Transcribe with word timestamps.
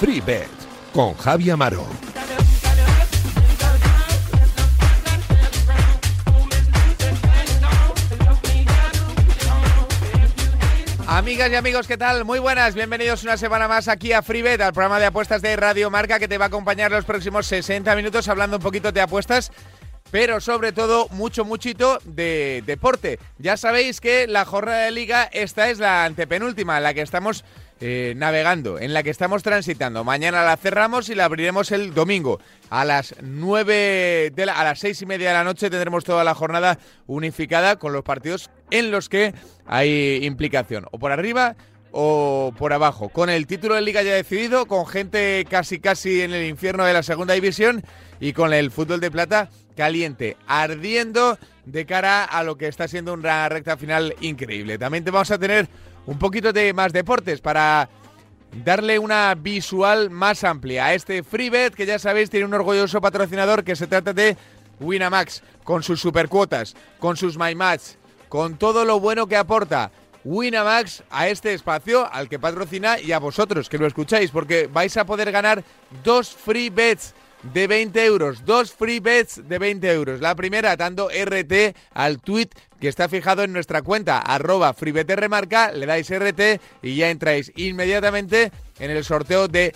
Free 0.00 0.20
Bet 0.20 0.48
con 0.92 1.14
Javi 1.14 1.50
Amaro. 1.50 2.13
Amigas 11.14 11.48
y 11.48 11.54
amigos, 11.54 11.86
¿qué 11.86 11.96
tal? 11.96 12.24
Muy 12.24 12.40
buenas, 12.40 12.74
bienvenidos 12.74 13.22
una 13.22 13.36
semana 13.36 13.68
más 13.68 13.86
aquí 13.86 14.12
a 14.12 14.20
FreeBet, 14.20 14.60
al 14.60 14.72
programa 14.72 14.98
de 14.98 15.06
apuestas 15.06 15.40
de 15.42 15.54
Radio 15.54 15.88
Marca 15.88 16.18
que 16.18 16.26
te 16.26 16.38
va 16.38 16.46
a 16.46 16.48
acompañar 16.48 16.90
los 16.90 17.04
próximos 17.04 17.46
60 17.46 17.94
minutos 17.94 18.26
hablando 18.26 18.56
un 18.56 18.62
poquito 18.64 18.90
de 18.90 19.00
apuestas 19.00 19.52
pero 20.10 20.40
sobre 20.40 20.70
todo 20.70 21.08
mucho, 21.10 21.44
muchito 21.44 21.98
de 22.04 22.62
deporte. 22.66 23.18
Ya 23.38 23.56
sabéis 23.56 24.00
que 24.00 24.28
la 24.28 24.44
jornada 24.44 24.84
de 24.84 24.92
liga, 24.92 25.24
esta 25.32 25.70
es 25.70 25.80
la 25.80 26.04
antepenúltima, 26.04 26.76
en 26.76 26.84
la 26.84 26.94
que 26.94 27.02
estamos 27.02 27.44
eh, 27.80 28.14
navegando, 28.16 28.78
en 28.78 28.94
la 28.94 29.02
que 29.02 29.10
estamos 29.10 29.42
transitando. 29.42 30.04
Mañana 30.04 30.44
la 30.44 30.56
cerramos 30.56 31.08
y 31.08 31.14
la 31.14 31.24
abriremos 31.24 31.72
el 31.72 31.92
domingo. 31.92 32.40
A 32.70 32.84
las 32.84 33.14
9 33.20 34.32
de 34.34 34.42
a 34.44 34.64
las 34.64 34.78
seis 34.78 35.02
y 35.02 35.06
media 35.06 35.28
de 35.28 35.34
la 35.34 35.44
noche 35.44 35.70
tendremos 35.70 36.04
toda 36.04 36.24
la 36.24 36.34
jornada 36.34 36.78
unificada 37.06 37.76
con 37.76 37.92
los 37.92 38.02
partidos 38.02 38.50
en 38.70 38.90
los 38.90 39.08
que 39.08 39.34
hay 39.66 40.24
implicación. 40.24 40.86
O 40.92 40.98
por 40.98 41.12
arriba 41.12 41.56
o 41.90 42.52
por 42.58 42.72
abajo. 42.72 43.08
Con 43.08 43.30
el 43.30 43.46
título 43.46 43.74
de 43.74 43.82
liga 43.82 44.02
ya 44.02 44.14
decidido, 44.14 44.66
con 44.66 44.86
gente 44.86 45.46
casi 45.48 45.78
casi 45.78 46.22
en 46.22 46.34
el 46.34 46.46
infierno 46.46 46.84
de 46.84 46.92
la 46.92 47.02
segunda 47.02 47.34
división 47.34 47.84
y 48.18 48.32
con 48.32 48.52
el 48.52 48.70
fútbol 48.70 49.00
de 49.00 49.10
plata 49.10 49.50
caliente, 49.76 50.36
ardiendo 50.46 51.38
de 51.64 51.86
cara 51.86 52.24
a 52.24 52.42
lo 52.42 52.56
que 52.56 52.68
está 52.68 52.88
siendo 52.88 53.12
una 53.12 53.48
recta 53.48 53.76
final 53.76 54.14
increíble. 54.20 54.78
También 54.78 55.04
te 55.04 55.10
vamos 55.10 55.30
a 55.30 55.38
tener 55.38 55.68
un 56.06 56.18
poquito 56.18 56.52
de 56.52 56.72
más 56.72 56.92
deportes 56.92 57.40
para 57.40 57.88
darle 58.64 58.98
una 58.98 59.34
visual 59.34 60.10
más 60.10 60.44
amplia 60.44 60.86
a 60.86 60.94
este 60.94 61.22
FreeBet 61.22 61.74
que 61.74 61.86
ya 61.86 61.98
sabéis 61.98 62.30
tiene 62.30 62.46
un 62.46 62.54
orgulloso 62.54 63.00
patrocinador 63.00 63.64
que 63.64 63.76
se 63.76 63.86
trata 63.86 64.12
de 64.12 64.36
Winamax, 64.80 65.42
con 65.62 65.82
sus 65.82 66.00
supercuotas, 66.00 66.74
con 66.98 67.16
sus 67.16 67.38
MyMatch, 67.38 67.94
con 68.28 68.56
todo 68.58 68.84
lo 68.84 69.00
bueno 69.00 69.26
que 69.26 69.36
aporta. 69.36 69.90
Winamax 70.24 71.02
a 71.10 71.28
este 71.28 71.52
espacio 71.52 72.10
al 72.10 72.28
que 72.28 72.38
patrocina 72.38 72.98
y 72.98 73.12
a 73.12 73.18
vosotros 73.18 73.68
que 73.68 73.78
lo 73.78 73.86
escucháis 73.86 74.30
porque 74.30 74.68
vais 74.72 74.96
a 74.96 75.04
poder 75.04 75.30
ganar 75.30 75.62
dos 76.02 76.34
free 76.34 76.70
bets 76.70 77.14
de 77.52 77.66
20 77.66 78.04
euros. 78.06 78.44
Dos 78.44 78.72
free 78.72 79.00
bets 79.00 79.46
de 79.46 79.58
20 79.58 79.92
euros. 79.92 80.20
La 80.20 80.34
primera 80.34 80.76
dando 80.76 81.08
RT 81.08 81.76
al 81.92 82.20
tweet 82.20 82.48
que 82.84 82.90
está 82.90 83.08
fijado 83.08 83.42
en 83.42 83.54
nuestra 83.54 83.80
cuenta, 83.80 84.18
arroba 84.18 84.76
remarca, 84.76 85.72
le 85.72 85.86
dais 85.86 86.10
RT 86.10 86.60
y 86.82 86.96
ya 86.96 87.08
entráis 87.08 87.50
inmediatamente 87.56 88.52
en 88.78 88.90
el 88.90 89.02
sorteo 89.04 89.48
de 89.48 89.72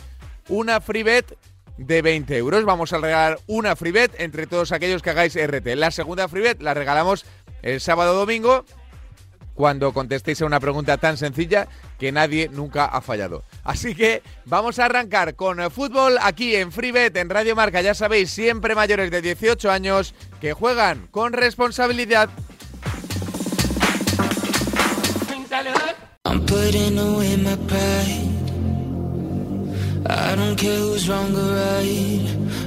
una 0.50 0.82
free 0.82 1.04
bet 1.04 1.38
de 1.78 2.02
20 2.02 2.36
euros. 2.36 2.66
Vamos 2.66 2.92
a 2.92 2.98
regalar 2.98 3.38
una 3.46 3.76
free 3.76 3.92
bet 3.92 4.12
entre 4.20 4.46
todos 4.46 4.72
aquellos 4.72 5.00
que 5.00 5.08
hagáis 5.08 5.38
RT. 5.42 5.68
La 5.76 5.90
segunda 5.90 6.28
free 6.28 6.42
bet 6.42 6.60
la 6.60 6.74
regalamos 6.74 7.24
el 7.62 7.80
sábado 7.80 8.12
domingo 8.12 8.66
cuando 9.54 9.94
contestéis 9.94 10.42
a 10.42 10.46
una 10.46 10.60
pregunta 10.60 10.98
tan 10.98 11.16
sencilla 11.16 11.66
que 11.98 12.12
nadie 12.12 12.50
nunca 12.52 12.84
ha 12.84 13.00
fallado. 13.00 13.42
Así 13.64 13.94
que 13.94 14.22
vamos 14.44 14.78
a 14.78 14.84
arrancar 14.84 15.34
con 15.34 15.70
fútbol 15.70 16.18
aquí 16.20 16.54
en 16.56 16.72
FreeBet, 16.72 17.16
en 17.16 17.30
Radio 17.30 17.56
Marca. 17.56 17.80
Ya 17.80 17.94
sabéis, 17.94 18.30
siempre 18.30 18.74
mayores 18.74 19.10
de 19.10 19.22
18 19.22 19.70
años 19.70 20.14
que 20.42 20.52
juegan 20.52 21.06
con 21.10 21.32
responsabilidad. 21.32 22.28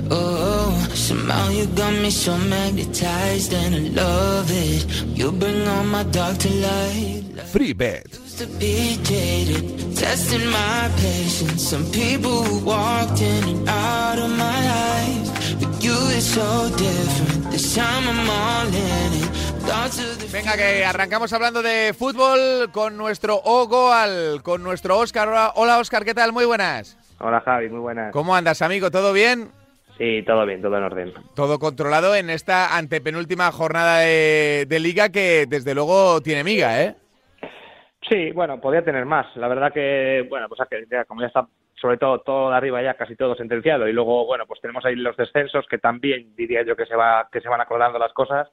Oh, 0.10 0.76
somehow 0.94 1.50
you 1.50 1.68
got 1.68 1.94
me 1.94 2.10
so 2.10 2.38
magnetized 2.38 3.54
and 3.54 3.76
I 3.76 4.04
love 4.04 4.50
it. 4.50 4.86
You 5.18 5.32
bring 5.32 5.68
all 5.68 5.86
my 5.86 6.04
dark 6.04 6.38
to 6.40 6.50
light. 6.50 7.24
Free 7.54 7.74
bet. 7.74 8.08
To 8.42 8.48
be 8.58 8.98
jaded, 9.04 9.96
testing 9.96 10.48
my 10.50 10.90
patience. 10.98 11.62
Some 11.62 11.86
people 11.92 12.42
who 12.42 12.66
walked 12.66 13.22
in 13.22 13.44
and 13.44 13.70
out 13.70 14.18
of 14.18 14.32
my 14.32 14.60
life, 14.66 15.60
but 15.60 15.84
you 15.84 15.94
is 16.18 16.26
so 16.26 16.68
different. 16.76 17.52
This 17.52 17.76
time 17.76 18.08
I'm 18.10 18.28
all 18.28 18.68
in 18.68 19.14
it. 19.22 20.32
Venga, 20.32 20.58
que 20.58 20.84
arrancamos 20.84 21.32
hablando 21.34 21.62
de 21.62 21.94
fútbol 21.94 22.72
con 22.72 22.98
nuestro 22.98 23.36
Ogoal, 23.36 24.42
con 24.42 24.64
nuestro 24.64 24.98
Oscar. 24.98 25.52
Hola, 25.54 25.78
Oscar, 25.78 26.04
¿qué 26.04 26.16
tal? 26.16 26.34
Muy 26.34 26.46
buenas. 26.46 26.98
Hola, 27.20 27.42
Javi, 27.42 27.70
muy 27.70 27.82
buenas. 27.82 28.12
¿Cómo 28.12 28.36
andas, 28.36 28.64
amigo? 28.64 28.90
¿Todo 28.90 29.14
bien? 29.14 29.52
Sí, 30.00 30.24
todo 30.26 30.48
bien, 30.48 30.64
todo 30.64 30.78
en 30.78 30.84
orden. 30.84 31.14
Todo 31.36 31.60
controlado 31.60 32.16
en 32.16 32.32
esta 32.32 32.76
antepenúltima 32.76 33.52
jornada 33.52 34.00
de, 34.00 34.78
liga 34.82 35.10
que 35.10 35.46
desde 35.48 35.76
luego 35.76 36.22
tiene 36.22 36.44
miga, 36.44 36.82
¿eh? 36.82 36.96
Sí, 38.12 38.32
bueno, 38.32 38.60
podría 38.60 38.84
tener 38.84 39.06
más. 39.06 39.34
La 39.38 39.48
verdad 39.48 39.72
que, 39.72 40.28
bueno, 40.30 40.50
pues 40.50 40.60
ya, 40.90 41.06
como 41.06 41.22
ya 41.22 41.28
está 41.28 41.48
sobre 41.76 41.98
todo 41.98 42.20
todo 42.20 42.50
de 42.50 42.58
arriba 42.58 42.84
ya 42.84 42.94
casi 42.96 43.16
todo 43.16 43.36
sentenciado 43.36 43.88
y 43.88 43.94
luego, 43.94 44.26
bueno, 44.26 44.46
pues 44.46 44.60
tenemos 44.60 44.84
ahí 44.84 44.96
los 44.98 45.16
descensos 45.16 45.66
que 45.68 45.78
también 45.78 46.36
diría 46.36 46.62
yo 46.64 46.76
que 46.76 46.86
se 46.86 46.96
va 46.96 47.28
que 47.32 47.40
se 47.40 47.48
van 47.48 47.62
acordando 47.62 47.98
las 47.98 48.14
cosas 48.14 48.50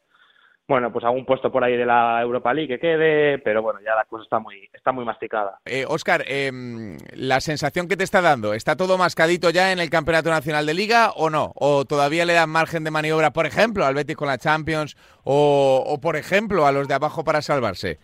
bueno, 0.68 0.92
pues 0.92 1.02
algún 1.02 1.24
puesto 1.24 1.50
por 1.50 1.64
ahí 1.64 1.78
de 1.78 1.86
la 1.86 2.20
Europa 2.20 2.52
League 2.52 2.68
que 2.68 2.78
quede, 2.78 3.38
pero 3.38 3.62
bueno, 3.62 3.80
ya 3.80 3.94
la 3.94 4.04
cosa 4.04 4.24
está 4.24 4.38
muy, 4.38 4.68
está 4.74 4.92
muy 4.92 5.02
masticada. 5.02 5.58
Eh, 5.64 5.86
Oscar, 5.88 6.24
em, 6.26 6.98
la 7.14 7.40
sensación 7.40 7.88
que 7.88 7.96
te 7.96 8.04
está 8.04 8.20
dando, 8.20 8.52
¿está 8.52 8.76
todo 8.76 8.98
mascadito 8.98 9.48
ya 9.48 9.72
en 9.72 9.78
el 9.78 9.88
Campeonato 9.88 10.28
Nacional 10.28 10.66
de 10.66 10.74
Liga 10.74 11.12
o 11.12 11.30
no? 11.30 11.52
¿O 11.54 11.86
todavía 11.86 12.26
le 12.26 12.34
dan 12.34 12.50
margen 12.50 12.84
de 12.84 12.90
maniobra, 12.90 13.30
por 13.30 13.46
ejemplo, 13.46 13.86
al 13.86 13.94
Betis 13.94 14.16
con 14.16 14.28
la 14.28 14.36
Champions 14.36 14.94
o, 15.24 15.82
o 15.86 16.00
por 16.02 16.16
ejemplo, 16.16 16.66
a 16.66 16.72
los 16.72 16.86
de 16.86 16.94
abajo 16.94 17.24
para 17.24 17.40
salvarse? 17.40 17.98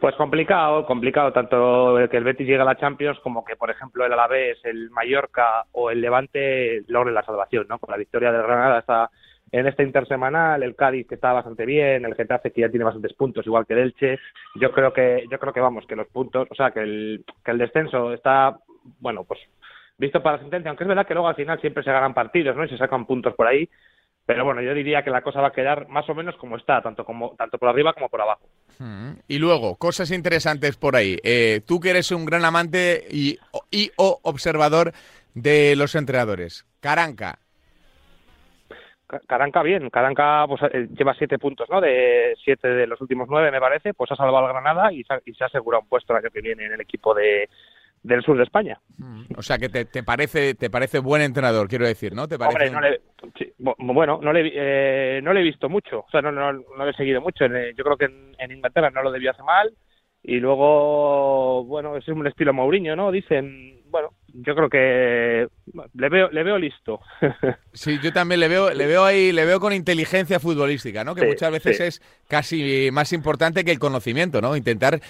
Pues 0.00 0.14
complicado, 0.14 0.86
complicado 0.86 1.32
tanto 1.32 1.96
que 2.08 2.16
el 2.16 2.22
Betis 2.22 2.46
llegue 2.46 2.60
a 2.60 2.64
la 2.64 2.76
Champions 2.76 3.18
como 3.20 3.44
que, 3.44 3.56
por 3.56 3.68
ejemplo, 3.68 4.06
el 4.06 4.12
Alavés, 4.12 4.58
el 4.64 4.90
Mallorca 4.90 5.64
o 5.72 5.90
el 5.90 6.00
Levante 6.00 6.84
logren 6.86 7.14
la 7.14 7.24
salvación, 7.24 7.66
¿no? 7.68 7.80
Con 7.80 7.90
la 7.90 7.96
victoria 7.96 8.30
del 8.30 8.42
Granada 8.42 8.78
está 8.78 9.10
en 9.50 9.66
este 9.66 9.82
intersemanal, 9.82 10.62
el 10.62 10.76
Cádiz 10.76 11.08
que 11.08 11.16
está 11.16 11.32
bastante 11.32 11.66
bien, 11.66 12.04
el 12.04 12.14
Getafe 12.14 12.52
que 12.52 12.60
ya 12.60 12.68
tiene 12.68 12.84
bastantes 12.84 13.14
puntos, 13.14 13.46
igual 13.46 13.66
que 13.66 13.72
el 13.72 13.80
Elche. 13.80 14.18
Yo 14.54 14.70
creo 14.70 14.92
que, 14.92 15.24
yo 15.30 15.38
creo 15.38 15.52
que 15.52 15.60
vamos, 15.60 15.84
que 15.86 15.96
los 15.96 16.06
puntos, 16.08 16.46
o 16.48 16.54
sea, 16.54 16.70
que 16.70 16.80
el, 16.80 17.24
que 17.44 17.50
el 17.50 17.58
descenso 17.58 18.12
está, 18.12 18.56
bueno, 19.00 19.24
pues 19.24 19.40
visto 19.96 20.22
para 20.22 20.36
la 20.36 20.42
sentencia, 20.42 20.68
aunque 20.68 20.84
es 20.84 20.88
verdad 20.88 21.06
que 21.06 21.14
luego 21.14 21.28
al 21.28 21.34
final 21.34 21.60
siempre 21.60 21.82
se 21.82 21.90
ganan 21.90 22.14
partidos, 22.14 22.54
¿no? 22.56 22.64
Y 22.64 22.68
se 22.68 22.78
sacan 22.78 23.04
puntos 23.04 23.34
por 23.34 23.48
ahí. 23.48 23.68
Pero 24.28 24.44
bueno, 24.44 24.60
yo 24.60 24.74
diría 24.74 25.02
que 25.02 25.08
la 25.08 25.22
cosa 25.22 25.40
va 25.40 25.48
a 25.48 25.52
quedar 25.52 25.88
más 25.88 26.06
o 26.10 26.14
menos 26.14 26.36
como 26.36 26.58
está, 26.58 26.82
tanto 26.82 27.02
como 27.02 27.34
tanto 27.38 27.56
por 27.56 27.70
arriba 27.70 27.94
como 27.94 28.10
por 28.10 28.20
abajo. 28.20 28.46
Hmm. 28.78 29.12
Y 29.26 29.38
luego, 29.38 29.76
cosas 29.76 30.10
interesantes 30.10 30.76
por 30.76 30.96
ahí. 30.96 31.16
Eh, 31.24 31.62
tú 31.66 31.80
que 31.80 31.88
eres 31.88 32.10
un 32.10 32.26
gran 32.26 32.44
amante 32.44 33.06
y, 33.10 33.38
y 33.70 33.90
o 33.96 34.20
observador 34.22 34.92
de 35.32 35.76
los 35.76 35.94
entrenadores. 35.94 36.66
Caranca, 36.80 37.38
Caranca 39.26 39.62
bien, 39.62 39.88
Caranca 39.88 40.44
pues, 40.46 40.60
eh, 40.74 40.88
lleva 40.94 41.14
siete 41.14 41.38
puntos, 41.38 41.66
¿no? 41.70 41.80
De 41.80 42.36
siete 42.44 42.68
de 42.68 42.86
los 42.86 43.00
últimos 43.00 43.28
nueve, 43.30 43.50
me 43.50 43.60
parece, 43.60 43.94
pues 43.94 44.12
ha 44.12 44.16
salvado 44.16 44.44
al 44.44 44.52
Granada 44.52 44.92
y 44.92 45.04
se, 45.04 45.14
y 45.24 45.32
se 45.32 45.44
asegura 45.44 45.78
un 45.78 45.88
puesto 45.88 46.12
el 46.12 46.18
año 46.18 46.30
que 46.30 46.42
viene 46.42 46.66
en 46.66 46.72
el 46.74 46.80
equipo 46.82 47.14
de, 47.14 47.48
del 48.02 48.22
sur 48.22 48.36
de 48.36 48.44
España. 48.44 48.80
O 49.36 49.42
sea 49.42 49.58
que 49.58 49.68
te, 49.68 49.84
te, 49.84 50.02
parece 50.02 50.54
te 50.54 50.70
parece 50.70 50.98
buen 50.98 51.22
entrenador, 51.22 51.68
quiero 51.68 51.86
decir, 51.86 52.14
¿no? 52.14 52.28
¿Te 52.28 52.38
parece... 52.38 52.70
no 52.70 52.80
le, 52.80 53.00
bueno, 53.58 54.20
no 54.22 54.32
le, 54.32 54.52
eh, 54.54 55.20
no 55.22 55.32
le 55.32 55.40
he 55.40 55.44
visto 55.44 55.68
mucho, 55.68 56.00
o 56.00 56.10
sea, 56.10 56.22
no, 56.22 56.32
no, 56.32 56.52
no 56.52 56.84
le 56.84 56.90
he 56.90 56.94
seguido 56.94 57.20
mucho. 57.20 57.46
Yo 57.46 57.84
creo 57.84 57.96
que 57.96 58.06
en, 58.06 58.34
en 58.38 58.52
Inglaterra 58.52 58.90
no 58.90 59.02
lo 59.02 59.12
debió 59.12 59.30
hacer 59.30 59.44
mal 59.44 59.72
y 60.22 60.40
luego, 60.40 61.64
bueno, 61.64 61.96
es 61.96 62.06
un 62.08 62.26
estilo 62.26 62.52
Mourinho, 62.52 62.96
¿no? 62.96 63.12
Dicen, 63.12 63.82
bueno, 63.90 64.10
yo 64.34 64.54
creo 64.54 64.68
que 64.68 65.48
le 65.94 66.08
veo 66.08 66.28
le 66.30 66.42
veo 66.42 66.58
listo. 66.58 67.00
sí, 67.72 67.98
yo 68.02 68.12
también 68.12 68.40
le 68.40 68.48
veo 68.48 68.70
le 68.70 68.86
veo 68.86 69.04
ahí 69.04 69.32
le 69.32 69.44
veo 69.44 69.60
con 69.60 69.72
inteligencia 69.72 70.40
futbolística, 70.40 71.04
¿no? 71.04 71.14
Que 71.14 71.26
muchas 71.26 71.50
veces 71.52 71.80
es 71.80 72.22
casi 72.28 72.90
más 72.92 73.12
importante 73.12 73.64
que 73.64 73.70
el 73.70 73.78
conocimiento, 73.78 74.40
¿no? 74.40 74.56
Intentar 74.56 75.00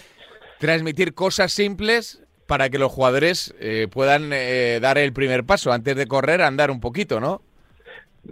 transmitir 0.59 1.15
cosas 1.15 1.53
simples 1.53 2.23
para 2.49 2.71
que 2.71 2.79
los 2.79 2.91
jugadores 2.91 3.55
eh, 3.61 3.89
puedan 3.93 4.33
eh, 4.33 4.81
dar 4.81 4.97
el 4.97 5.13
primer 5.13 5.45
paso 5.45 5.71
antes 5.71 5.95
de 5.95 6.07
correr, 6.07 6.41
andar 6.41 6.71
un 6.71 6.81
poquito, 6.81 7.21
¿no? 7.21 7.43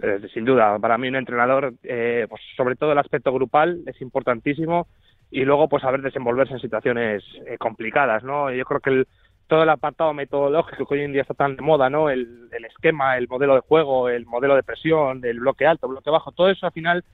Eh, 0.01 0.27
sin 0.33 0.43
duda, 0.43 0.79
para 0.79 0.97
mí 0.97 1.07
un 1.07 1.15
entrenador, 1.15 1.75
pues 1.81 2.41
sobre 2.57 2.75
todo 2.75 2.91
el 2.91 2.97
aspecto 2.97 3.31
grupal 3.31 3.81
es 3.85 4.01
importantísimo 4.01 4.87
y 5.29 5.45
luego 5.45 5.69
pues 5.69 5.83
saber 5.83 6.01
desenvolverse 6.01 6.53
en 6.53 6.59
situaciones 6.59 7.23
complicadas, 7.59 8.23
¿no? 8.23 8.51
Yo 8.51 8.65
creo 8.65 8.79
que 8.79 8.89
el 8.89 9.07
todo 9.47 9.63
el 9.63 9.69
apartado 9.69 10.13
metodológico 10.13 10.85
que 10.85 10.95
hoy 10.95 11.01
en 11.01 11.13
día 11.13 11.21
está 11.21 11.33
tan 11.33 11.55
de 11.55 11.61
moda, 11.61 11.89
¿no? 11.89 12.09
El, 12.09 12.49
esquema, 12.69 13.17
el 13.17 13.27
modelo 13.27 13.55
de 13.55 13.61
juego, 13.61 14.09
el 14.09 14.25
modelo 14.25 14.55
de 14.55 14.63
presión, 14.63 15.23
el 15.23 15.39
bloque 15.39 15.65
alto, 15.65 15.87
bloque 15.87 16.09
bajo, 16.09 16.31
todo 16.31 16.49
eso 16.49 16.65
al 16.65 16.73
final 16.73 17.05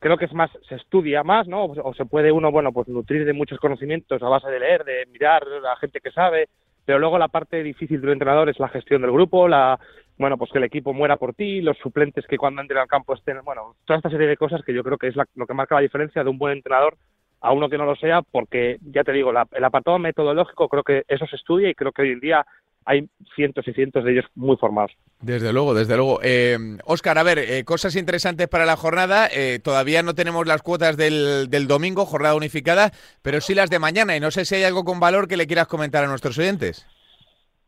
creo 0.00 0.16
que 0.16 0.24
es 0.24 0.32
más, 0.32 0.50
se 0.68 0.74
estudia 0.74 1.22
más, 1.22 1.46
¿no? 1.46 1.66
O 1.66 1.94
se 1.94 2.06
puede 2.06 2.32
uno, 2.32 2.50
bueno, 2.50 2.72
pues 2.72 2.88
nutrir 2.88 3.24
de 3.24 3.32
muchos 3.32 3.58
conocimientos 3.60 4.22
a 4.22 4.28
base 4.28 4.48
de 4.50 4.58
leer, 4.58 4.84
de 4.84 5.06
mirar 5.12 5.44
a 5.44 5.60
la 5.60 5.76
gente 5.76 6.00
que 6.00 6.10
sabe, 6.10 6.48
pero 6.84 6.98
luego 6.98 7.18
la 7.18 7.28
parte 7.28 7.62
difícil 7.62 8.00
de 8.00 8.06
un 8.08 8.14
entrenador 8.14 8.48
es 8.48 8.58
la 8.58 8.68
gestión 8.68 9.02
del 9.02 9.12
grupo, 9.12 9.46
la, 9.46 9.78
bueno, 10.18 10.38
pues 10.38 10.50
que 10.50 10.58
el 10.58 10.64
equipo 10.64 10.92
muera 10.92 11.16
por 11.16 11.34
ti, 11.34 11.60
los 11.60 11.76
suplentes 11.78 12.26
que 12.26 12.38
cuando 12.38 12.62
entren 12.62 12.80
al 12.80 12.88
campo 12.88 13.14
estén, 13.14 13.40
bueno, 13.44 13.76
toda 13.84 13.98
esta 13.98 14.10
serie 14.10 14.26
de 14.26 14.36
cosas 14.38 14.62
que 14.64 14.74
yo 14.74 14.82
creo 14.82 14.98
que 14.98 15.08
es 15.08 15.14
lo 15.34 15.46
que 15.46 15.54
marca 15.54 15.76
la 15.76 15.82
diferencia 15.82 16.24
de 16.24 16.30
un 16.30 16.38
buen 16.38 16.54
entrenador 16.54 16.96
a 17.42 17.52
uno 17.52 17.68
que 17.68 17.78
no 17.78 17.84
lo 17.84 17.96
sea, 17.96 18.22
porque 18.22 18.78
ya 18.82 19.04
te 19.04 19.12
digo, 19.12 19.30
el 19.30 19.64
apartado 19.64 19.98
metodológico 19.98 20.68
creo 20.68 20.82
que 20.82 21.04
eso 21.08 21.26
se 21.26 21.36
estudia 21.36 21.68
y 21.68 21.74
creo 21.74 21.92
que 21.92 22.02
hoy 22.02 22.12
en 22.12 22.20
día 22.20 22.46
hay 22.84 23.08
cientos 23.34 23.66
y 23.68 23.72
cientos 23.72 24.04
de 24.04 24.12
ellos 24.12 24.24
muy 24.34 24.56
formados. 24.56 24.92
Desde 25.20 25.52
luego, 25.52 25.74
desde 25.74 25.96
luego. 25.96 26.20
Eh, 26.22 26.56
Oscar, 26.84 27.18
a 27.18 27.22
ver, 27.22 27.38
eh, 27.38 27.64
cosas 27.64 27.96
interesantes 27.96 28.48
para 28.48 28.66
la 28.66 28.76
jornada. 28.76 29.28
Eh, 29.32 29.60
todavía 29.62 30.02
no 30.02 30.14
tenemos 30.14 30.46
las 30.46 30.62
cuotas 30.62 30.96
del, 30.96 31.48
del, 31.50 31.66
domingo, 31.66 32.06
jornada 32.06 32.34
unificada, 32.34 32.90
pero 33.22 33.40
sí 33.40 33.54
las 33.54 33.70
de 33.70 33.78
mañana. 33.78 34.16
Y 34.16 34.20
no 34.20 34.30
sé 34.30 34.44
si 34.44 34.56
hay 34.56 34.64
algo 34.64 34.84
con 34.84 35.00
valor 35.00 35.28
que 35.28 35.36
le 35.36 35.46
quieras 35.46 35.68
comentar 35.68 36.04
a 36.04 36.08
nuestros 36.08 36.38
oyentes. 36.38 36.86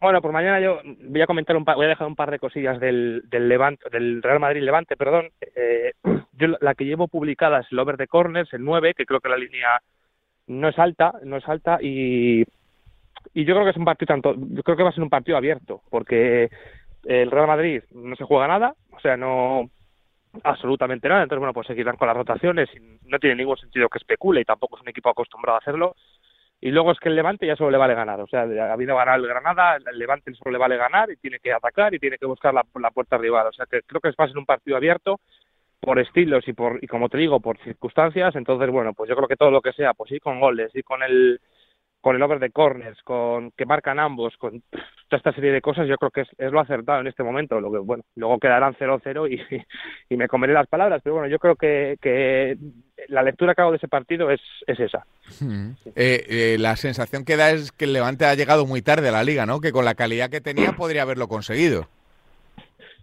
Bueno, 0.03 0.21
por 0.21 0.33
mañana 0.33 0.61
yo 0.61 0.81
voy 0.85 1.23
a 1.23 1.29
comentar 1.29 1.57
un 1.57 1.65
par, 1.65 1.77
voy 1.77 1.87
a 1.87 1.91
dejar 1.91 2.09
un 2.09 2.17
par 2.17 2.33
de 2.33 2.41
cosillas 2.41 2.81
del, 2.81 3.23
del 3.31 3.49
Levante, 3.49 3.89
del 3.89 4.21
Real 4.21 4.41
Madrid 4.41 4.61
Levante, 4.61 4.97
perdón. 4.97 5.31
Eh, 5.55 5.93
yo 6.33 6.49
la 6.61 6.75
que 6.75 6.85
llevo 6.85 7.07
publicada 7.07 7.61
es 7.61 7.69
el 7.71 7.79
over 7.79 7.97
de 7.97 8.09
corners, 8.09 8.53
el 8.53 8.65
9, 8.65 8.95
que 8.95 9.07
creo 9.07 9.21
que 9.21 9.29
la 9.29 9.37
línea 9.37 9.81
no 10.49 10.69
es 10.71 10.77
alta, 10.77 11.13
no 11.23 11.37
es 11.37 11.49
alta 11.49 11.79
y, 11.81 12.45
y 13.35 13.45
yo 13.45 13.55
creo 13.55 13.65
que 13.65 13.71
es 13.71 13.77
un 13.77 13.85
partido 13.85 14.07
tanto, 14.07 14.35
yo 14.37 14.63
creo 14.63 14.77
que 14.77 14.83
va 14.83 14.91
a 14.91 14.93
ser 14.93 15.03
un 15.03 15.11
partido 15.11 15.37
abierto, 15.37 15.83
porque 15.91 16.51
el 17.05 17.31
Real 17.31 17.47
Madrid 17.47 17.83
no 17.93 18.17
se 18.17 18.25
juega 18.25 18.49
nada, 18.49 18.75
o 18.91 19.01
sea, 19.01 19.17
no 19.17 19.71
absolutamente 20.45 21.09
nada, 21.09 21.23
entonces 21.23 21.41
bueno, 21.41 21.53
pues 21.53 21.67
seguirán 21.67 21.97
con 21.97 22.09
las 22.09 22.17
rotaciones, 22.17 22.69
y 22.75 23.09
no 23.09 23.19
tiene 23.19 23.37
ningún 23.37 23.57
sentido 23.57 23.89
que 23.89 23.99
especule 23.99 24.41
y 24.41 24.45
tampoco 24.45 24.77
es 24.77 24.83
un 24.83 24.89
equipo 24.89 25.11
acostumbrado 25.11 25.57
a 25.57 25.61
hacerlo 25.61 25.95
y 26.65 26.71
luego 26.71 26.93
es 26.93 27.01
que 27.01 27.09
el 27.09 27.17
Levante 27.17 27.45
ya 27.45 27.57
solo 27.57 27.73
le 27.73 27.77
vale 27.77 27.97
ganar. 27.97 28.21
O 28.21 28.27
sea, 28.29 28.43
ha 28.43 28.73
habido 28.73 28.95
ganar 28.95 29.19
el 29.19 29.27
Granada, 29.27 29.79
el 29.85 29.99
Levante 29.99 30.33
solo 30.35 30.53
le 30.53 30.59
vale 30.59 30.77
ganar 30.77 31.11
y 31.11 31.17
tiene 31.17 31.41
que 31.41 31.53
atacar 31.53 31.93
y 31.93 31.99
tiene 31.99 32.19
que 32.19 32.27
buscar 32.27 32.55
la, 32.55 32.65
la 32.81 32.93
puerta 32.93 33.19
rival. 33.19 33.49
O 33.49 33.53
sea, 33.53 33.67
que 33.67 33.83
creo 33.83 34.01
que 34.01 34.11
es 34.11 34.15
más 34.17 34.31
en 34.31 34.39
un 34.39 34.47
partido 34.47 34.77
abierto 34.77 35.19
por 35.81 35.99
estilos 35.99 36.47
y 36.47 36.53
por 36.53 36.79
y 36.81 36.87
como 36.87 37.09
te 37.09 37.19
digo 37.19 37.41
por 37.41 37.59
circunstancias 37.59 38.37
entonces 38.37 38.71
bueno 38.71 38.95
pues 38.95 39.11
yo 39.11 39.17
creo 39.17 39.27
que 39.27 39.35
todo 39.35 39.51
lo 39.51 39.61
que 39.61 39.73
sea 39.73 39.95
pues 39.95 40.13
ir 40.13 40.21
con 40.21 40.39
goles 40.39 40.71
y 40.75 40.85
con 40.85 41.03
el 41.03 41.41
con 42.03 42.17
el 42.17 42.23
over 42.23 42.41
de 42.41 42.51
corners, 42.51 43.01
con 43.05 43.53
que 43.53 43.65
marcan 43.65 44.01
ambos, 44.01 44.37
con 44.37 44.61
toda 45.09 45.19
esta 45.19 45.33
serie 45.33 45.53
de 45.53 45.61
cosas, 45.61 45.87
yo 45.87 45.97
creo 45.97 46.11
que 46.11 46.23
es, 46.23 46.53
lo 46.53 46.59
acertado 46.59 47.01
en 47.01 47.07
este 47.07 47.23
momento. 47.23 47.61
Lo 47.61 47.71
que, 47.71 47.79
bueno, 47.79 48.03
luego 48.17 48.41
quedarán 48.41 48.75
0-0 48.75 49.31
y, 49.31 49.63
y, 50.13 50.17
me 50.17 50.27
comeré 50.27 50.53
las 50.53 50.67
palabras, 50.67 51.01
pero 51.05 51.15
bueno, 51.15 51.29
yo 51.29 51.39
creo 51.39 51.55
que, 51.55 51.97
que 52.03 52.59
la 53.07 53.23
lectura 53.23 53.55
que 53.55 53.63
hago 53.63 53.71
de 53.71 53.77
ese 53.77 53.87
partido 53.87 54.31
es, 54.31 54.41
es 54.67 54.81
esa. 54.81 55.07
Hmm. 55.41 55.71
Eh, 55.95 56.25
eh, 56.29 56.57
la 56.59 56.75
sensación 56.75 57.25
que 57.25 57.37
da 57.37 57.53
es 57.53 57.71
que 57.71 57.85
el 57.85 57.93
Levante 57.93 58.27
ha 58.27 58.35
llegado 58.35 58.67
muy 58.67 58.83
tarde 58.83 59.09
a 59.09 59.13
la 59.13 59.23
liga, 59.23 59.47
¿no? 59.47 59.61
Que 59.61 59.71
con 59.71 59.85
la 59.85 59.95
calidad 59.95 60.29
que 60.29 60.41
tenía 60.41 60.73
podría 60.73 61.03
haberlo 61.03 61.29
conseguido. 61.29 61.87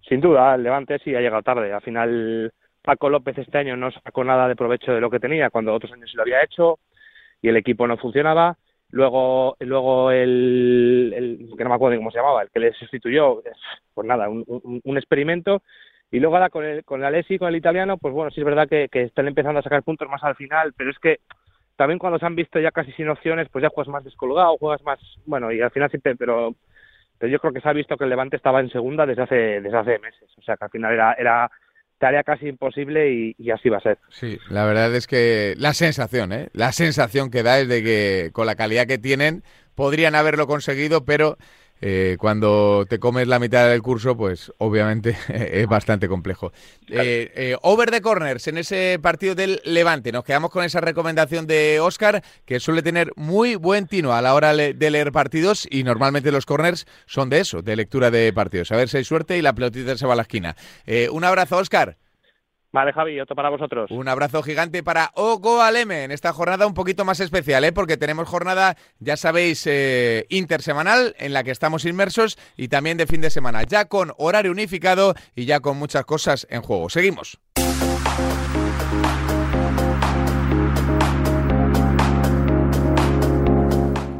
Sin 0.09 0.19
duda, 0.19 0.55
el 0.55 0.63
Levante 0.63 0.99
sí 0.99 1.15
ha 1.15 1.21
llegado 1.21 1.41
tarde. 1.41 1.71
Al 1.71 1.81
final, 1.81 2.51
Paco 2.81 3.09
López 3.09 3.37
este 3.37 3.59
año 3.59 3.77
no 3.77 3.91
sacó 3.91 4.25
nada 4.25 4.49
de 4.49 4.57
provecho 4.57 4.91
de 4.91 4.99
lo 4.99 5.09
que 5.09 5.21
tenía 5.21 5.49
cuando 5.49 5.73
otros 5.73 5.93
años 5.93 6.11
se 6.11 6.17
lo 6.17 6.23
había 6.23 6.43
hecho 6.43 6.79
y 7.41 7.47
el 7.47 7.55
equipo 7.55 7.87
no 7.87 7.95
funcionaba 7.95 8.57
luego 8.91 9.55
luego 9.59 10.11
el, 10.11 11.49
que 11.57 11.63
no 11.63 11.69
me 11.69 11.75
acuerdo 11.75 11.97
cómo 11.97 12.11
se 12.11 12.17
llamaba 12.17 12.43
el 12.43 12.49
que 12.49 12.59
le 12.59 12.73
sustituyó 12.73 13.41
pues 13.93 14.07
nada 14.07 14.29
un, 14.29 14.97
experimento. 14.97 15.61
Y 16.11 16.19
luego 16.19 16.35
ahora 16.35 16.49
con 16.49 16.65
el 16.65 16.83
con 16.83 17.01
el 17.01 17.05
Alessi 17.05 17.37
con 17.37 17.49
el 17.49 17.55
italiano 17.55 17.97
pues 17.97 18.13
bueno 18.13 18.31
sí 18.31 18.41
es 18.41 18.45
verdad 18.45 18.67
que, 18.67 18.89
están 18.91 19.27
empezando 19.27 19.59
a 19.59 19.63
sacar 19.63 19.83
puntos 19.83 20.09
más 20.09 20.23
al 20.23 20.35
final 20.35 20.73
pero 20.75 20.89
es 20.89 20.97
que 20.97 21.19
también 21.75 21.99
cuando 21.99 22.17
se 22.17 22.25
han 22.25 22.35
visto 22.35 22.59
ya 22.59 22.71
casi 22.71 22.91
sin 22.93 23.09
opciones 23.09 23.47
pues 23.49 23.61
ya 23.61 23.69
juegas 23.69 23.93
más 23.93 24.03
descolgado 24.03 24.57
juegas 24.57 24.81
más 24.83 24.99
bueno 25.25 25.51
y 25.51 25.61
al 25.61 25.71
final 25.71 25.89
siempre 25.89 26.15
pero 26.15 26.55
pero 27.19 27.31
yo 27.31 27.39
creo 27.39 27.53
que 27.53 27.61
se 27.61 27.69
ha 27.69 27.73
visto 27.73 27.97
que 27.97 28.05
el 28.05 28.09
Levante 28.09 28.37
estaba 28.37 28.61
en 28.61 28.71
segunda 28.71 29.05
desde 29.05 29.21
hace 29.23 29.61
desde 29.61 29.77
hace 29.77 29.99
meses. 29.99 30.29
O 30.37 30.41
sea 30.41 30.55
que 30.57 30.65
al 30.65 30.71
final 30.71 30.93
era 30.93 31.13
era 31.13 31.51
tarea 31.99 32.23
casi 32.23 32.47
imposible 32.47 33.35
y, 33.37 33.51
así 33.51 33.69
va 33.69 33.77
a 33.77 33.81
ser. 33.81 33.99
Sí, 34.09 34.39
la 34.49 34.65
verdad 34.65 34.93
es 34.95 35.05
que 35.05 35.53
la 35.57 35.73
sensación, 35.73 36.31
¿eh? 36.31 36.49
la 36.53 36.71
sensación 36.71 37.29
que 37.29 37.43
da 37.43 37.59
es 37.59 37.67
de 37.67 37.83
que 37.83 38.29
con 38.33 38.47
la 38.47 38.55
calidad 38.55 38.87
que 38.87 38.97
tienen 38.97 39.43
podrían 39.75 40.15
haberlo 40.15 40.47
conseguido, 40.47 41.05
pero 41.05 41.37
eh, 41.81 42.17
cuando 42.19 42.85
te 42.89 42.99
comes 42.99 43.27
la 43.27 43.39
mitad 43.39 43.69
del 43.69 43.81
curso, 43.81 44.15
pues 44.17 44.51
obviamente 44.57 45.17
es 45.29 45.67
bastante 45.67 46.07
complejo. 46.07 46.51
Eh, 46.87 47.31
eh, 47.35 47.57
over 47.61 47.91
the 47.91 48.01
corners 48.01 48.47
en 48.47 48.57
ese 48.57 48.99
partido 49.01 49.35
del 49.35 49.61
Levante. 49.63 50.11
Nos 50.11 50.23
quedamos 50.23 50.51
con 50.51 50.63
esa 50.63 50.81
recomendación 50.81 51.47
de 51.47 51.79
Oscar, 51.79 52.23
que 52.45 52.59
suele 52.59 52.81
tener 52.81 53.11
muy 53.15 53.55
buen 53.55 53.87
tino 53.87 54.13
a 54.13 54.21
la 54.21 54.33
hora 54.33 54.53
de 54.53 54.89
leer 54.89 55.11
partidos 55.11 55.67
y 55.69 55.83
normalmente 55.83 56.31
los 56.31 56.45
corners 56.45 56.85
son 57.05 57.29
de 57.29 57.39
eso, 57.39 57.61
de 57.61 57.75
lectura 57.75 58.11
de 58.11 58.31
partidos. 58.33 58.71
A 58.71 58.75
ver 58.75 58.89
si 58.89 58.97
hay 58.97 59.03
suerte 59.03 59.37
y 59.37 59.41
la 59.41 59.53
pelotita 59.53 59.97
se 59.97 60.05
va 60.05 60.13
a 60.13 60.17
la 60.17 60.23
esquina. 60.23 60.55
un 61.11 61.23
abrazo, 61.23 61.57
Oscar. 61.57 61.97
Vale, 62.71 62.93
Javi, 62.93 63.19
otro 63.19 63.35
para 63.35 63.49
vosotros. 63.49 63.89
Un 63.89 64.07
abrazo 64.07 64.43
gigante 64.43 64.83
para 64.83 65.09
Ogo 65.15 65.63
Aleme 65.63 66.03
en 66.03 66.11
esta 66.11 66.33
jornada 66.33 66.67
un 66.67 66.75
poquito 66.75 67.03
más 67.03 67.19
especial, 67.19 67.63
¿eh? 67.63 67.71
porque 67.71 67.97
tenemos 67.97 68.27
jornada, 68.27 68.77
ya 68.99 69.17
sabéis, 69.17 69.65
eh, 69.65 70.27
intersemanal 70.29 71.15
en 71.17 71.33
la 71.33 71.43
que 71.43 71.49
estamos 71.49 71.85
inmersos 71.85 72.37
y 72.55 72.67
también 72.67 72.97
de 72.97 73.07
fin 73.07 73.21
de 73.21 73.31
semana, 73.31 73.63
ya 73.63 73.85
con 73.85 74.13
horario 74.17 74.51
unificado 74.51 75.15
y 75.35 75.45
ya 75.45 75.61
con 75.61 75.77
muchas 75.77 76.05
cosas 76.05 76.45
en 76.51 76.61
juego. 76.61 76.89
Seguimos. 76.89 77.39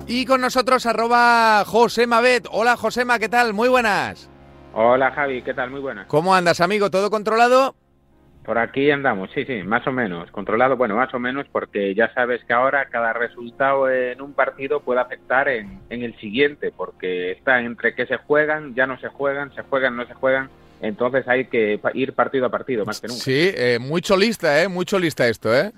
Y 0.08 0.26
con 0.26 0.42
nosotros 0.42 0.88
arroba 0.88 1.64
Josema 1.66 2.20
Bet. 2.20 2.48
Hola 2.50 2.76
Josema, 2.78 3.20
¿qué 3.20 3.30
tal? 3.30 3.54
Muy 3.54 3.70
buenas. 3.70 4.28
Hola 4.74 5.12
Javi, 5.12 5.44
¿qué 5.44 5.54
tal? 5.54 5.70
Muy 5.70 5.82
buenas. 5.82 6.08
¿Cómo 6.08 6.34
andas, 6.34 6.62
amigo? 6.62 6.90
¿Todo 6.90 7.12
controlado? 7.12 7.76
Por 8.50 8.58
aquí 8.58 8.90
andamos, 8.90 9.30
sí, 9.36 9.46
sí, 9.46 9.62
más 9.62 9.86
o 9.86 9.92
menos. 9.92 10.32
Controlado, 10.32 10.76
bueno, 10.76 10.96
más 10.96 11.14
o 11.14 11.20
menos, 11.20 11.46
porque 11.52 11.94
ya 11.94 12.12
sabes 12.16 12.44
que 12.46 12.54
ahora 12.54 12.88
cada 12.90 13.14
resultado 13.14 13.88
en 13.92 14.20
un 14.24 14.34
partido 14.34 14.80
puede 14.80 15.00
afectar 15.00 15.48
en, 15.50 15.80
el 15.92 16.20
siguiente, 16.20 16.74
porque 16.76 17.34
está 17.34 17.62
entre 17.62 17.94
que 17.94 18.08
se 18.08 18.18
juegan, 18.18 18.74
ya 18.74 18.88
no 18.88 19.00
se 19.00 19.08
juegan, 19.08 19.54
se 19.54 19.62
juegan, 19.62 19.96
no 19.96 20.08
se 20.08 20.16
juegan. 20.16 20.50
Entonces 20.82 21.28
hay 21.28 21.46
que 21.46 21.80
ir 21.94 22.14
partido 22.14 22.48
a 22.48 22.50
partido, 22.50 22.86
más 22.86 23.00
que 23.00 23.10
nunca. 23.10 23.22
Sí, 23.22 23.52
eh, 23.54 23.78
mucho 23.80 24.18
lista, 24.18 24.64
¿eh? 24.64 24.68
Mucho 24.68 24.98
lista 24.98 25.28
esto, 25.28 25.56
¿eh? 25.56 25.72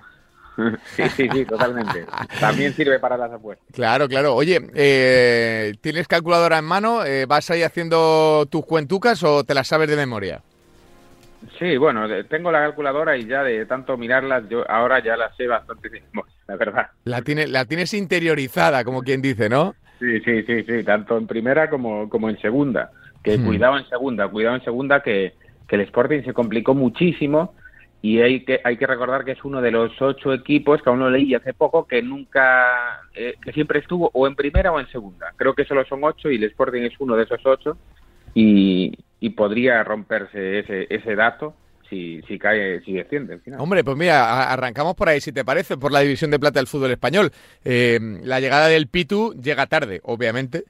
sí, 0.96 1.04
sí, 1.18 1.28
sí, 1.30 1.44
totalmente. 1.44 2.06
También 2.40 2.74
sirve 2.74 3.00
para 3.00 3.18
las 3.18 3.34
apuestas. 3.34 3.68
Claro, 3.74 4.08
claro. 4.08 4.34
Oye, 4.34 4.62
eh, 4.76 5.74
¿tienes 5.82 6.08
calculadora 6.08 6.60
en 6.60 6.66
mano? 6.66 7.04
Eh, 7.04 7.26
¿Vas 7.26 7.52
ahí 7.52 7.64
haciendo 7.64 8.48
tus 8.50 8.66
cuentucas 8.66 9.22
o 9.24 9.44
te 9.44 9.54
las 9.54 9.68
sabes 9.68 9.90
de 9.90 9.98
memoria? 9.98 10.42
Sí, 11.58 11.78
bueno, 11.78 12.08
tengo 12.30 12.52
la 12.52 12.60
calculadora 12.60 13.18
y 13.18 13.26
ya 13.26 13.44
de 13.44 13.66
tanto 13.66 13.98
mirarlas, 13.98 14.48
yo 14.50 14.70
ahora 14.70 15.04
ya 15.04 15.18
la 15.18 15.34
sé 15.36 15.48
bastante 15.48 15.90
bien, 15.90 16.04
la 16.48 16.56
verdad. 16.56 16.88
La, 17.06 17.22
tiene, 17.22 17.48
la 17.48 17.66
tienes 17.66 17.94
interiorizada, 17.94 18.84
como 18.84 19.02
quien 19.02 19.22
dice, 19.22 19.50
¿no? 19.50 19.76
Sí, 20.00 20.20
sí, 20.22 20.44
sí, 20.44 20.64
sí, 20.64 20.84
tanto 20.84 21.18
en 21.18 21.28
primera 21.28 21.70
como, 21.70 22.10
como 22.10 22.30
en 22.30 22.40
segunda. 22.40 22.92
Que 23.24 23.38
hmm. 23.38 23.46
cuidado 23.46 23.78
en 23.78 23.88
segunda, 23.88 24.28
cuidado 24.28 24.56
en 24.56 24.64
segunda, 24.64 25.02
que, 25.02 25.34
que 25.68 25.76
el 25.76 25.82
Sporting 25.82 26.24
se 26.24 26.34
complicó 26.34 26.74
muchísimo 26.74 27.54
y 28.02 28.20
hay 28.20 28.44
que, 28.44 28.60
hay 28.64 28.78
que 28.78 28.88
recordar 28.88 29.24
que 29.24 29.34
es 29.34 29.44
uno 29.44 29.62
de 29.62 29.70
los 29.70 29.92
ocho 30.02 30.34
equipos 30.34 30.82
que 30.82 30.90
aún 30.90 31.00
lo 31.00 31.10
leí 31.10 31.36
hace 31.36 31.54
poco 31.54 31.86
que 31.86 32.02
nunca, 32.02 33.02
eh, 33.14 33.36
que 33.44 33.52
siempre 33.52 33.80
estuvo 33.80 34.10
o 34.14 34.26
en 34.26 34.36
primera 34.36 34.72
o 34.72 34.80
en 34.80 34.90
segunda. 34.90 35.34
Creo 35.36 35.54
que 35.54 35.66
solo 35.66 35.86
son 35.86 36.04
ocho 36.04 36.32
y 36.32 36.38
el 36.38 36.46
Sporting 36.46 36.82
es 36.82 36.94
uno 37.00 37.16
de 37.16 37.24
esos 37.24 37.46
ocho 37.46 37.78
y, 38.34 38.92
y 39.22 39.30
podría 39.30 39.82
romperse 39.86 40.60
ese, 40.60 40.88
ese 40.90 41.16
dato 41.16 41.56
si, 41.90 42.22
si 42.28 42.40
cae, 42.40 42.82
si 42.82 42.94
desciende 42.94 43.36
al 43.36 43.42
final. 43.42 43.62
Hombre, 43.62 43.84
pues 43.84 43.96
mira, 43.96 44.52
arrancamos 44.52 44.96
por 44.96 45.08
ahí, 45.08 45.22
si 45.22 45.32
te 45.32 45.46
parece, 45.46 45.78
por 45.78 45.92
la 45.92 46.00
división 46.00 46.32
de 46.32 46.40
plata 46.40 46.60
del 46.60 46.68
fútbol 46.68 46.92
español. 46.92 47.32
Eh, 47.64 48.00
la 48.24 48.40
llegada 48.40 48.68
del 48.68 48.88
Pitu 48.88 49.34
llega 49.40 49.68
tarde, 49.68 50.02
obviamente, 50.04 50.64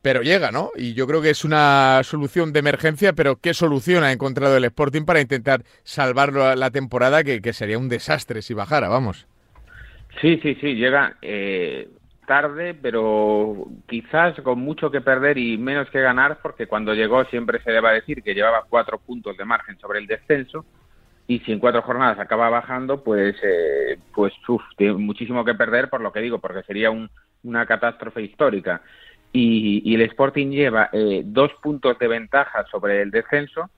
pero 0.00 0.22
llega, 0.22 0.50
¿no? 0.50 0.70
Y 0.76 0.94
yo 0.94 1.06
creo 1.06 1.20
que 1.20 1.30
es 1.30 1.44
una 1.44 2.00
solución 2.04 2.52
de 2.52 2.60
emergencia, 2.60 3.12
pero 3.12 3.36
¿qué 3.36 3.52
solución 3.52 4.02
ha 4.02 4.12
encontrado 4.12 4.56
el 4.56 4.64
Sporting 4.64 5.02
para 5.04 5.20
intentar 5.20 5.62
salvarlo 5.82 6.54
la 6.54 6.70
temporada, 6.70 7.22
que, 7.22 7.42
que 7.42 7.52
sería 7.52 7.78
un 7.78 7.90
desastre 7.90 8.40
si 8.40 8.54
bajara, 8.54 8.88
vamos? 8.88 9.26
Sí, 10.22 10.38
sí, 10.42 10.56
sí, 10.60 10.74
llega. 10.74 11.16
Eh, 11.20 11.88
tarde, 12.28 12.74
pero 12.74 13.66
quizás 13.88 14.40
con 14.42 14.60
mucho 14.60 14.92
que 14.92 15.00
perder 15.00 15.36
y 15.38 15.58
menos 15.58 15.90
que 15.90 16.00
ganar, 16.00 16.38
porque 16.40 16.68
cuando 16.68 16.94
llegó 16.94 17.24
siempre 17.24 17.60
se 17.64 17.72
deba 17.72 17.90
decir 17.90 18.22
que 18.22 18.34
llevaba 18.34 18.66
cuatro 18.68 18.98
puntos 18.98 19.36
de 19.36 19.44
margen 19.44 19.76
sobre 19.80 19.98
el 19.98 20.06
descenso 20.06 20.64
y 21.26 21.40
si 21.40 21.52
en 21.52 21.58
cuatro 21.58 21.82
jornadas 21.82 22.20
acaba 22.20 22.48
bajando, 22.48 23.02
pues, 23.02 23.36
eh, 23.42 23.98
pues 24.14 24.32
uf, 24.48 24.62
tiene 24.76 24.94
muchísimo 24.94 25.44
que 25.44 25.54
perder 25.54 25.90
por 25.90 26.00
lo 26.00 26.12
que 26.12 26.20
digo, 26.20 26.38
porque 26.38 26.62
sería 26.62 26.90
una 27.42 27.66
catástrofe 27.66 28.22
histórica. 28.22 28.82
y, 29.32 29.94
el 29.94 30.02
Sporting 30.02 30.50
lleva 30.50 30.88
eh, 30.92 31.22
dos 31.24 31.52
puntos 31.62 31.98
de 31.98 32.08
ventaja 32.08 32.64
sobre 32.70 33.02
el 33.02 33.10
descenso, 33.10 33.68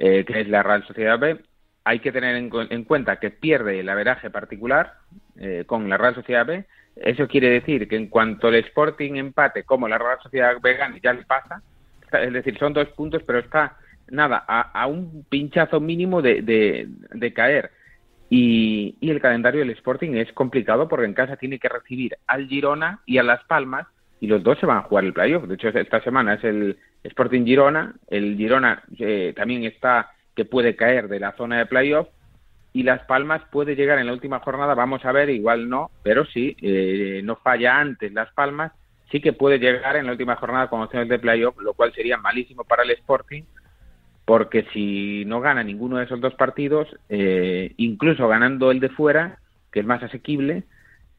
eh, 0.00 0.24
que 0.24 0.40
es 0.40 0.48
la 0.48 0.62
Real 0.62 0.86
Sociedad 0.86 1.18
B. 1.18 1.40
Hay 1.82 1.98
que 1.98 2.12
tener 2.12 2.36
en, 2.36 2.84
cuenta 2.84 3.18
que 3.18 3.30
pierde 3.30 3.80
el 3.80 3.88
averaje 3.88 4.30
particular 4.30 4.94
eh, 5.36 5.64
con 5.66 5.88
la 5.88 5.96
Real 5.96 6.14
Sociedad 6.14 6.46
B. 6.46 6.66
Eso 7.00 7.28
quiere 7.28 7.50
decir 7.50 7.88
que 7.88 7.96
en 7.96 8.08
cuanto 8.08 8.48
el 8.48 8.56
Sporting 8.56 9.14
empate 9.14 9.64
como 9.64 9.88
la 9.88 9.98
Real 9.98 10.18
Sociedad 10.22 10.56
B 10.60 10.74
gane, 10.74 11.00
ya 11.02 11.12
le 11.12 11.24
pasa. 11.24 11.62
Es 12.12 12.32
decir, 12.32 12.58
son 12.58 12.72
dos 12.72 12.88
puntos, 12.88 13.22
pero 13.24 13.38
está 13.38 13.76
nada, 14.10 14.38
a, 14.48 14.86
un 14.86 15.24
pinchazo 15.28 15.80
mínimo 15.80 16.22
de, 16.22 16.42
de, 16.42 17.32
caer. 17.32 17.70
Y, 18.30 18.96
y, 19.00 19.10
el 19.10 19.20
calendario 19.20 19.60
del 19.60 19.70
Sporting 19.70 20.14
es 20.14 20.32
complicado 20.32 20.88
porque 20.88 21.06
en 21.06 21.14
casa 21.14 21.36
tiene 21.36 21.58
que 21.58 21.68
recibir 21.68 22.16
al 22.26 22.46
Girona 22.46 23.00
y 23.06 23.18
a 23.18 23.22
Las 23.22 23.44
Palmas 23.44 23.86
y 24.20 24.26
los 24.26 24.42
dos 24.42 24.58
se 24.58 24.66
van 24.66 24.78
a 24.78 24.82
jugar 24.82 25.04
el 25.04 25.12
playoff. 25.12 25.44
De 25.44 25.54
hecho, 25.54 25.68
esta 25.68 26.02
semana 26.02 26.34
es 26.34 26.44
el 26.44 26.78
Sporting 27.04 27.44
Girona, 27.44 27.94
el 28.08 28.36
Girona 28.36 28.82
eh, 28.98 29.32
también 29.36 29.64
está 29.64 30.10
que 30.34 30.44
puede 30.44 30.76
caer 30.76 31.08
de 31.08 31.20
la 31.20 31.32
zona 31.32 31.58
de 31.58 31.66
playoff 31.66 32.08
y 32.72 32.82
Las 32.82 33.02
Palmas 33.06 33.42
puede 33.50 33.74
llegar 33.74 33.98
en 33.98 34.06
la 34.06 34.12
última 34.12 34.40
jornada, 34.40 34.74
vamos 34.74 35.04
a 35.04 35.12
ver, 35.12 35.30
igual 35.30 35.68
no, 35.68 35.90
pero 36.02 36.24
sí, 36.26 36.56
eh, 36.60 37.20
no 37.24 37.36
falla 37.36 37.78
antes 37.78 38.12
Las 38.12 38.32
Palmas, 38.32 38.72
sí 39.10 39.20
que 39.20 39.32
puede 39.32 39.58
llegar 39.58 39.96
en 39.96 40.06
la 40.06 40.12
última 40.12 40.36
jornada 40.36 40.68
con 40.68 40.82
opciones 40.82 41.08
de 41.08 41.18
playoff, 41.18 41.56
lo 41.60 41.74
cual 41.74 41.92
sería 41.94 42.18
malísimo 42.18 42.64
para 42.64 42.82
el 42.82 42.90
Sporting, 42.90 43.42
porque 44.24 44.66
si 44.72 45.24
no 45.24 45.40
gana 45.40 45.64
ninguno 45.64 45.96
de 45.96 46.04
esos 46.04 46.20
dos 46.20 46.34
partidos, 46.34 46.88
eh, 47.08 47.72
incluso 47.78 48.28
ganando 48.28 48.70
el 48.70 48.80
de 48.80 48.90
fuera, 48.90 49.38
que 49.72 49.80
es 49.80 49.86
más 49.86 50.02
asequible, 50.02 50.64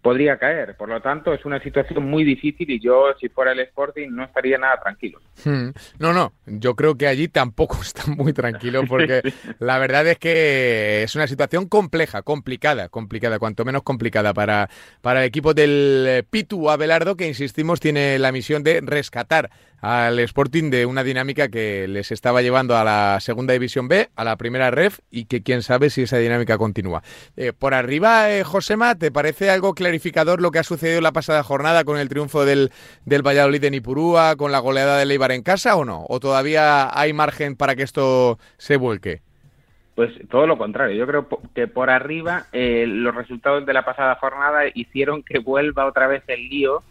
podría 0.01 0.37
caer. 0.37 0.75
Por 0.75 0.89
lo 0.89 1.01
tanto, 1.01 1.33
es 1.33 1.43
una 1.45 1.61
situación 1.61 2.05
muy 2.05 2.23
difícil 2.23 2.69
y 2.69 2.79
yo, 2.79 3.07
si 3.19 3.29
fuera 3.29 3.51
el 3.51 3.59
Sporting, 3.59 4.09
no 4.11 4.23
estaría 4.23 4.57
nada 4.57 4.79
tranquilo. 4.81 5.19
Hmm. 5.43 5.69
No, 5.99 6.13
no, 6.13 6.33
yo 6.45 6.75
creo 6.75 6.95
que 6.95 7.07
allí 7.07 7.27
tampoco 7.27 7.77
está 7.81 8.03
muy 8.07 8.33
tranquilo 8.33 8.83
porque 8.87 9.21
la 9.59 9.77
verdad 9.79 10.07
es 10.07 10.17
que 10.17 11.03
es 11.03 11.15
una 11.15 11.27
situación 11.27 11.67
compleja, 11.67 12.21
complicada, 12.21 12.89
complicada, 12.89 13.39
cuanto 13.39 13.65
menos 13.65 13.83
complicada 13.83 14.33
para, 14.33 14.69
para 15.01 15.21
el 15.21 15.27
equipo 15.27 15.53
del 15.53 16.25
Pitu 16.29 16.69
Abelardo, 16.69 17.17
que 17.17 17.27
insistimos 17.27 17.79
tiene 17.79 18.19
la 18.19 18.31
misión 18.31 18.63
de 18.63 18.81
rescatar 18.81 19.49
al 19.81 20.19
Sporting 20.19 20.69
de 20.69 20.85
una 20.85 21.03
dinámica 21.03 21.49
que 21.49 21.87
les 21.87 22.11
estaba 22.11 22.41
llevando 22.41 22.77
a 22.77 22.83
la 22.83 23.19
segunda 23.19 23.53
división 23.53 23.87
B, 23.87 24.09
a 24.15 24.23
la 24.23 24.37
primera 24.37 24.71
ref 24.71 24.99
y 25.09 25.25
que 25.25 25.43
quién 25.43 25.61
sabe 25.61 25.89
si 25.89 26.03
esa 26.03 26.17
dinámica 26.17 26.57
continúa. 26.57 27.01
Eh, 27.37 27.53
por 27.57 27.73
arriba, 27.73 28.31
eh, 28.31 28.43
Josema, 28.43 28.95
¿te 28.95 29.11
parece 29.11 29.49
algo 29.49 29.73
clarificador 29.73 30.41
lo 30.41 30.51
que 30.51 30.59
ha 30.59 30.63
sucedido 30.63 31.01
la 31.01 31.11
pasada 31.11 31.43
jornada 31.43 31.83
con 31.83 31.97
el 31.97 32.09
triunfo 32.09 32.45
del, 32.45 32.71
del 33.05 33.25
Valladolid 33.25 33.63
en 33.63 33.75
Ipurúa, 33.75 34.35
con 34.35 34.51
la 34.51 34.59
goleada 34.59 34.97
de 34.97 35.05
Leibar 35.05 35.31
en 35.31 35.43
casa 35.43 35.75
o 35.75 35.85
no? 35.85 36.05
¿O 36.09 36.19
todavía 36.19 36.89
hay 36.99 37.13
margen 37.13 37.55
para 37.55 37.75
que 37.75 37.83
esto 37.83 38.39
se 38.57 38.77
vuelque? 38.77 39.21
Pues 39.95 40.11
todo 40.29 40.47
lo 40.47 40.57
contrario. 40.57 40.95
Yo 40.95 41.05
creo 41.05 41.27
que 41.53 41.67
por 41.67 41.89
arriba 41.89 42.45
eh, 42.53 42.85
los 42.87 43.13
resultados 43.13 43.65
de 43.65 43.73
la 43.73 43.83
pasada 43.83 44.15
jornada 44.15 44.61
hicieron 44.73 45.23
que 45.23 45.39
vuelva 45.39 45.85
otra 45.85 46.07
vez 46.07 46.23
el 46.27 46.47
lío 46.47 46.83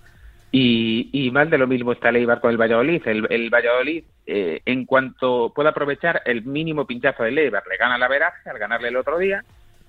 y, 0.50 1.10
y 1.12 1.30
más 1.30 1.50
de 1.50 1.58
lo 1.58 1.66
mismo 1.66 1.92
está 1.92 2.08
el 2.08 2.16
Eibar 2.16 2.40
con 2.40 2.50
el 2.50 2.56
Valladolid. 2.56 3.02
El, 3.06 3.50
Valladolid, 3.50 4.04
eh, 4.26 4.60
en 4.64 4.86
cuanto 4.86 5.52
pueda 5.54 5.70
aprovechar 5.70 6.22
el 6.24 6.44
mínimo 6.44 6.86
pinchazo 6.86 7.22
del 7.22 7.38
Eibar, 7.38 7.64
le 7.68 7.76
gana 7.76 7.98
la 7.98 8.08
veraje 8.08 8.48
al 8.48 8.58
ganarle 8.58 8.88
el 8.88 8.96
otro 8.96 9.18
día. 9.18 9.44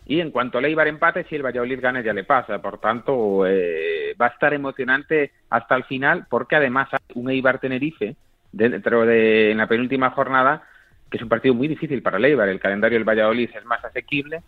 Y 0.05 0.21
en 0.21 0.31
cuanto 0.31 0.59
el 0.59 0.65
Eibar 0.65 0.87
empate, 0.87 1.23
si 1.25 1.35
el 1.35 1.45
Valladolid 1.45 1.79
gana 1.79 2.01
ya 2.01 2.13
le 2.13 2.23
pasa. 2.23 2.59
Por 2.61 2.79
tanto, 2.79 3.45
eh, 3.45 4.15
va 4.19 4.25
a 4.27 4.29
estar 4.29 4.53
emocionante 4.53 5.31
hasta 5.49 5.75
el 5.75 5.83
final, 5.85 6.25
porque 6.29 6.55
además 6.55 6.89
hay 6.91 6.99
un 7.13 7.29
Eibar 7.29 7.59
Tenerife 7.59 8.15
dentro 8.51 9.05
de 9.05 9.51
en 9.51 9.59
la 9.59 9.67
penúltima 9.67 10.09
jornada, 10.09 10.63
que 11.09 11.17
es 11.17 11.23
un 11.23 11.29
partido 11.29 11.53
muy 11.53 11.67
difícil 11.67 12.01
para 12.01 12.17
el 12.17 12.25
Eibar. 12.25 12.49
El 12.49 12.59
calendario 12.59 12.97
del 12.97 13.07
Valladolid 13.07 13.49
es 13.55 13.65
más 13.65 13.85
asequible 13.85 14.41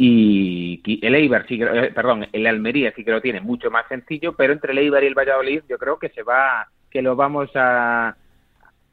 y 0.00 1.00
el 1.02 1.14
Eibar 1.16 1.46
sí 1.48 1.58
que, 1.58 1.64
eh, 1.64 1.92
perdón, 1.92 2.28
el 2.32 2.46
Almería 2.46 2.92
sí 2.94 3.04
que 3.04 3.10
lo 3.10 3.20
tiene 3.20 3.40
mucho 3.40 3.68
más 3.70 3.86
sencillo, 3.88 4.34
pero 4.34 4.52
entre 4.52 4.72
el 4.72 4.78
Eibar 4.78 5.02
y 5.02 5.08
el 5.08 5.14
Valladolid 5.18 5.62
yo 5.68 5.76
creo 5.76 5.98
que 5.98 6.08
se 6.10 6.22
va, 6.22 6.68
que 6.88 7.02
lo 7.02 7.16
vamos 7.16 7.50
a, 7.56 8.16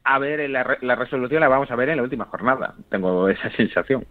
a 0.05 0.19
ver 0.19 0.47
la, 0.49 0.77
la, 0.81 0.95
resolución 0.95 1.41
la 1.41 1.47
vamos 1.47 1.69
a 1.71 1.75
ver 1.75 1.89
en 1.89 1.97
la 1.97 2.03
última 2.03 2.25
jornada. 2.25 2.75
Tengo 2.89 3.27
esa 3.27 3.49
sensación. 3.51 4.05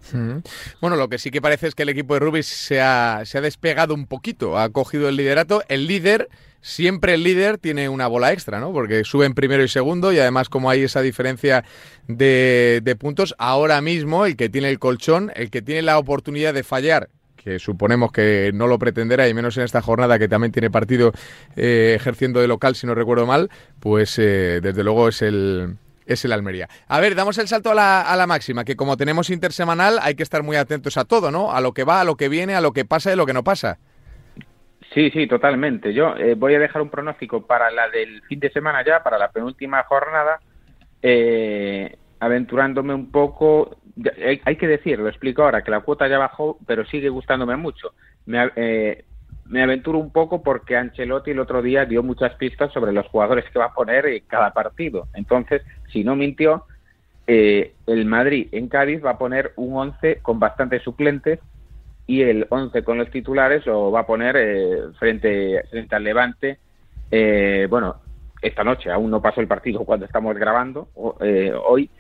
Bueno, 0.80 0.96
lo 0.96 1.08
que 1.08 1.18
sí 1.18 1.30
que 1.30 1.40
parece 1.40 1.68
es 1.68 1.74
que 1.74 1.84
el 1.84 1.88
equipo 1.88 2.14
de 2.14 2.20
Rubis 2.20 2.46
se 2.46 2.80
ha, 2.80 3.22
se 3.24 3.38
ha 3.38 3.40
despegado 3.40 3.94
un 3.94 4.06
poquito, 4.06 4.58
ha 4.58 4.68
cogido 4.70 5.08
el 5.08 5.16
liderato. 5.16 5.62
El 5.68 5.86
líder 5.86 6.28
siempre 6.64 7.12
el 7.12 7.22
líder 7.22 7.58
tiene 7.58 7.90
una 7.90 8.06
bola 8.06 8.32
extra, 8.32 8.58
¿no? 8.58 8.72
Porque 8.72 9.04
suben 9.04 9.34
primero 9.34 9.62
y 9.62 9.68
segundo 9.68 10.12
y 10.12 10.18
además 10.18 10.48
como 10.48 10.70
hay 10.70 10.82
esa 10.82 11.02
diferencia 11.02 11.62
de, 12.08 12.96
puntos, 12.98 13.34
ahora 13.38 13.80
mismo 13.82 14.24
el 14.24 14.36
que 14.36 14.48
tiene 14.48 14.70
el 14.70 14.78
colchón, 14.78 15.30
el 15.36 15.50
que 15.50 15.60
tiene 15.60 15.82
la 15.82 15.98
oportunidad 15.98 16.54
de 16.54 16.62
fallar, 16.62 17.10
que 17.36 17.58
suponemos 17.58 18.12
que 18.12 18.50
no 18.54 18.66
lo 18.66 18.78
pretenderá 18.78 19.28
y 19.28 19.34
menos 19.34 19.58
en 19.58 19.64
esta 19.64 19.82
jornada 19.82 20.18
que 20.18 20.26
también 20.26 20.52
tiene 20.52 20.70
partido 20.70 21.12
eh, 21.54 21.92
ejerciendo 21.96 22.40
de 22.40 22.48
local, 22.48 22.74
si 22.74 22.86
no 22.86 22.94
recuerdo 22.94 23.26
mal, 23.26 23.50
pues 23.78 24.18
eh, 24.18 24.60
desde 24.62 24.82
luego 24.82 25.08
es 25.08 25.20
el, 25.20 25.76
es 26.06 26.24
el 26.24 26.32
Almería. 26.32 26.68
A 26.88 27.00
ver, 27.00 27.14
damos 27.14 27.38
el 27.38 27.48
salto 27.48 27.70
a 27.70 27.74
la, 27.74 28.00
a 28.02 28.16
la, 28.16 28.26
máxima, 28.26 28.64
que 28.64 28.76
como 28.76 28.96
tenemos 28.96 29.30
intersemanal 29.30 29.98
hay 30.02 30.14
que 30.14 30.22
estar 30.22 30.42
muy 30.42 30.56
atentos 30.56 30.96
a 30.96 31.04
todo, 31.04 31.30
¿no? 31.30 31.52
A 31.52 31.60
lo 31.60 31.72
que 31.72 31.84
va, 31.84 32.00
a 32.00 32.04
lo 32.04 32.16
que 32.16 32.28
viene, 32.28 32.54
a 32.54 32.60
lo 32.60 32.72
que 32.72 32.84
pasa 32.84 33.10
y 33.10 33.12
a 33.14 33.16
lo 33.16 33.26
que 33.26 33.32
no 33.32 33.44
pasa. 33.44 33.78
Sí, 34.94 35.10
sí, 35.10 35.26
totalmente. 35.26 35.92
Yo 35.92 36.16
eh, 36.16 36.34
voy 36.34 36.54
a 36.54 36.60
dejar 36.60 36.80
un 36.80 36.88
pronóstico 36.88 37.44
para 37.46 37.70
la 37.72 37.88
del 37.88 38.22
fin 38.22 38.38
de 38.38 38.50
semana 38.50 38.84
ya, 38.84 39.02
para 39.02 39.18
la 39.18 39.32
penúltima 39.32 39.82
jornada, 39.84 40.38
eh, 41.02 41.96
aventurándome 42.20 42.94
un 42.94 43.10
poco. 43.10 43.76
Hay, 44.44 44.56
que 44.56 44.68
decir, 44.68 44.98
lo 45.00 45.08
explico 45.08 45.42
ahora, 45.42 45.62
que 45.62 45.72
la 45.72 45.80
cuota 45.80 46.06
ya 46.06 46.18
bajó, 46.18 46.58
pero 46.66 46.86
sigue 46.86 47.08
gustándome 47.08 47.56
mucho. 47.56 47.94
Me, 48.26 48.50
eh, 48.54 49.04
me 49.46 49.62
aventuro 49.62 49.98
un 49.98 50.10
poco 50.10 50.42
porque 50.42 50.76
Ancelotti 50.76 51.32
el 51.32 51.40
otro 51.40 51.62
día 51.62 51.84
dio 51.84 52.02
muchas 52.02 52.34
pistas 52.34 52.72
sobre 52.72 52.92
los 52.92 53.06
jugadores 53.08 53.44
que 53.50 53.58
va 53.58 53.66
a 53.66 53.74
poner 53.74 54.06
en 54.06 54.24
cada 54.26 54.52
partido. 54.52 55.08
Entonces, 55.14 55.62
si 55.92 56.04
no 56.04 56.16
mintió, 56.16 56.64
el 57.26 58.04
Madrid 58.06 58.48
en 58.52 58.68
Cádiz 58.68 59.02
va 59.04 59.12
a 59.12 59.18
poner 59.18 59.52
un 59.56 59.76
11 59.76 60.18
con 60.22 60.38
bastantes 60.38 60.82
suplentes 60.82 61.40
y 62.06 62.22
el 62.22 62.46
11 62.48 62.82
con 62.84 62.98
los 62.98 63.10
titulares 63.10 63.64
lo 63.66 63.90
va 63.90 64.00
a 64.00 64.06
poner 64.06 64.36
eh, 64.36 64.92
frente, 64.98 65.62
frente 65.70 65.94
al 65.94 66.04
Levante. 66.04 66.58
Eh, 67.10 67.66
bueno, 67.70 67.96
esta 68.42 68.62
noche 68.62 68.90
aún 68.90 69.10
no 69.10 69.22
pasó 69.22 69.40
el 69.40 69.48
partido 69.48 69.84
cuando 69.84 70.06
estamos 70.06 70.36
grabando. 70.36 70.88
Eh, 71.20 71.52
hoy 71.66 71.90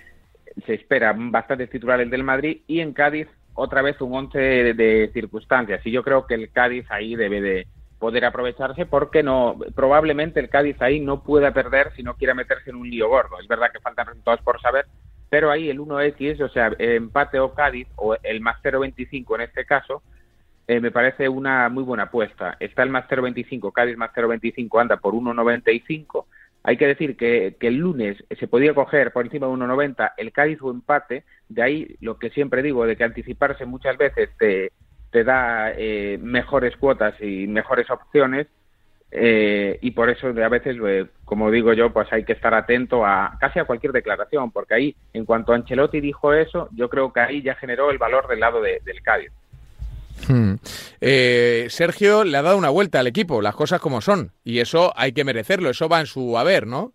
se 0.66 0.74
esperan 0.74 1.32
bastantes 1.32 1.70
titulares 1.70 2.10
del 2.10 2.22
Madrid 2.22 2.60
y 2.66 2.80
en 2.80 2.92
Cádiz 2.92 3.28
otra 3.54 3.82
vez 3.82 4.00
un 4.00 4.14
11 4.14 4.38
de, 4.38 5.10
circunstancias. 5.12 5.80
Y 5.84 5.90
yo 5.90 6.02
creo 6.02 6.26
que 6.26 6.34
el 6.34 6.50
Cádiz 6.50 6.86
ahí 6.90 7.14
debe 7.14 7.40
de 7.40 7.66
poder 7.98 8.24
aprovecharse 8.24 8.84
porque 8.86 9.22
no 9.22 9.56
probablemente 9.74 10.40
el 10.40 10.50
Cádiz 10.50 10.80
ahí 10.82 11.00
no 11.00 11.22
pueda 11.22 11.52
perder 11.52 11.92
si 11.96 12.02
no 12.02 12.14
quiere 12.14 12.34
meterse 12.34 12.70
en 12.70 12.76
un 12.76 12.90
lío 12.90 13.08
gordo. 13.08 13.38
Es 13.40 13.48
verdad 13.48 13.70
que 13.72 13.80
faltan 13.80 14.06
resultados 14.06 14.40
por 14.42 14.60
saber, 14.60 14.86
pero 15.30 15.50
ahí 15.50 15.70
el 15.70 15.80
1X, 15.80 16.42
o 16.42 16.48
sea, 16.48 16.72
empate 16.78 17.38
o 17.38 17.54
Cádiz, 17.54 17.88
o 17.96 18.16
el 18.22 18.40
más 18.40 18.56
0.25 18.62 19.36
en 19.36 19.40
este 19.42 19.64
caso, 19.64 20.02
eh, 20.66 20.80
me 20.80 20.90
parece 20.90 21.28
una 21.28 21.68
muy 21.68 21.82
buena 21.82 22.04
apuesta. 22.04 22.56
Está 22.58 22.82
el 22.82 22.90
más 22.90 23.06
0.25, 23.08 23.72
Cádiz 23.72 23.96
más 23.96 24.10
0.25 24.14 24.80
anda 24.80 24.96
por 24.96 25.14
1.95. 25.14 26.24
Hay 26.66 26.78
que 26.78 26.86
decir 26.86 27.16
que, 27.16 27.56
el 27.60 27.76
lunes 27.76 28.24
se 28.38 28.48
podía 28.48 28.74
coger 28.74 29.12
por 29.12 29.24
encima 29.24 29.46
de 29.46 29.52
1.90 29.52 30.12
el 30.16 30.32
Cádiz 30.32 30.60
o 30.62 30.70
empate, 30.70 31.24
de 31.48 31.62
ahí 31.62 31.96
lo 32.00 32.18
que 32.18 32.30
siempre 32.30 32.62
digo, 32.62 32.86
de 32.86 32.96
que 32.96 33.04
anticiparse 33.04 33.66
muchas 33.66 33.98
veces 33.98 34.30
te, 34.38 34.72
te 35.10 35.24
da 35.24 35.72
eh, 35.76 36.18
mejores 36.20 36.74
cuotas 36.78 37.14
y 37.20 37.46
mejores 37.46 37.90
opciones, 37.90 38.48
eh, 39.16 39.78
y 39.80 39.92
por 39.92 40.10
eso 40.10 40.28
a 40.28 40.48
veces, 40.48 40.76
eh, 40.84 41.06
como 41.24 41.50
digo 41.50 41.72
yo, 41.74 41.92
pues 41.92 42.12
hay 42.12 42.24
que 42.24 42.32
estar 42.32 42.52
atento 42.52 43.06
a 43.06 43.36
casi 43.38 43.60
a 43.60 43.64
cualquier 43.64 43.92
declaración, 43.92 44.50
porque 44.50 44.74
ahí, 44.74 44.96
en 45.12 45.24
cuanto 45.24 45.52
Ancelotti 45.52 46.00
dijo 46.00 46.32
eso, 46.32 46.68
yo 46.72 46.88
creo 46.88 47.12
que 47.12 47.20
ahí 47.20 47.42
ya 47.42 47.54
generó 47.54 47.90
el 47.90 47.98
valor 47.98 48.26
del 48.26 48.40
lado 48.40 48.60
del 48.60 49.02
Cádiz. 49.02 49.30
Hmm. 50.28 50.54
Eh, 51.00 51.66
Sergio 51.68 52.24
le 52.24 52.36
ha 52.38 52.42
dado 52.42 52.56
una 52.56 52.70
vuelta 52.70 53.00
al 53.00 53.06
equipo, 53.06 53.42
las 53.42 53.54
cosas 53.54 53.80
como 53.80 54.00
son, 54.00 54.32
y 54.42 54.60
eso 54.60 54.92
hay 54.96 55.12
que 55.12 55.24
merecerlo, 55.24 55.70
eso 55.70 55.88
va 55.88 56.00
en 56.00 56.06
su 56.06 56.38
haber, 56.38 56.66
¿no? 56.66 56.92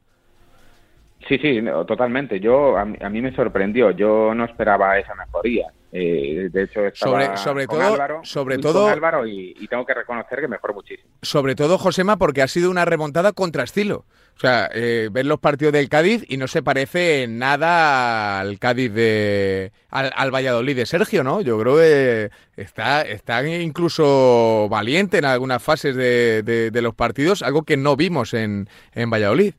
Sí, 1.27 1.38
sí, 1.38 1.61
totalmente. 1.88 2.39
Yo 2.39 2.77
a 2.77 2.85
mí, 2.85 3.21
me 3.21 3.35
sorprendió. 3.35 3.91
Yo 3.91 4.33
no 4.33 4.45
esperaba 4.45 4.97
esa 4.97 5.13
mejoría. 5.15 5.67
Eh, 5.91 6.49
de 6.51 6.63
hecho, 6.63 6.85
estaba 6.85 7.35
sobre, 7.35 7.65
con 7.65 7.79
todo, 7.79 7.93
Álvaro, 7.93 8.19
sobre 8.23 8.59
todo, 8.59 8.88
Álvaro 8.88 9.25
y, 9.25 9.55
tengo 9.67 9.85
que 9.85 9.95
reconocer 9.95 10.39
que 10.39 10.47
mejoró 10.47 10.75
muchísimo. 10.75 11.09
Sobre 11.23 11.55
todo, 11.55 11.79
Josema, 11.79 12.17
porque 12.17 12.43
ha 12.43 12.47
sido 12.47 12.69
una 12.69 12.85
remontada 12.85 13.31
contra 13.33 13.63
estilo. 13.63 14.05
O 14.39 14.41
sea, 14.41 14.69
eh, 14.74 15.10
ver 15.12 15.25
los 15.25 15.41
partidos 15.41 15.74
del 15.74 15.89
Cádiz 15.89 16.24
y 16.29 16.38
no 16.38 16.48
se 16.48 16.63
parece 16.63 17.27
nada 17.27 18.39
al 18.39 18.58
Cádiz 18.58 18.93
de. 18.93 19.74
al, 19.89 20.31
Valladolid 20.31 20.77
de 20.77 20.86
Sergio, 20.86 21.25
¿no? 21.25 21.41
Yo 21.41 21.60
creo 21.60 21.75
que 21.75 22.29
está, 22.55 23.01
está 23.01 23.46
incluso 23.46 24.69
valiente 24.69 25.17
en 25.17 25.25
algunas 25.25 25.62
fases 25.62 25.93
de, 25.93 26.41
de, 26.43 26.72
de 26.72 26.81
los 26.81 26.96
partidos, 26.96 27.43
algo 27.43 27.63
que 27.63 27.75
no 27.75 27.98
vimos 27.98 28.34
en, 28.34 28.69
en 28.96 29.10
Valladolid. 29.10 29.55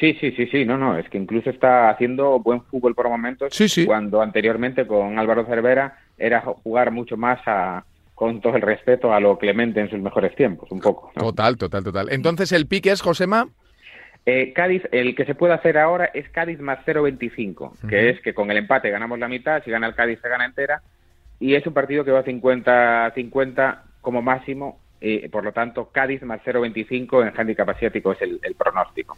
Sí, 0.00 0.16
sí, 0.22 0.32
sí, 0.32 0.46
sí, 0.46 0.64
no, 0.64 0.78
no, 0.78 0.96
es 0.96 1.06
que 1.10 1.18
incluso 1.18 1.50
está 1.50 1.90
haciendo 1.90 2.40
buen 2.40 2.62
fútbol 2.62 2.94
por 2.94 3.10
momentos, 3.10 3.54
Sí, 3.54 3.68
sí. 3.68 3.84
cuando 3.84 4.22
anteriormente 4.22 4.86
con 4.86 5.18
Álvaro 5.18 5.44
Cervera 5.44 5.98
era 6.16 6.40
jugar 6.40 6.92
mucho 6.92 7.18
más 7.18 7.40
a, 7.44 7.84
con 8.14 8.40
todo 8.40 8.56
el 8.56 8.62
respeto 8.62 9.12
a 9.12 9.20
lo 9.20 9.36
Clemente 9.36 9.80
en 9.80 9.90
sus 9.90 10.00
mejores 10.00 10.34
tiempos, 10.34 10.70
un 10.70 10.80
poco. 10.80 11.12
¿no? 11.14 11.24
Total, 11.24 11.58
total, 11.58 11.84
total. 11.84 12.08
Entonces 12.10 12.52
el 12.52 12.66
pique 12.66 12.90
es, 12.90 13.02
Josema. 13.02 13.48
Eh, 14.28 14.52
Cádiz, 14.52 14.82
el 14.90 15.14
que 15.14 15.24
se 15.24 15.36
puede 15.36 15.54
hacer 15.54 15.78
ahora 15.78 16.10
es 16.12 16.28
Cádiz 16.30 16.58
más 16.58 16.80
0.25, 16.84 17.88
que 17.88 18.10
es 18.10 18.20
que 18.20 18.34
con 18.34 18.50
el 18.50 18.56
empate 18.56 18.90
ganamos 18.90 19.20
la 19.20 19.28
mitad, 19.28 19.62
si 19.64 19.70
gana 19.70 19.86
el 19.86 19.94
Cádiz 19.94 20.18
se 20.20 20.28
gana 20.28 20.44
entera, 20.44 20.82
y 21.38 21.54
es 21.54 21.64
un 21.64 21.72
partido 21.72 22.04
que 22.04 22.10
va 22.10 22.24
50-50 22.24 23.78
como 24.00 24.22
máximo, 24.22 24.80
y 25.00 25.28
por 25.28 25.44
lo 25.44 25.52
tanto 25.52 25.90
Cádiz 25.92 26.22
más 26.22 26.40
0.25 26.44 27.22
en 27.22 27.38
handicap 27.38 27.68
asiático 27.68 28.12
es 28.12 28.22
el, 28.22 28.40
el 28.42 28.54
pronóstico. 28.54 29.16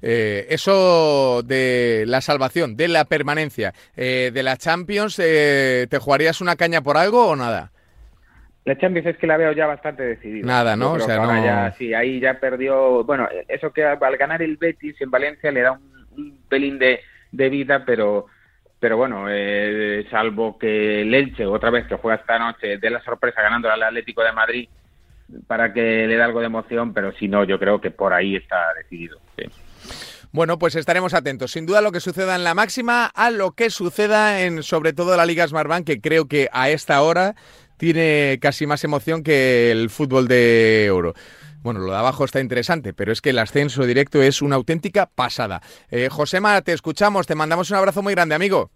Eh, 0.00 0.46
eso 0.48 1.42
de 1.42 2.04
la 2.06 2.20
salvación, 2.20 2.76
de 2.76 2.88
la 2.88 3.04
permanencia, 3.04 3.74
eh, 3.96 4.30
de 4.32 4.42
la 4.42 4.56
Champions, 4.56 5.18
eh, 5.18 5.86
¿te 5.90 5.98
jugarías 5.98 6.40
una 6.40 6.56
caña 6.56 6.82
por 6.82 6.96
algo 6.96 7.26
o 7.26 7.36
nada? 7.36 7.71
La 8.64 8.78
Champions 8.78 9.08
es 9.08 9.16
que 9.16 9.26
la 9.26 9.36
veo 9.36 9.52
ya 9.52 9.66
bastante 9.66 10.02
decidida. 10.04 10.46
Nada, 10.46 10.76
¿no? 10.76 10.92
O 10.92 11.00
sea, 11.00 11.18
no- 11.18 11.44
ya, 11.44 11.74
sí, 11.76 11.92
ahí 11.94 12.20
ya 12.20 12.38
perdió. 12.38 13.02
Bueno, 13.04 13.28
eso 13.48 13.72
que 13.72 13.84
al 13.84 14.16
ganar 14.16 14.40
el 14.42 14.56
Betis 14.56 15.00
en 15.00 15.10
Valencia 15.10 15.50
le 15.50 15.62
da 15.62 15.72
un, 15.72 16.06
un 16.16 16.38
pelín 16.48 16.78
de, 16.78 17.00
de 17.32 17.48
vida, 17.48 17.84
pero 17.84 18.26
pero 18.78 18.96
bueno, 18.96 19.26
eh, 19.28 20.04
salvo 20.10 20.58
que 20.58 21.02
el 21.02 21.14
Elche, 21.14 21.46
otra 21.46 21.70
vez 21.70 21.86
que 21.86 21.94
juega 21.96 22.20
esta 22.20 22.36
noche, 22.38 22.78
dé 22.78 22.90
la 22.90 23.00
sorpresa 23.04 23.40
ganando 23.40 23.70
al 23.70 23.80
Atlético 23.82 24.24
de 24.24 24.32
Madrid 24.32 24.68
para 25.46 25.72
que 25.72 25.80
le 26.08 26.16
dé 26.16 26.22
algo 26.22 26.40
de 26.40 26.46
emoción, 26.46 26.92
pero 26.92 27.12
si 27.12 27.28
no, 27.28 27.44
yo 27.44 27.58
creo 27.60 27.80
que 27.80 27.90
por 27.92 28.12
ahí 28.12 28.34
está 28.36 28.74
decidido. 28.76 29.18
sí. 29.38 29.44
Bueno, 30.34 30.58
pues 30.58 30.76
estaremos 30.76 31.12
atentos. 31.12 31.50
Sin 31.52 31.66
duda 31.66 31.80
a 31.80 31.82
lo 31.82 31.92
que 31.92 32.00
suceda 32.00 32.34
en 32.34 32.42
la 32.42 32.54
máxima, 32.54 33.04
a 33.14 33.30
lo 33.30 33.52
que 33.52 33.68
suceda 33.68 34.40
en 34.40 34.62
sobre 34.62 34.94
todo 34.94 35.14
la 35.14 35.26
Liga 35.26 35.46
Smartbank, 35.46 35.86
que 35.86 36.00
creo 36.00 36.26
que 36.26 36.48
a 36.52 36.70
esta 36.70 37.02
hora 37.02 37.34
tiene 37.82 38.38
casi 38.40 38.64
más 38.64 38.84
emoción 38.84 39.24
que 39.24 39.72
el 39.72 39.90
fútbol 39.90 40.28
de 40.28 40.84
euro. 40.84 41.14
Bueno, 41.62 41.80
lo 41.80 41.90
de 41.90 41.98
abajo 41.98 42.24
está 42.24 42.38
interesante, 42.38 42.92
pero 42.92 43.10
es 43.10 43.20
que 43.20 43.30
el 43.30 43.40
ascenso 43.40 43.84
directo 43.84 44.22
es 44.22 44.40
una 44.40 44.54
auténtica 44.54 45.06
pasada. 45.06 45.62
Eh, 45.90 46.08
Josema, 46.08 46.62
te 46.62 46.74
escuchamos, 46.74 47.26
te 47.26 47.34
mandamos 47.34 47.72
un 47.72 47.78
abrazo 47.78 48.00
muy 48.00 48.14
grande, 48.14 48.36
amigo. 48.36 48.70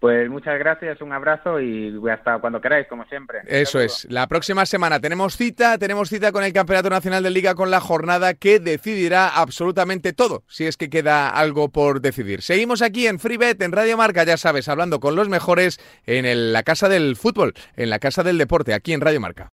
Pues 0.00 0.30
muchas 0.30 0.58
gracias, 0.58 1.02
un 1.02 1.12
abrazo 1.12 1.60
y 1.60 1.94
hasta 2.10 2.38
cuando 2.38 2.58
queráis, 2.60 2.86
como 2.88 3.04
siempre. 3.04 3.40
Eso 3.46 3.80
es. 3.80 4.06
La 4.10 4.26
próxima 4.28 4.64
semana 4.64 4.98
tenemos 4.98 5.36
cita, 5.36 5.76
tenemos 5.76 6.08
cita 6.08 6.32
con 6.32 6.42
el 6.42 6.54
Campeonato 6.54 6.88
Nacional 6.88 7.22
de 7.22 7.28
Liga 7.28 7.54
con 7.54 7.70
la 7.70 7.80
jornada 7.80 8.32
que 8.32 8.60
decidirá 8.60 9.28
absolutamente 9.28 10.14
todo, 10.14 10.42
si 10.48 10.64
es 10.66 10.78
que 10.78 10.88
queda 10.88 11.28
algo 11.28 11.68
por 11.68 12.00
decidir. 12.00 12.40
Seguimos 12.40 12.80
aquí 12.80 13.06
en 13.06 13.18
FreeBet, 13.18 13.60
en 13.60 13.72
Radio 13.72 13.98
Marca, 13.98 14.24
ya 14.24 14.38
sabes, 14.38 14.68
hablando 14.70 15.00
con 15.00 15.16
los 15.16 15.28
mejores 15.28 15.78
en 16.06 16.24
el- 16.24 16.54
la 16.54 16.62
casa 16.62 16.88
del 16.88 17.14
fútbol, 17.16 17.52
en 17.76 17.90
la 17.90 17.98
casa 17.98 18.22
del 18.22 18.38
deporte, 18.38 18.72
aquí 18.72 18.94
en 18.94 19.02
Radio 19.02 19.20
Marca. 19.20 19.50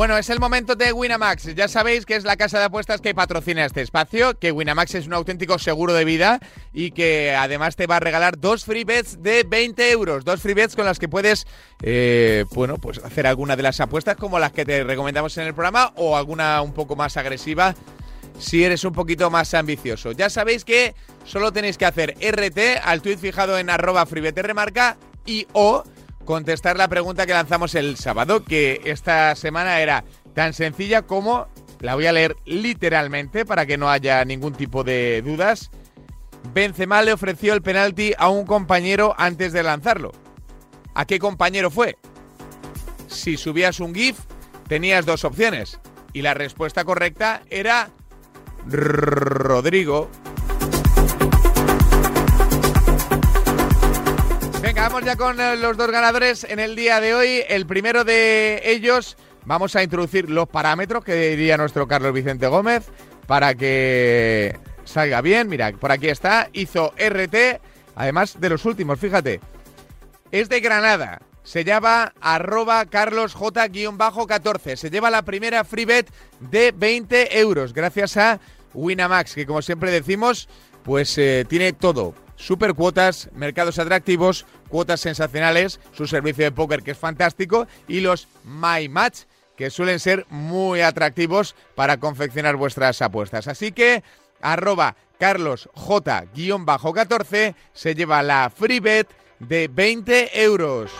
Bueno, 0.00 0.16
es 0.16 0.30
el 0.30 0.40
momento 0.40 0.76
de 0.76 0.94
Winamax. 0.94 1.54
Ya 1.54 1.68
sabéis 1.68 2.06
que 2.06 2.16
es 2.16 2.24
la 2.24 2.38
casa 2.38 2.58
de 2.58 2.64
apuestas 2.64 3.02
que 3.02 3.14
patrocina 3.14 3.66
este 3.66 3.82
espacio, 3.82 4.38
que 4.38 4.50
Winamax 4.50 4.94
es 4.94 5.06
un 5.06 5.12
auténtico 5.12 5.58
seguro 5.58 5.92
de 5.92 6.06
vida 6.06 6.40
y 6.72 6.92
que 6.92 7.34
además 7.34 7.76
te 7.76 7.86
va 7.86 7.96
a 7.96 8.00
regalar 8.00 8.38
dos 8.38 8.64
free 8.64 8.84
bets 8.84 9.22
de 9.22 9.44
20 9.46 9.90
euros. 9.90 10.24
Dos 10.24 10.40
free 10.40 10.54
bets 10.54 10.74
con 10.74 10.86
las 10.86 10.98
que 10.98 11.10
puedes, 11.10 11.46
eh, 11.82 12.46
bueno, 12.52 12.78
pues 12.78 12.96
hacer 13.04 13.26
alguna 13.26 13.56
de 13.56 13.62
las 13.62 13.78
apuestas 13.80 14.16
como 14.16 14.38
las 14.38 14.52
que 14.52 14.64
te 14.64 14.84
recomendamos 14.84 15.36
en 15.36 15.48
el 15.48 15.52
programa 15.52 15.92
o 15.96 16.16
alguna 16.16 16.62
un 16.62 16.72
poco 16.72 16.96
más 16.96 17.18
agresiva 17.18 17.74
si 18.38 18.64
eres 18.64 18.84
un 18.84 18.94
poquito 18.94 19.28
más 19.28 19.52
ambicioso. 19.52 20.12
Ya 20.12 20.30
sabéis 20.30 20.64
que 20.64 20.94
solo 21.26 21.52
tenéis 21.52 21.76
que 21.76 21.84
hacer 21.84 22.14
RT 22.22 22.80
al 22.82 23.02
tweet 23.02 23.18
fijado 23.18 23.58
en 23.58 23.68
arroba 23.68 24.06
freebetrmarca 24.06 24.96
y 25.26 25.46
o 25.52 25.84
contestar 26.24 26.76
la 26.76 26.88
pregunta 26.88 27.26
que 27.26 27.32
lanzamos 27.32 27.74
el 27.74 27.96
sábado, 27.96 28.44
que 28.44 28.80
esta 28.84 29.34
semana 29.34 29.80
era 29.80 30.04
tan 30.34 30.52
sencilla 30.52 31.02
como, 31.02 31.48
la 31.80 31.94
voy 31.94 32.06
a 32.06 32.12
leer 32.12 32.36
literalmente 32.44 33.44
para 33.44 33.66
que 33.66 33.78
no 33.78 33.90
haya 33.90 34.24
ningún 34.24 34.54
tipo 34.54 34.84
de 34.84 35.22
dudas. 35.22 35.70
Benzema 36.52 37.02
le 37.02 37.12
ofreció 37.12 37.54
el 37.54 37.62
penalti 37.62 38.12
a 38.18 38.28
un 38.28 38.46
compañero 38.46 39.14
antes 39.18 39.52
de 39.52 39.62
lanzarlo. 39.62 40.12
¿A 40.94 41.04
qué 41.04 41.18
compañero 41.18 41.70
fue? 41.70 41.96
Si 43.06 43.36
subías 43.36 43.80
un 43.80 43.94
GIF, 43.94 44.18
tenías 44.68 45.06
dos 45.06 45.24
opciones. 45.24 45.80
Y 46.12 46.22
la 46.22 46.34
respuesta 46.34 46.84
correcta 46.84 47.42
era 47.50 47.90
Rodrigo. 48.66 50.10
Venga, 54.90 55.04
vamos 55.04 55.06
ya 55.06 55.16
con 55.16 55.40
eh, 55.40 55.56
los 55.56 55.76
dos 55.76 55.88
ganadores 55.92 56.42
en 56.42 56.58
el 56.58 56.74
día 56.74 57.00
de 57.00 57.14
hoy. 57.14 57.44
El 57.48 57.64
primero 57.64 58.02
de 58.02 58.60
ellos, 58.64 59.16
vamos 59.44 59.76
a 59.76 59.84
introducir 59.84 60.28
los 60.28 60.48
parámetros 60.48 61.04
que 61.04 61.14
diría 61.14 61.56
nuestro 61.56 61.86
Carlos 61.86 62.12
Vicente 62.12 62.48
Gómez 62.48 62.88
para 63.28 63.54
que 63.54 64.58
salga 64.84 65.20
bien. 65.20 65.48
Mira, 65.48 65.70
por 65.72 65.92
aquí 65.92 66.08
está. 66.08 66.48
Hizo 66.52 66.92
RT, 66.98 67.60
además 67.94 68.40
de 68.40 68.50
los 68.50 68.64
últimos, 68.64 68.98
fíjate. 68.98 69.40
Es 70.32 70.48
de 70.48 70.58
Granada. 70.58 71.22
Se 71.44 71.62
llama 71.62 72.12
arroba 72.20 72.84
carlosj-14. 72.86 74.74
Se 74.74 74.90
lleva 74.90 75.08
la 75.08 75.22
primera 75.22 75.62
free 75.62 75.84
bet 75.84 76.10
de 76.40 76.72
20 76.76 77.38
euros 77.38 77.72
gracias 77.74 78.16
a 78.16 78.40
Winamax, 78.74 79.36
que 79.36 79.46
como 79.46 79.62
siempre 79.62 79.92
decimos, 79.92 80.48
pues 80.82 81.16
eh, 81.16 81.44
tiene 81.48 81.72
todo. 81.74 82.12
Super 82.34 82.74
cuotas, 82.74 83.28
mercados 83.34 83.78
atractivos, 83.78 84.46
cuotas 84.70 85.00
sensacionales, 85.00 85.80
su 85.92 86.06
servicio 86.06 86.44
de 86.44 86.52
póker 86.52 86.82
que 86.82 86.92
es 86.92 86.98
fantástico 86.98 87.66
y 87.88 88.00
los 88.00 88.28
My 88.44 88.88
Match 88.88 89.24
que 89.56 89.68
suelen 89.68 90.00
ser 90.00 90.24
muy 90.30 90.80
atractivos 90.80 91.54
para 91.74 91.98
confeccionar 91.98 92.56
vuestras 92.56 93.02
apuestas. 93.02 93.46
Así 93.46 93.72
que 93.72 94.02
arroba 94.40 94.96
carlosj-14 95.18 97.54
se 97.74 97.94
lleva 97.94 98.22
la 98.22 98.48
free 98.48 98.80
bet 98.80 99.06
de 99.38 99.68
20 99.68 100.42
euros. 100.42 100.90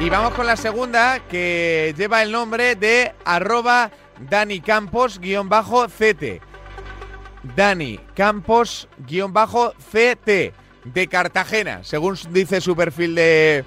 Y 0.00 0.08
vamos 0.08 0.34
con 0.34 0.46
la 0.46 0.56
segunda 0.56 1.20
que 1.28 1.94
lleva 1.96 2.22
el 2.22 2.32
nombre 2.32 2.74
de 2.74 3.12
arroba 3.24 3.90
Dani 4.28 4.60
Campos-CT. 4.60 6.42
Dani 7.56 7.98
Campos-CT 8.14 9.00
de 10.84 11.06
Cartagena, 11.08 11.84
según 11.84 12.18
dice 12.30 12.60
su 12.60 12.76
perfil 12.76 13.14
de, 13.14 13.64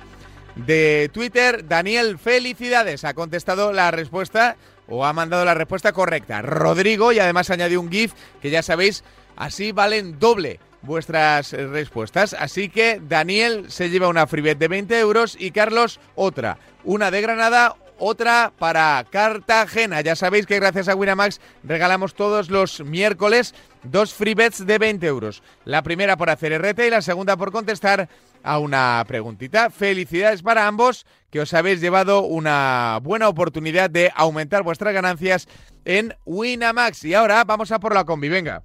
de 0.55 1.09
Twitter. 1.13 1.67
Daniel, 1.67 2.17
felicidades. 2.17 3.03
Ha 3.03 3.13
contestado 3.13 3.73
la 3.73 3.91
respuesta 3.91 4.57
o 4.87 5.05
ha 5.05 5.13
mandado 5.13 5.45
la 5.45 5.53
respuesta 5.53 5.91
correcta. 5.93 6.41
Rodrigo 6.41 7.11
y 7.11 7.19
además 7.19 7.49
añadió 7.49 7.79
un 7.79 7.91
GIF 7.91 8.13
que 8.41 8.49
ya 8.49 8.61
sabéis, 8.61 9.03
así 9.35 9.71
valen 9.71 10.19
doble 10.19 10.59
vuestras 10.81 11.53
respuestas. 11.53 12.35
Así 12.37 12.69
que 12.69 13.01
Daniel 13.01 13.65
se 13.69 13.89
lleva 13.89 14.07
una 14.07 14.27
freebet 14.27 14.57
de 14.57 14.67
20 14.67 14.99
euros 14.99 15.35
y 15.39 15.51
Carlos 15.51 15.99
otra. 16.15 16.57
Una 16.83 17.11
de 17.11 17.21
Granada, 17.21 17.75
otra 18.03 18.51
para 18.59 19.05
Cartagena. 19.09 20.01
Ya 20.01 20.15
sabéis 20.15 20.45
que 20.45 20.59
gracias 20.59 20.89
a 20.89 20.95
Winamax 20.95 21.39
regalamos 21.63 22.13
todos 22.13 22.49
los 22.49 22.83
miércoles 22.83 23.55
dos 23.83 24.13
free 24.13 24.33
bets 24.33 24.65
de 24.65 24.77
20 24.77 25.05
euros. 25.07 25.41
La 25.63 25.83
primera 25.83 26.17
por 26.17 26.29
hacer 26.29 26.61
RT 26.61 26.79
y 26.87 26.89
la 26.89 27.01
segunda 27.01 27.37
por 27.37 27.51
contestar 27.51 28.09
a 28.43 28.59
una 28.59 29.03
preguntita. 29.07 29.69
Felicidades 29.69 30.43
para 30.43 30.67
ambos 30.67 31.05
que 31.29 31.39
os 31.39 31.53
habéis 31.53 31.79
llevado 31.79 32.23
una 32.23 32.99
buena 33.01 33.29
oportunidad 33.29 33.89
de 33.89 34.11
aumentar 34.15 34.63
vuestras 34.63 34.93
ganancias 34.93 35.47
en 35.85 36.13
Winamax. 36.25 37.05
Y 37.05 37.13
ahora 37.13 37.43
vamos 37.45 37.71
a 37.71 37.79
por 37.79 37.93
la 37.93 38.03
combi, 38.03 38.27
venga. 38.27 38.63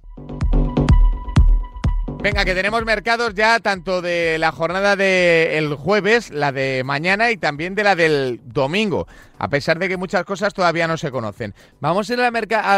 Venga, 2.21 2.43
que 2.43 2.53
tenemos 2.53 2.83
mercados 2.83 3.33
ya 3.33 3.61
tanto 3.61 4.01
de 4.01 4.37
la 4.39 4.51
jornada 4.51 4.97
del 4.97 5.73
jueves, 5.75 6.31
la 6.31 6.51
de 6.51 6.83
mañana 6.83 7.31
y 7.31 7.37
también 7.37 7.75
de 7.75 7.83
la 7.85 7.95
del 7.95 8.41
domingo, 8.43 9.07
a 9.37 9.47
pesar 9.47 9.79
de 9.79 9.87
que 9.87 9.95
muchas 9.95 10.25
cosas 10.25 10.53
todavía 10.53 10.85
no 10.85 10.97
se 10.97 11.11
conocen. 11.11 11.55
Vamos 11.79 12.09
a 12.09 12.13
ir 12.13 12.19
a, 12.19 12.27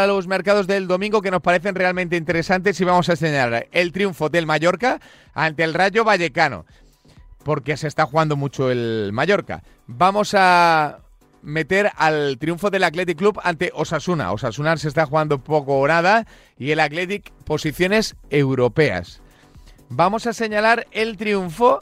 a 0.02 0.06
los 0.06 0.28
mercados 0.28 0.68
del 0.68 0.86
domingo 0.86 1.22
que 1.22 1.32
nos 1.32 1.42
parecen 1.42 1.74
realmente 1.74 2.16
interesantes 2.16 2.80
y 2.80 2.84
vamos 2.84 3.08
a 3.08 3.16
señalar 3.16 3.66
el 3.72 3.90
triunfo 3.90 4.28
del 4.28 4.46
Mallorca 4.46 5.00
ante 5.34 5.64
el 5.64 5.74
Rayo 5.74 6.04
Vallecano. 6.04 6.64
porque 7.42 7.76
se 7.76 7.88
está 7.88 8.06
jugando 8.06 8.36
mucho 8.36 8.70
el 8.70 9.10
Mallorca. 9.12 9.64
Vamos 9.88 10.34
a 10.36 11.00
meter 11.42 11.90
al 11.96 12.38
triunfo 12.38 12.70
del 12.70 12.84
Athletic 12.84 13.18
Club 13.18 13.40
ante 13.42 13.72
Osasuna. 13.74 14.30
Osasuna 14.32 14.76
se 14.76 14.86
está 14.86 15.06
jugando 15.06 15.42
poco 15.42 15.80
o 15.80 15.88
nada 15.88 16.26
y 16.56 16.70
el 16.70 16.78
Athletic 16.78 17.32
posiciones 17.44 18.14
europeas. 18.30 19.20
Vamos 19.94 20.26
a 20.26 20.32
señalar 20.32 20.86
el 20.92 21.18
triunfo 21.18 21.80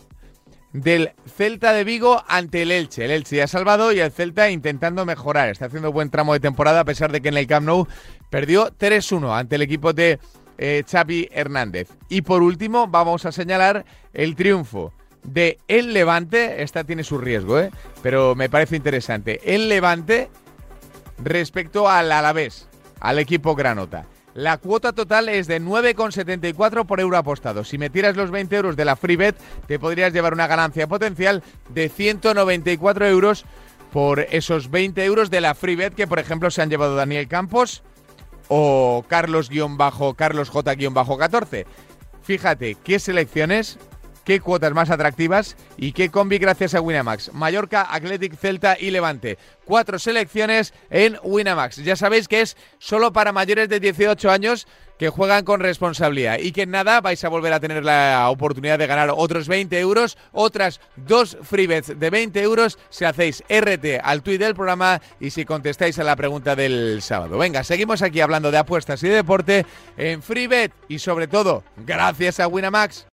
del 0.73 1.13
Celta 1.37 1.73
de 1.73 1.85
Vigo 1.85 2.25
ante 2.27 2.63
el 2.63 2.73
Elche. 2.73 3.05
El 3.05 3.13
Elche 3.13 3.37
ya 3.37 3.45
ha 3.45 3.47
salvado 3.47 3.93
y 3.93 4.01
el 4.01 4.11
Celta 4.11 4.51
intentando 4.51 5.07
mejorar. 5.07 5.49
Está 5.49 5.67
haciendo 5.67 5.93
buen 5.93 6.11
tramo 6.11 6.33
de 6.33 6.41
temporada 6.41 6.81
a 6.81 6.85
pesar 6.85 7.13
de 7.13 7.21
que 7.21 7.29
en 7.29 7.37
el 7.37 7.47
Camp 7.47 7.67
Nou 7.67 7.87
perdió 8.29 8.77
3-1 8.77 9.39
ante 9.39 9.55
el 9.55 9.63
equipo 9.63 9.93
de 9.93 10.19
eh, 10.59 10.83
Xavi 10.91 11.29
Hernández. 11.31 11.89
Y 12.09 12.23
por 12.23 12.43
último 12.43 12.89
vamos 12.89 13.27
a 13.27 13.33
señalar 13.33 13.85
el 14.13 14.35
triunfo 14.35 14.93
de 15.23 15.59
El 15.69 15.93
Levante. 15.93 16.65
Esta 16.65 16.83
tiene 16.83 17.05
su 17.05 17.17
riesgo, 17.17 17.61
¿eh? 17.61 17.71
pero 18.03 18.35
me 18.35 18.51
parece 18.51 18.75
interesante. 18.75 19.41
El 19.45 19.69
Levante 19.69 20.31
respecto 21.23 21.89
al 21.89 22.11
Alavés, 22.11 22.67
al 22.99 23.21
equipo 23.21 23.55
Granota. 23.55 24.05
La 24.35 24.59
cuota 24.59 24.93
total 24.93 25.29
es 25.29 25.49
de 25.49 25.61
9,74 25.61 26.87
por 26.87 27.01
euro 27.01 27.17
apostado. 27.17 27.65
Si 27.65 27.79
me 27.79 27.91
tiras 27.91 28.17
los 28.17 28.31
20 28.31 28.55
euros 28.57 28.77
de 28.77 28.85
la 28.85 28.97
FreeBet, 28.97 29.37
te 29.67 29.79
podrías 29.79 30.13
llevar 30.13 30.33
una 30.33 30.47
ganancia 30.47 30.87
potencial 30.87 31.43
de 31.69 31.89
194 31.89 33.07
euros 33.07 33.45
por 33.93 34.21
esos 34.21 34.71
20 34.71 35.05
euros 35.05 35.31
de 35.31 35.41
la 35.41 35.55
FreeBet 35.55 35.95
que, 35.95 36.07
por 36.07 36.21
ejemplo, 36.21 36.51
se 36.51 36.63
han 36.63 36.71
llevado 36.71 36.95
Daniel 36.95 37.27
Campos 37.27 37.83
o 38.47 39.05
Carlos-Carlos 39.09 40.51
J-14. 40.51 41.67
Fíjate 42.23 42.77
qué 42.85 42.99
selecciones 43.01 43.79
qué 44.25 44.41
cuotas 44.41 44.73
más 44.73 44.91
atractivas 44.91 45.57
y 45.77 45.93
qué 45.93 46.11
combi 46.11 46.39
gracias 46.39 46.75
a 46.75 46.81
Winamax. 46.81 47.33
Mallorca, 47.33 47.83
Athletic, 47.83 48.37
Celta 48.37 48.77
y 48.79 48.91
Levante. 48.91 49.39
Cuatro 49.65 49.99
selecciones 49.99 50.75
en 50.91 51.19
Winamax. 51.23 51.79
Ya 51.79 51.97
sabéis 51.97 52.29
que 52.29 52.41
es 52.41 52.57
solo 52.79 53.13
para 53.13 53.33
mayores 53.33 53.69
de 53.69 53.81
18 53.81 54.31
años 54.31 54.67
que 55.01 55.09
juegan 55.09 55.47
con 55.47 55.61
responsabilidad 55.61 56.39
y 56.41 56.53
que 56.53 56.63
en 56.63 56.73
nada 56.73 57.01
vais 57.01 57.25
a 57.25 57.31
volver 57.31 57.55
a 57.55 57.61
tener 57.61 57.83
la 57.83 58.29
oportunidad 58.29 58.79
de 58.79 58.87
ganar 58.87 59.11
otros 59.17 59.49
20 59.49 59.81
euros, 59.81 60.19
otras 60.31 60.79
dos 60.97 61.39
freebets 61.43 61.99
de 61.99 62.11
20 62.11 62.43
euros 62.43 62.79
si 62.91 63.07
hacéis 63.07 63.43
RT 63.49 63.99
al 64.03 64.23
tweet 64.23 64.37
del 64.37 64.55
programa 64.55 65.01
y 65.19 65.31
si 65.31 65.47
contestáis 65.47 65.99
a 65.99 66.05
la 66.05 66.17
pregunta 66.17 66.55
del 66.55 67.01
sábado. 67.01 67.39
Venga, 67.39 67.65
seguimos 67.65 68.03
aquí 68.03 68.21
hablando 68.21 68.51
de 68.51 68.59
apuestas 68.59 69.03
y 69.03 69.09
de 69.09 69.15
deporte 69.15 69.65
en 69.97 70.21
freebet 70.21 70.73
y 70.87 70.99
sobre 70.99 71.29
todo 71.29 71.65
gracias 71.79 72.39
a 72.39 72.47
Winamax. 72.47 73.10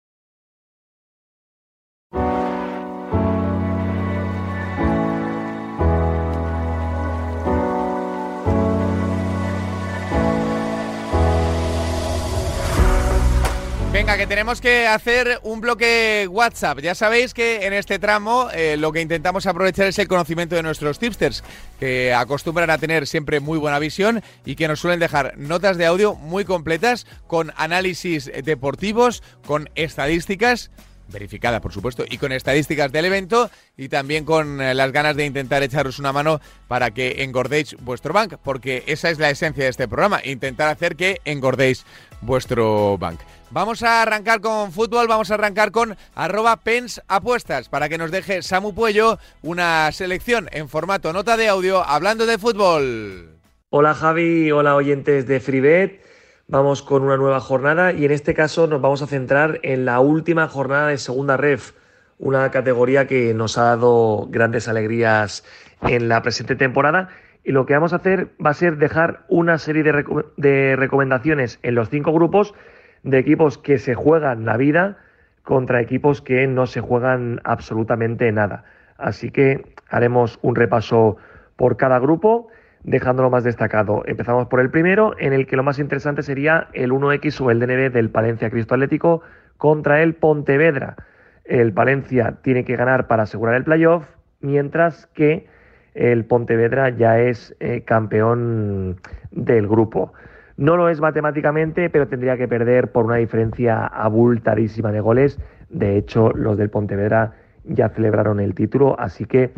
Venga, 14.03 14.17
que 14.17 14.27
tenemos 14.27 14.61
que 14.61 14.89
hacer 14.89 15.39
un 15.45 15.61
bloque 15.61 16.27
WhatsApp. 16.29 16.81
Ya 16.81 16.97
sabéis 16.97 17.33
que 17.35 17.67
en 17.67 17.73
este 17.73 18.01
tramo 18.01 18.49
eh, 18.53 18.77
lo 18.77 18.91
que 18.91 19.01
intentamos 19.01 19.47
aprovechar 19.47 19.87
es 19.87 19.97
el 20.01 20.09
conocimiento 20.09 20.57
de 20.57 20.65
nuestros 20.65 20.99
tipsters, 20.99 21.45
que 21.79 22.13
acostumbran 22.13 22.69
a 22.71 22.79
tener 22.79 23.07
siempre 23.07 23.39
muy 23.39 23.59
buena 23.61 23.79
visión 23.79 24.21
y 24.45 24.57
que 24.57 24.67
nos 24.67 24.81
suelen 24.81 24.99
dejar 24.99 25.39
notas 25.39 25.77
de 25.77 25.87
audio 25.87 26.17
muy 26.17 26.45
completas 26.45 27.07
con 27.29 27.53
análisis 27.57 28.29
deportivos, 28.43 29.23
con 29.47 29.71
estadísticas 29.77 30.73
verificada, 31.09 31.61
por 31.61 31.73
supuesto, 31.73 32.05
y 32.09 32.19
con 32.19 32.33
estadísticas 32.33 32.91
del 32.91 33.05
evento 33.05 33.51
y 33.77 33.89
también 33.89 34.25
con 34.25 34.61
eh, 34.61 34.75
las 34.75 34.91
ganas 34.91 35.15
de 35.15 35.27
intentar 35.27 35.63
echaros 35.63 36.01
una 36.01 36.13
mano 36.13 36.41
para 36.67 36.91
que 36.91 37.23
engordéis 37.23 37.77
vuestro 37.81 38.13
bank, 38.13 38.35
porque 38.43 38.83
esa 38.87 39.11
es 39.11 39.21
la 39.21 39.31
esencia 39.31 39.63
de 39.63 39.71
este 39.71 39.87
programa, 39.87 40.21
intentar 40.25 40.71
hacer 40.71 40.97
que 40.97 41.21
engordéis 41.25 41.85
vuestro 42.21 42.99
bank. 42.99 43.21
Vamos 43.53 43.83
a 43.83 44.01
arrancar 44.01 44.41
con 44.41 44.73
fútbol, 44.73 45.09
vamos 45.09 45.31
a 45.31 45.35
arrancar 45.35 45.73
con 45.73 45.95
arroba 46.15 46.57
pens 46.57 47.03
apuestas 47.07 47.69
para 47.69 47.91
que 47.91 47.99
nos 47.99 48.11
deje 48.11 48.41
Samu 48.41 48.75
Puello 48.75 49.19
una 49.43 49.93
selección 49.93 50.49
en 50.53 50.71
formato 50.71 51.13
nota 51.13 51.37
de 51.37 51.49
audio 51.49 51.83
hablando 51.83 52.25
de 52.25 52.39
fútbol. 52.39 53.37
Hola 53.69 53.93
Javi, 53.93 54.51
hola 54.51 54.75
oyentes 54.75 55.27
de 55.27 55.39
FreeBet. 55.39 56.01
Vamos 56.49 56.81
con 56.81 57.03
una 57.03 57.19
nueva 57.19 57.41
jornada 57.41 57.93
y 57.93 58.07
en 58.07 58.13
este 58.13 58.33
caso 58.33 58.67
nos 58.67 58.81
vamos 58.81 59.03
a 59.03 59.07
centrar 59.07 59.61
en 59.65 59.85
la 59.85 60.01
última 60.01 60.49
jornada 60.49 60.89
de 60.89 60.97
segunda 60.97 61.37
ref, 61.37 61.73
una 62.19 62.51
categoría 62.53 63.07
que 63.07 63.35
nos 63.35 63.59
ha 63.59 63.65
dado 63.65 64.29
grandes 64.31 64.67
alegrías 64.67 65.45
en 65.83 66.09
la 66.09 66.23
presente 66.23 66.57
temporada. 66.57 67.11
Y 67.45 67.53
lo 67.53 67.67
que 67.67 67.75
vamos 67.75 67.93
a 67.93 67.97
hacer 67.97 68.31
va 68.43 68.49
a 68.49 68.55
ser 68.55 68.79
dejar 68.79 69.27
una 69.29 69.59
serie 69.59 69.83
de, 69.83 70.77
recomendaciones 70.77 71.59
en 71.63 71.75
los 71.75 71.91
cinco 71.91 72.15
grupos 72.15 72.55
de 73.03 73.19
equipos 73.19 73.59
que 73.59 73.79
se 73.79 73.95
juegan 73.95 74.45
la 74.45 74.57
vida 74.57 74.99
contra 75.43 75.81
equipos 75.81 76.23
que 76.23 76.47
no 76.47 76.67
se 76.67 76.81
juegan 76.81 77.41
absolutamente 77.45 78.31
nada. 78.33 78.65
Así 78.97 79.31
que 79.31 79.75
haremos 79.89 80.39
un 80.43 80.55
repaso 80.55 81.17
por 81.57 81.77
cada 81.77 81.99
grupo 81.99 82.49
dejando 82.85 83.23
lo 83.23 83.31
más 83.31 83.45
destacado. 83.45 84.03
Empezamos 84.07 84.49
por 84.49 84.61
el 84.61 84.71
primero, 84.71 85.15
en 85.19 85.33
el 85.33 85.47
que 85.47 85.57
lo 85.57 85.63
más 85.63 85.79
interesante 85.79 86.23
sería 86.23 86.69
el 86.73 86.91
1X 86.91 87.41
o 87.41 87.51
el 87.51 87.61
DNB 87.61 87.93
del 87.93 88.11
Palencia 88.11 88.51
Cristo 88.51 88.75
Atlético 88.75 89.23
contra 89.57 90.03
el 90.03 90.15
Pontevedra. 90.15 90.97
El 91.45 91.73
Palencia 91.73 92.39
tiene 92.43 92.65
que 92.65 92.77
ganar 92.77 93.07
para 93.07 93.25
asegurar 93.25 93.55
el 93.55 93.65
playoff, 93.65 94.05
mientras 94.41 95.07
que 95.09 95.47
el 95.95 96.25
Pontevedra 96.25 96.91
ya 96.91 97.21
es 97.21 97.55
eh, 97.61 97.83
campeón 97.83 99.01
del 99.31 99.69
grupo. 99.69 100.13
No 100.57 100.77
lo 100.77 100.89
es 100.89 101.01
matemáticamente, 101.01 101.91
pero 101.91 102.09
tendría 102.09 102.37
que 102.37 102.49
perder 102.49 102.93
por 102.93 103.07
una 103.07 103.17
diferencia 103.17 103.87
abultadísima 103.87 104.93
de 104.93 105.01
goles. 105.01 105.41
De 105.71 105.97
hecho, 105.97 106.31
los 106.31 106.59
del 106.59 106.71
Pontevedra 106.71 107.33
ya 107.65 107.89
celebraron 107.89 108.41
el 108.41 108.55
título, 108.55 108.99
así 108.99 109.25
que 109.25 109.53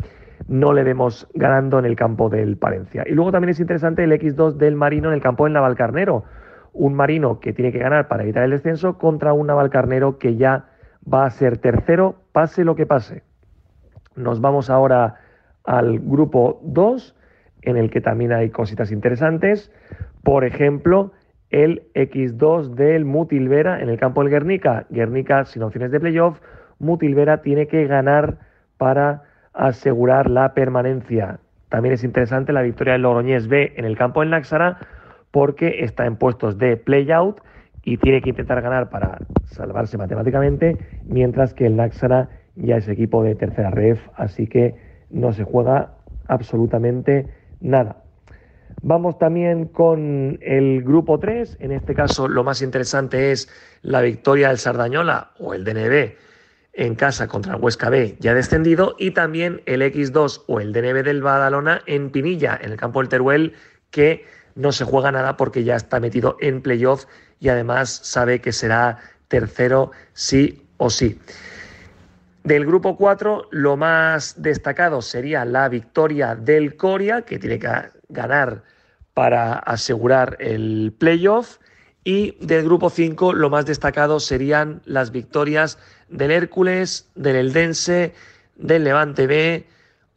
no 0.47 0.73
le 0.73 0.83
vemos 0.83 1.27
ganando 1.33 1.79
en 1.79 1.85
el 1.85 1.95
campo 1.95 2.29
del 2.29 2.57
Palencia. 2.57 3.03
Y 3.05 3.13
luego 3.13 3.31
también 3.31 3.49
es 3.49 3.59
interesante 3.59 4.03
el 4.03 4.11
X2 4.11 4.53
del 4.53 4.75
Marino 4.75 5.09
en 5.09 5.15
el 5.15 5.21
campo 5.21 5.45
del 5.45 5.53
Navalcarnero. 5.53 6.23
Un 6.73 6.93
Marino 6.93 7.39
que 7.39 7.53
tiene 7.53 7.71
que 7.71 7.79
ganar 7.79 8.07
para 8.07 8.23
evitar 8.23 8.43
el 8.43 8.51
descenso 8.51 8.97
contra 8.97 9.33
un 9.33 9.47
Navalcarnero 9.47 10.17
que 10.17 10.35
ya 10.35 10.65
va 11.11 11.25
a 11.25 11.29
ser 11.29 11.57
tercero, 11.57 12.15
pase 12.31 12.63
lo 12.63 12.75
que 12.75 12.85
pase. 12.85 13.23
Nos 14.15 14.41
vamos 14.41 14.69
ahora 14.69 15.15
al 15.63 15.99
grupo 15.99 16.59
2, 16.63 17.15
en 17.61 17.77
el 17.77 17.89
que 17.89 18.01
también 18.01 18.31
hay 18.31 18.49
cositas 18.49 18.91
interesantes. 18.91 19.71
Por 20.25 20.43
ejemplo, 20.43 21.11
el 21.51 21.83
X2 21.93 22.73
del 22.73 23.05
Mutilvera 23.05 23.79
en 23.79 23.89
el 23.89 23.99
campo 23.99 24.23
del 24.23 24.31
Guernica. 24.31 24.87
Guernica 24.89 25.45
sin 25.45 25.61
opciones 25.61 25.91
de 25.91 25.99
playoff. 25.99 26.39
Mutilvera 26.79 27.43
tiene 27.43 27.67
que 27.67 27.85
ganar 27.85 28.39
para 28.77 29.21
asegurar 29.53 30.31
la 30.31 30.55
permanencia. 30.55 31.39
También 31.69 31.93
es 31.93 32.03
interesante 32.03 32.53
la 32.53 32.63
victoria 32.63 32.93
del 32.93 33.03
Logroñés 33.03 33.47
B 33.47 33.73
en 33.75 33.85
el 33.85 33.95
campo 33.95 34.21
del 34.21 34.31
Naxara 34.31 34.79
porque 35.29 35.83
está 35.83 36.07
en 36.07 36.15
puestos 36.15 36.57
de 36.57 36.75
play-out 36.75 37.39
y 37.83 37.97
tiene 37.97 38.19
que 38.23 38.31
intentar 38.31 38.63
ganar 38.63 38.89
para 38.89 39.19
salvarse 39.43 39.95
matemáticamente, 39.95 40.75
mientras 41.05 41.53
que 41.53 41.67
el 41.67 41.75
Naxara 41.75 42.29
ya 42.55 42.77
es 42.77 42.87
equipo 42.87 43.21
de 43.21 43.35
tercera 43.35 43.69
ref, 43.69 43.99
así 44.15 44.47
que 44.47 44.73
no 45.11 45.33
se 45.33 45.43
juega 45.43 45.91
absolutamente 46.27 47.27
nada. 47.61 48.04
Vamos 48.87 49.17
también 49.17 49.65
con 49.65 50.37
el 50.43 50.83
grupo 50.83 51.17
3, 51.17 51.57
en 51.59 51.71
este 51.71 51.95
caso 51.95 52.27
lo 52.27 52.43
más 52.43 52.61
interesante 52.61 53.31
es 53.31 53.49
la 53.81 53.99
victoria 54.01 54.49
del 54.49 54.59
Sardañola 54.59 55.31
o 55.39 55.55
el 55.55 55.63
DNB 55.63 56.13
en 56.73 56.93
casa 56.93 57.27
contra 57.27 57.55
el 57.55 57.63
Huesca 57.63 57.89
B 57.89 58.15
ya 58.19 58.35
descendido 58.35 58.95
y 58.99 59.09
también 59.09 59.63
el 59.65 59.81
X2 59.81 60.43
o 60.45 60.59
el 60.59 60.71
DNB 60.71 61.03
del 61.03 61.23
Badalona 61.23 61.81
en 61.87 62.11
Pinilla, 62.11 62.59
en 62.61 62.73
el 62.73 62.77
campo 62.77 62.99
del 62.99 63.09
Teruel, 63.09 63.53
que 63.89 64.23
no 64.53 64.71
se 64.71 64.85
juega 64.85 65.11
nada 65.11 65.35
porque 65.35 65.63
ya 65.63 65.75
está 65.75 65.99
metido 65.99 66.37
en 66.39 66.61
playoff 66.61 67.05
y 67.39 67.49
además 67.49 67.89
sabe 67.89 68.39
que 68.39 68.51
será 68.51 68.99
tercero 69.29 69.89
sí 70.13 70.61
o 70.77 70.91
sí. 70.91 71.19
Del 72.43 72.67
grupo 72.67 72.97
4, 72.97 73.47
lo 73.49 73.77
más 73.77 74.39
destacado 74.43 75.01
sería 75.01 75.43
la 75.43 75.69
victoria 75.69 76.35
del 76.35 76.77
Coria, 76.77 77.23
que 77.23 77.39
tiene 77.39 77.57
que 77.57 77.67
ganar 78.09 78.74
para 79.15 79.53
asegurar 79.53 80.37
el 80.39 80.93
playoff. 80.95 81.57
Y 82.03 82.37
del 82.45 82.65
grupo 82.65 82.91
5, 82.91 83.33
lo 83.33 83.49
más 83.49 83.65
destacado 83.65 84.19
serían 84.19 84.83
las 84.85 85.11
victorias 85.11 85.79
del 86.07 86.29
Hércules, 86.29 87.09
del 87.15 87.37
Eldense, 87.37 88.13
del 88.57 88.83
Levante 88.83 89.25
B 89.25 89.65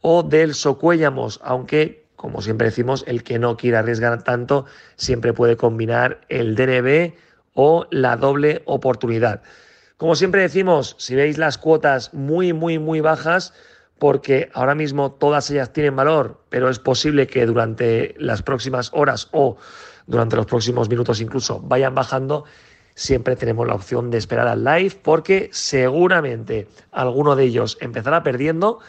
o 0.03 0.23
del 0.23 0.55
Socuéllamos, 0.55 1.41
aunque, 1.43 2.05
como 2.17 2.43
siempre 2.43 2.67
decimos, 2.67 3.05
el 3.07 3.23
que 3.23 3.39
no 3.39 3.57
quiera 3.57 3.79
arriesgar 3.79 4.23
tanto 4.23 4.67
siempre 4.97 5.33
puede 5.33 5.57
combinar 5.57 6.21
el 6.29 6.55
DNB 6.55 7.15
o 7.55 7.87
la 7.91 8.17
doble 8.17 8.63
oportunidad. 8.67 9.43
Como 9.97 10.15
siempre 10.15 10.43
decimos, 10.43 10.95
si 10.99 11.15
veis 11.15 11.39
las 11.39 11.57
cuotas 11.57 12.13
muy, 12.13 12.53
muy, 12.53 12.79
muy 12.79 13.01
bajas, 13.01 13.55
porque 13.99 14.51
ahora 14.55 14.75
mismo 14.75 15.13
todas 15.13 15.51
ellas 15.51 15.73
tienen 15.73 15.97
valor, 15.97 16.41
pero 16.49 16.69
es 16.69 16.79
posible 16.79 17.27
que 17.27 17.47
durante 17.47 18.15
las 18.19 18.43
próximas 18.43 18.91
horas 18.95 19.29
o 19.33 19.57
durante 20.07 20.37
los 20.37 20.47
próximos 20.47 20.89
minutos 20.89 21.21
incluso 21.21 21.61
vayan 21.61 21.95
bajando, 21.95 22.45
siempre 22.95 23.37
tenemos 23.37 23.67
la 23.67 23.75
opción 23.75 24.11
de 24.11 24.19
esperar 24.19 24.49
al 24.49 24.65
live 24.65 24.99
porque 25.03 25.51
seguramente 25.53 26.69
alguno 26.91 27.37
de 27.37 27.45
ellos 27.45 27.77
empezará 27.81 28.23
perdiendo 28.23 28.81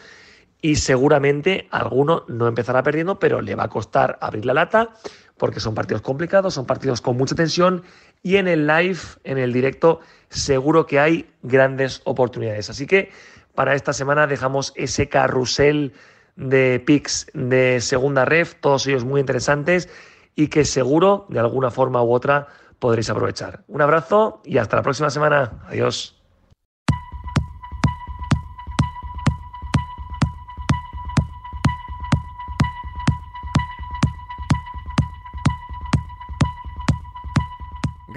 y 0.62 0.76
seguramente 0.76 1.68
alguno 1.70 2.24
no 2.28 2.46
empezará 2.46 2.82
perdiendo, 2.82 3.18
pero 3.18 3.40
le 3.40 3.54
va 3.54 3.64
a 3.64 3.68
costar 3.68 4.18
abrir 4.20 4.44
la 4.44 4.54
lata 4.54 4.90
porque 5.36 5.60
son 5.60 5.74
partidos 5.74 6.02
complicados, 6.02 6.54
son 6.54 6.66
partidos 6.66 7.00
con 7.00 7.16
mucha 7.16 7.34
tensión 7.34 7.82
y 8.22 8.36
en 8.36 8.46
el 8.46 8.66
live, 8.66 8.98
en 9.24 9.38
el 9.38 9.52
directo, 9.52 10.00
seguro 10.28 10.86
que 10.86 11.00
hay 11.00 11.30
grandes 11.42 12.02
oportunidades. 12.04 12.68
Así 12.68 12.86
que 12.86 13.10
para 13.54 13.74
esta 13.74 13.92
semana 13.92 14.26
dejamos 14.26 14.72
ese 14.76 15.08
carrusel 15.08 15.92
de 16.36 16.82
picks 16.84 17.26
de 17.34 17.80
segunda 17.80 18.24
ref, 18.24 18.54
todos 18.60 18.86
ellos 18.86 19.04
muy 19.04 19.20
interesantes 19.20 19.88
y 20.34 20.48
que 20.48 20.64
seguro 20.64 21.26
de 21.28 21.40
alguna 21.40 21.70
forma 21.70 22.02
u 22.02 22.12
otra 22.12 22.48
podréis 22.78 23.10
aprovechar. 23.10 23.62
Un 23.68 23.82
abrazo 23.82 24.40
y 24.44 24.58
hasta 24.58 24.76
la 24.76 24.82
próxima 24.82 25.10
semana. 25.10 25.62
Adiós. 25.68 26.19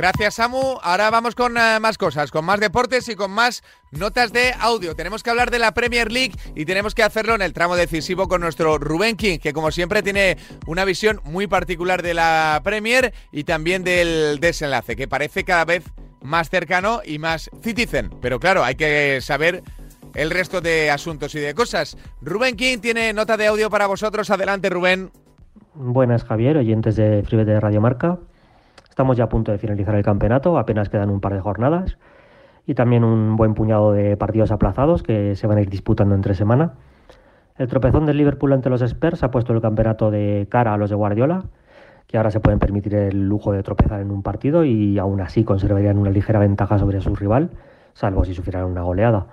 Gracias, 0.04 0.34
Samu. 0.34 0.80
Ahora 0.82 1.10
vamos 1.10 1.34
con 1.34 1.56
eh, 1.56 1.80
más 1.80 1.98
cosas, 1.98 2.30
con 2.30 2.44
más 2.44 2.60
deportes 2.60 3.08
y 3.08 3.16
con 3.16 3.32
más 3.32 3.64
notas 3.90 4.34
de 4.34 4.52
audio. 4.60 4.98
Tenemos 4.98 5.24
que 5.24 5.30
hablar 5.30 5.50
de 5.50 5.60
la 5.60 5.74
Premier 5.74 6.12
League 6.12 6.34
y 6.56 6.66
tenemos 6.66 6.94
que 6.94 7.04
hacerlo 7.04 7.36
en 7.36 7.42
el 7.42 7.54
tramo 7.54 7.78
decisivo 7.78 8.28
con 8.28 8.42
nuestro 8.42 8.78
Rubén 8.78 9.16
King, 9.16 9.40
que 9.40 9.54
como 9.54 9.72
siempre 9.72 10.04
tiene 10.04 10.36
una 10.68 10.84
visión 10.84 11.22
muy 11.24 11.48
particular 11.48 12.02
de 12.02 12.16
la 12.16 12.60
Premier 12.66 13.14
y 13.32 13.46
también 13.46 13.86
del 13.86 14.42
desenlace, 14.42 14.98
que 14.98 15.08
parece 15.08 15.46
cada 15.46 15.64
vez 15.64 15.86
más 16.22 16.50
cercano 16.50 17.00
y 17.06 17.18
más 17.18 17.50
citizen. 17.62 18.10
Pero 18.22 18.42
claro, 18.42 18.66
hay 18.66 18.76
que 18.76 19.22
saber 19.22 19.64
el 20.16 20.32
resto 20.32 20.60
de 20.60 20.92
asuntos 20.92 21.34
y 21.36 21.40
de 21.40 21.54
cosas. 21.54 21.98
Rubén 22.22 22.58
King 22.58 22.80
tiene 22.80 23.14
nota 23.14 23.38
de 23.38 23.48
audio 23.48 23.70
para 23.70 23.88
vosotros. 23.88 24.30
Adelante, 24.30 24.70
Rubén. 24.70 25.12
Buenas, 25.76 26.26
Javier, 26.26 26.58
oyentes 26.58 26.98
de 26.98 27.24
Freebet 27.24 27.48
de 27.48 27.62
Radio 27.62 27.80
Marca. 27.80 28.20
Estamos 28.94 29.18
ya 29.18 29.24
a 29.24 29.30
punto 29.30 29.52
de 29.52 29.58
finalizar 29.58 29.96
el 29.96 30.04
campeonato, 30.04 30.56
apenas 30.60 30.88
quedan 30.88 31.10
un 31.10 31.20
par 31.20 31.34
de 31.34 31.40
jornadas 31.40 31.98
y 32.68 32.76
también 32.76 33.04
un 33.04 33.36
buen 33.38 33.56
puñado 33.56 33.92
de 33.92 34.16
partidos 34.18 34.52
aplazados 34.52 35.02
que 35.02 35.36
se 35.36 35.48
van 35.48 35.58
a 35.58 35.62
ir 35.62 35.70
disputando 35.72 36.14
entre 36.14 36.36
semana. 36.36 36.74
El 37.58 37.68
tropezón 37.68 38.06
del 38.06 38.18
Liverpool 38.18 38.54
ante 38.54 38.70
los 38.70 38.84
Spurs 38.84 39.24
ha 39.24 39.32
puesto 39.32 39.52
el 39.52 39.62
campeonato 39.62 40.12
de 40.12 40.46
cara 40.48 40.76
a 40.76 40.78
los 40.78 40.92
de 40.92 40.96
Guardiola, 40.96 41.46
que 42.06 42.18
ahora 42.18 42.30
se 42.30 42.40
pueden 42.40 42.60
permitir 42.60 42.94
el 42.94 43.28
lujo 43.28 43.52
de 43.52 43.64
tropezar 43.64 44.00
en 44.00 44.12
un 44.12 44.22
partido 44.22 44.64
y 44.64 45.00
aún 45.00 45.22
así 45.22 45.44
conservarían 45.44 45.98
una 45.98 46.12
ligera 46.12 46.38
ventaja 46.38 46.78
sobre 46.78 47.02
su 47.02 47.16
rival, 47.16 47.50
salvo 47.94 48.26
si 48.26 48.36
sufrieran 48.36 48.66
una 48.66 48.84
goleada. 48.84 49.26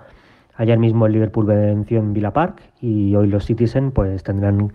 Ayer 0.55 0.79
mismo 0.79 1.05
el 1.05 1.13
Liverpool 1.13 1.45
venció 1.45 1.99
en 1.99 2.13
Villa 2.13 2.33
Park 2.33 2.63
y 2.81 3.15
hoy 3.15 3.27
los 3.27 3.45
Citizen 3.45 3.91
pues 3.91 4.23
tendrán 4.23 4.73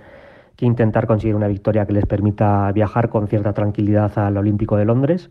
que 0.56 0.66
intentar 0.66 1.06
conseguir 1.06 1.34
una 1.34 1.48
victoria 1.48 1.86
que 1.86 1.92
les 1.92 2.06
permita 2.06 2.70
viajar 2.72 3.08
con 3.10 3.28
cierta 3.28 3.52
tranquilidad 3.52 4.18
al 4.18 4.36
Olímpico 4.36 4.76
de 4.76 4.84
Londres, 4.84 5.30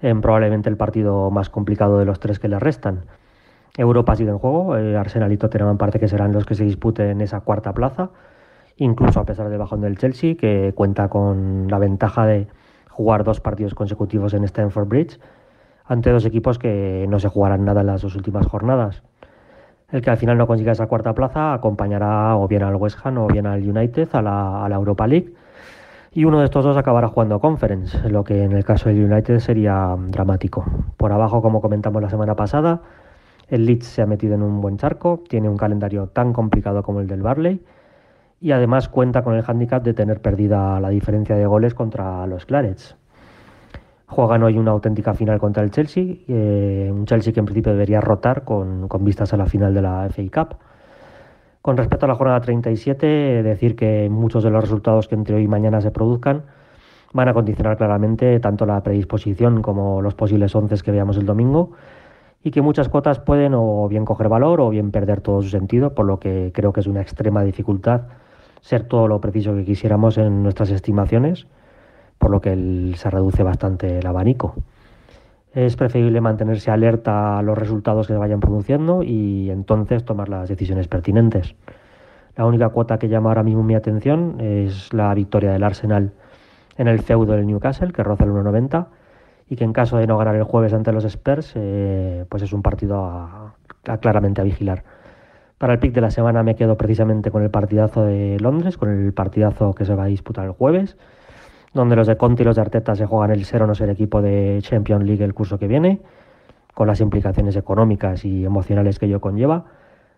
en 0.00 0.20
probablemente 0.20 0.68
el 0.68 0.76
partido 0.76 1.30
más 1.30 1.48
complicado 1.48 1.98
de 1.98 2.04
los 2.04 2.20
tres 2.20 2.38
que 2.38 2.48
les 2.48 2.60
restan. 2.60 3.04
Europa 3.76 4.14
sigue 4.16 4.30
en 4.30 4.38
juego, 4.38 4.76
eh, 4.76 4.96
Arsenal 4.96 5.32
y 5.32 5.38
Tottenham 5.38 5.70
en 5.70 5.78
parte 5.78 5.98
que 5.98 6.08
serán 6.08 6.32
los 6.32 6.44
que 6.44 6.54
se 6.54 6.64
disputen 6.64 7.20
esa 7.22 7.40
cuarta 7.40 7.72
plaza, 7.72 8.10
incluso 8.76 9.20
a 9.20 9.24
pesar 9.24 9.48
del 9.48 9.58
bajón 9.58 9.80
del 9.80 9.96
Chelsea, 9.96 10.36
que 10.36 10.72
cuenta 10.74 11.08
con 11.08 11.68
la 11.68 11.78
ventaja 11.78 12.26
de 12.26 12.48
jugar 12.90 13.24
dos 13.24 13.40
partidos 13.40 13.74
consecutivos 13.74 14.34
en 14.34 14.44
Stamford 14.44 14.88
Bridge, 14.88 15.18
ante 15.86 16.10
dos 16.10 16.26
equipos 16.26 16.58
que 16.58 17.06
no 17.08 17.18
se 17.18 17.28
jugarán 17.28 17.64
nada 17.64 17.80
en 17.80 17.86
las 17.86 18.02
dos 18.02 18.14
últimas 18.14 18.46
jornadas. 18.46 19.02
El 19.92 20.00
que 20.00 20.08
al 20.08 20.16
final 20.16 20.38
no 20.38 20.46
consiga 20.46 20.72
esa 20.72 20.86
cuarta 20.86 21.14
plaza 21.14 21.52
acompañará 21.52 22.34
o 22.36 22.48
bien 22.48 22.62
al 22.62 22.76
West 22.76 22.98
Ham 23.04 23.18
o 23.18 23.26
bien 23.26 23.46
al 23.46 23.60
United 23.60 24.08
a 24.14 24.22
la, 24.22 24.74
Europa 24.74 25.06
League. 25.06 25.34
Y 26.12 26.24
uno 26.24 26.38
de 26.38 26.46
estos 26.46 26.64
dos 26.64 26.76
acabará 26.78 27.08
jugando 27.08 27.40
Conference, 27.40 28.08
lo 28.08 28.24
que 28.24 28.42
en 28.42 28.52
el 28.52 28.64
caso 28.64 28.88
del 28.88 29.04
United 29.04 29.38
sería 29.38 29.94
dramático. 30.08 30.64
Por 30.96 31.12
abajo, 31.12 31.42
como 31.42 31.60
comentamos 31.60 32.00
la 32.02 32.08
semana 32.08 32.34
pasada, 32.34 32.80
el 33.48 33.66
Leeds 33.66 33.86
se 33.86 34.02
ha 34.02 34.06
metido 34.06 34.34
en 34.34 34.42
un 34.42 34.62
buen 34.62 34.78
charco, 34.78 35.22
tiene 35.28 35.50
un 35.50 35.58
calendario 35.58 36.06
tan 36.06 36.32
complicado 36.32 36.82
como 36.82 37.00
el 37.00 37.06
del 37.06 37.22
Barley 37.22 37.62
y 38.40 38.52
además 38.52 38.88
cuenta 38.88 39.22
con 39.22 39.34
el 39.34 39.42
hándicap 39.42 39.82
de 39.82 39.92
tener 39.92 40.20
perdida 40.20 40.80
la 40.80 40.88
diferencia 40.88 41.36
de 41.36 41.46
goles 41.46 41.74
contra 41.74 42.26
los 42.26 42.46
Clarets. 42.46 42.96
Juegan 44.12 44.42
hoy 44.42 44.58
una 44.58 44.72
auténtica 44.72 45.14
final 45.14 45.38
contra 45.38 45.62
el 45.62 45.70
Chelsea, 45.70 46.16
eh, 46.28 46.90
un 46.92 47.06
Chelsea 47.06 47.32
que 47.32 47.40
en 47.40 47.46
principio 47.46 47.72
debería 47.72 47.98
rotar 47.98 48.44
con, 48.44 48.86
vistas 49.00 49.32
a 49.32 49.38
la 49.38 49.46
final 49.46 49.72
de 49.72 49.80
la 49.80 50.06
FA 50.10 50.22
Cup. 50.30 50.56
Con 51.62 51.78
respecto 51.78 52.04
a 52.04 52.10
la 52.10 52.14
jornada 52.14 52.38
37, 52.42 53.42
decir 53.42 53.74
que 53.74 54.10
muchos 54.10 54.44
de 54.44 54.50
los 54.50 54.60
resultados 54.60 55.08
que 55.08 55.14
entre 55.14 55.36
hoy 55.36 55.44
y 55.44 55.48
mañana 55.48 55.80
se 55.80 55.90
produzcan 55.90 56.42
van 57.14 57.30
a 57.30 57.32
condicionar 57.32 57.78
claramente 57.78 58.38
tanto 58.38 58.66
la 58.66 58.82
predisposición 58.82 59.62
como 59.62 60.02
los 60.02 60.14
posibles 60.14 60.54
once 60.54 60.76
que 60.84 60.92
veamos 60.92 61.16
el 61.16 61.24
domingo 61.24 61.70
y 62.44 62.50
que 62.50 62.60
muchas 62.60 62.90
cuotas 62.90 63.18
pueden 63.18 63.54
o 63.54 63.88
bien 63.88 64.04
coger 64.04 64.28
valor 64.28 64.60
o 64.60 64.68
bien 64.68 64.90
perder 64.90 65.22
todo 65.22 65.40
su 65.40 65.48
sentido, 65.48 65.94
por 65.94 66.04
lo 66.04 66.18
que 66.18 66.52
creo 66.52 66.74
que 66.74 66.80
es 66.80 66.86
una 66.86 67.00
extrema 67.00 67.42
dificultad 67.44 68.02
ser 68.60 68.84
todo 68.84 69.08
lo 69.08 69.22
preciso 69.22 69.54
que 69.54 69.64
quisiéramos 69.64 70.18
en 70.18 70.42
nuestras 70.42 70.70
estimaciones 70.70 71.46
por 72.22 72.30
lo 72.30 72.40
que 72.40 72.92
se 72.94 73.10
reduce 73.10 73.42
bastante 73.42 73.98
el 73.98 74.06
abanico. 74.06 74.54
Es 75.52 75.74
preferible 75.74 76.20
mantenerse 76.20 76.70
alerta 76.70 77.36
a 77.36 77.42
los 77.42 77.58
resultados 77.58 78.06
que 78.06 78.12
se 78.12 78.18
vayan 78.18 78.38
produciendo 78.38 79.02
y 79.02 79.50
entonces 79.50 80.04
tomar 80.04 80.28
las 80.28 80.48
decisiones 80.48 80.86
pertinentes. 80.86 81.56
La 82.36 82.46
única 82.46 82.68
cuota 82.68 83.00
que 83.00 83.08
llama 83.08 83.30
ahora 83.30 83.42
mismo 83.42 83.64
mi 83.64 83.74
atención 83.74 84.36
es 84.40 84.92
la 84.92 85.12
victoria 85.14 85.50
del 85.50 85.64
Arsenal 85.64 86.12
en 86.78 86.86
el 86.86 87.00
feudo 87.00 87.32
del 87.32 87.44
Newcastle, 87.44 87.92
que 87.92 88.04
roza 88.04 88.22
el 88.22 88.30
1.90, 88.30 88.86
y 89.50 89.56
que 89.56 89.64
en 89.64 89.72
caso 89.72 89.96
de 89.96 90.06
no 90.06 90.16
ganar 90.16 90.36
el 90.36 90.44
jueves 90.44 90.72
ante 90.74 90.92
los 90.92 91.04
Spurs, 91.04 91.54
eh, 91.56 92.24
pues 92.28 92.44
es 92.44 92.52
un 92.52 92.62
partido 92.62 93.52
claramente 94.00 94.40
a 94.40 94.44
vigilar. 94.44 94.84
Para 95.58 95.72
el 95.72 95.80
pick 95.80 95.92
de 95.92 96.00
la 96.00 96.12
semana 96.12 96.44
me 96.44 96.54
quedo 96.54 96.76
precisamente 96.76 97.32
con 97.32 97.42
el 97.42 97.50
partidazo 97.50 98.04
de 98.04 98.38
Londres, 98.38 98.78
con 98.78 98.90
el 98.90 99.12
partidazo 99.12 99.74
que 99.74 99.84
se 99.84 99.96
va 99.96 100.04
a 100.04 100.06
disputar 100.06 100.44
el 100.44 100.52
jueves 100.52 100.96
donde 101.74 101.96
los 101.96 102.06
de 102.06 102.16
Conte 102.16 102.42
y 102.42 102.44
los 102.46 102.56
de 102.56 102.62
Arteta 102.62 102.94
se 102.94 103.06
juegan 103.06 103.30
el 103.30 103.44
ser 103.44 103.62
o 103.62 103.66
no 103.66 103.74
ser 103.74 103.88
equipo 103.90 104.20
de 104.20 104.58
Champions 104.62 105.04
League 105.04 105.24
el 105.24 105.34
curso 105.34 105.58
que 105.58 105.66
viene, 105.66 106.00
con 106.74 106.86
las 106.86 107.00
implicaciones 107.00 107.56
económicas 107.56 108.24
y 108.24 108.44
emocionales 108.44 108.98
que 108.98 109.06
ello 109.06 109.20
conlleva. 109.20 109.64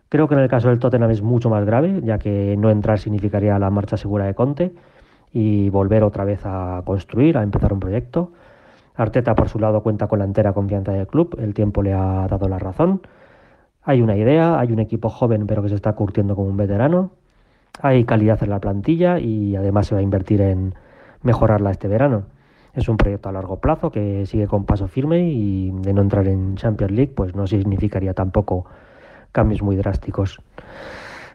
Creo 0.09 0.29
que 0.29 0.35
en 0.35 0.41
el 0.41 0.49
caso 0.49 0.69
del 0.69 0.79
Tottenham 0.79 1.11
es 1.11 1.23
mucho 1.23 1.51
más 1.51 1.65
grave, 1.65 2.01
ya 2.03 2.19
que 2.19 2.57
no 2.57 2.71
entrar 2.71 2.99
significaría 2.99 3.59
la 3.59 3.71
marcha 3.71 3.97
segura 3.97 4.27
de 4.27 4.35
Conte 4.35 4.75
y 5.33 5.69
volver 5.71 6.05
otra 6.05 6.25
vez 6.25 6.41
a 6.45 6.83
construir, 6.85 7.39
a 7.39 7.43
empezar 7.43 7.73
un 7.73 7.81
proyecto. 7.81 8.33
Arteta, 8.97 9.35
por 9.35 9.49
su 9.49 9.59
lado, 9.59 9.83
cuenta 9.83 10.07
con 10.07 10.21
la 10.21 10.25
entera 10.25 10.53
confianza 10.53 10.93
del 10.93 11.09
club, 11.09 11.37
el 11.41 11.55
tiempo 11.55 11.83
le 11.83 11.93
ha 11.93 12.29
dado 12.29 12.49
la 12.49 12.59
razón. 12.59 13.01
Hay 13.83 14.01
una 14.03 14.17
idea, 14.17 14.59
hay 14.59 14.73
un 14.73 14.79
equipo 14.79 15.09
joven 15.09 15.47
pero 15.47 15.63
que 15.63 15.69
se 15.69 15.75
está 15.75 15.93
curtiendo 15.95 16.37
como 16.37 16.49
un 16.49 16.57
veterano, 16.57 17.11
hay 17.81 18.05
calidad 18.05 18.41
en 18.43 18.51
la 18.51 18.61
plantilla 18.61 19.19
y 19.19 19.57
además 19.57 19.89
se 19.89 19.95
va 19.97 20.01
a 20.01 20.03
invertir 20.03 20.41
en, 20.41 20.75
mejorarla 21.25 21.73
este 21.73 21.89
verano. 21.89 22.23
Es 22.75 22.89
un 22.89 22.97
proyecto 22.97 23.29
a 23.29 23.33
largo 23.33 23.59
plazo 23.59 23.91
que 23.91 24.27
sigue 24.27 24.47
con 24.47 24.65
paso 24.65 24.87
firme 24.89 25.29
y 25.29 25.71
de 25.71 25.93
no 25.93 26.03
entrar 26.03 26.27
en 26.29 26.57
Champions 26.57 26.93
League 26.93 27.13
pues 27.15 27.35
no 27.35 27.47
significaría 27.47 28.15
tampoco 28.15 28.67
cambios 29.33 29.63
muy 29.63 29.77
drásticos. 29.77 30.39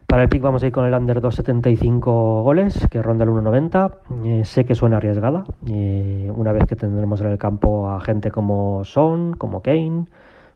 Para 0.09 0.23
el 0.23 0.29
pick 0.29 0.41
vamos 0.41 0.63
a 0.63 0.67
ir 0.67 0.71
con 0.71 0.85
el 0.85 0.93
under 0.95 1.21
2.75 1.21 2.41
goles, 2.41 2.87
que 2.89 2.99
ronda 3.01 3.25
el 3.25 3.29
1.90. 3.29 3.91
Eh, 4.25 4.43
sé 4.43 4.65
que 4.65 4.73
suena 4.73 4.97
arriesgada, 4.97 5.43
eh, 5.67 6.31
una 6.35 6.51
vez 6.51 6.65
que 6.65 6.75
tendremos 6.75 7.21
en 7.21 7.27
el 7.27 7.37
campo 7.37 7.91
a 7.91 8.01
gente 8.01 8.31
como 8.31 8.83
Son, 8.85 9.33
como 9.33 9.61
Kane, 9.61 10.07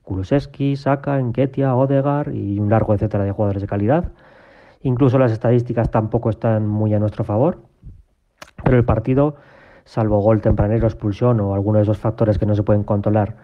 Kulusevski, 0.02 0.76
Saka, 0.76 1.20
Enketia, 1.20 1.76
Odegar 1.76 2.34
y 2.34 2.60
un 2.60 2.70
largo 2.70 2.96
etcétera 2.96 3.26
de 3.26 3.32
jugadores 3.32 3.62
de 3.62 3.68
calidad. 3.68 4.12
Incluso 4.82 5.20
las 5.20 5.32
estadísticas 5.32 5.92
tampoco 5.92 6.32
están 6.32 6.68
muy 6.68 6.94
a 6.96 7.00
nuestro 7.00 7.24
favor. 7.24 7.60
Pero 8.64 8.78
el 8.78 8.86
partido, 8.86 9.36
salvo 9.86 10.20
gol 10.20 10.42
tempranero, 10.42 10.88
expulsión 10.88 11.40
o 11.40 11.54
alguno 11.54 11.78
de 11.78 11.84
esos 11.84 11.98
factores 11.98 12.38
que 12.38 12.46
no 12.46 12.56
se 12.56 12.64
pueden 12.64 12.84
controlar 12.84 13.36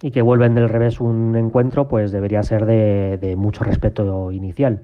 y 0.00 0.10
que 0.10 0.22
vuelven 0.22 0.54
del 0.54 0.68
revés 0.68 1.00
un 1.00 1.34
encuentro, 1.36 1.88
pues 1.88 2.12
debería 2.12 2.42
ser 2.42 2.66
de, 2.66 3.34
mucho 3.36 3.64
respeto 3.64 4.30
inicial. 4.30 4.82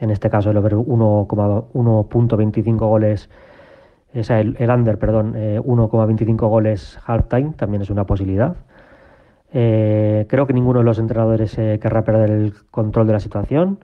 En 0.00 0.10
este 0.10 0.30
caso, 0.30 0.50
el 0.50 0.56
over 0.58 0.74
1,25 0.74 2.78
goles, 2.78 3.28
o 4.14 4.32
el, 4.32 4.70
under, 4.70 4.98
perdón, 4.98 5.34
1,25 5.34 6.28
eh, 6.28 6.48
goles 6.48 6.98
halftime 7.04 7.54
también 7.56 7.82
es 7.82 7.90
una 7.90 8.04
posibilidad. 8.04 8.56
Eh, 9.52 10.26
creo 10.28 10.46
que 10.46 10.52
ninguno 10.52 10.80
de 10.80 10.84
los 10.84 10.98
entrenadores 10.98 11.56
eh, 11.58 11.78
querrá 11.80 12.04
perder 12.04 12.30
el 12.30 12.54
control 12.70 13.06
de 13.06 13.14
la 13.14 13.20
situación, 13.20 13.78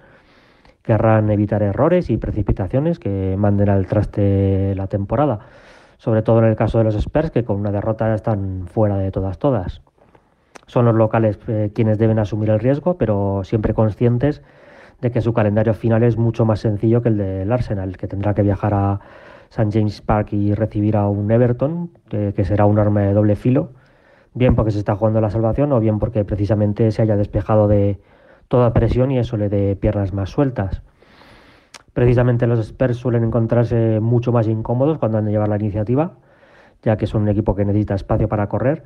querrán 0.83 1.31
evitar 1.31 1.63
errores 1.63 2.11
y 2.11 2.17
precipitaciones 2.17 2.99
que 2.99 3.37
manden 3.39 3.69
al 3.69 3.87
traste 3.87 4.75
la 4.77 4.87
temporada, 4.87 5.41
sobre 5.99 6.23
todo 6.23 6.41
en 6.41 6.47
el 6.47 6.57
caso 6.57 6.79
de 6.79 6.85
los 6.85 6.95
Spurs, 6.95 7.31
que 7.31 7.45
con 7.45 7.57
una 7.61 7.71
derrota 7.71 8.15
están 8.15 8.67
fuera 8.67 8.99
de 8.99 9.11
todas, 9.11 9.39
todas. 9.39 9.83
Son 10.67 10.85
los 10.85 10.95
locales 10.95 11.39
eh, 11.49 11.71
quienes 11.75 11.99
deben 11.99 12.19
asumir 12.19 12.51
el 12.51 12.59
riesgo, 12.59 12.97
pero 12.97 13.43
siempre 13.45 13.75
conscientes 13.75 14.43
de 15.01 15.11
que 15.11 15.21
su 15.21 15.33
calendario 15.33 15.75
final 15.75 16.03
es 16.03 16.17
mucho 16.17 16.45
más 16.45 16.61
sencillo 16.61 17.03
que 17.03 17.09
el 17.09 17.19
del 17.19 17.53
Arsenal, 17.53 17.97
que 17.97 18.07
tendrá 18.07 18.35
que 18.35 18.43
viajar 18.43 18.75
a 18.75 19.01
St. 19.51 19.71
James 19.73 20.01
Park 20.01 20.33
y 20.33 20.55
recibir 20.55 20.97
a 20.97 21.09
un 21.09 21.31
Everton, 21.31 21.91
que 22.09 22.45
será 22.45 22.67
un 22.67 22.79
arma 22.79 23.03
de 23.03 23.13
doble 23.13 23.37
filo 23.37 23.71
bien 24.35 24.55
porque 24.55 24.71
se 24.71 24.79
está 24.79 24.97
jugando 24.97 25.21
la 25.21 25.31
salvación 25.31 25.73
o 25.73 25.81
bien 25.81 25.99
porque 25.99 26.25
precisamente 26.25 26.91
se 26.91 27.03
haya 27.03 27.17
despejado 27.17 27.69
de 27.69 27.99
toda 28.53 28.75
presión 28.75 29.11
y 29.11 29.19
eso 29.19 29.39
le 29.39 29.49
dé 29.49 29.77
piernas 29.77 30.13
más 30.13 30.29
sueltas. 30.29 30.83
Precisamente 31.95 32.47
los 32.47 32.59
Spurs 32.59 32.99
suelen 32.99 33.25
encontrarse 33.25 33.99
mucho 33.99 34.31
más 34.31 34.47
incómodos 34.47 34.99
cuando 34.99 35.17
han 35.17 35.25
de 35.25 35.31
llevar 35.31 35.49
la 35.49 35.57
iniciativa, 35.57 36.13
ya 36.83 36.99
que 36.99 37.07
son 37.07 37.23
un 37.23 37.31
equipo 37.31 37.55
que 37.55 37.65
necesita 37.65 37.95
espacio 37.95 38.29
para 38.29 38.51
correr. 38.51 38.83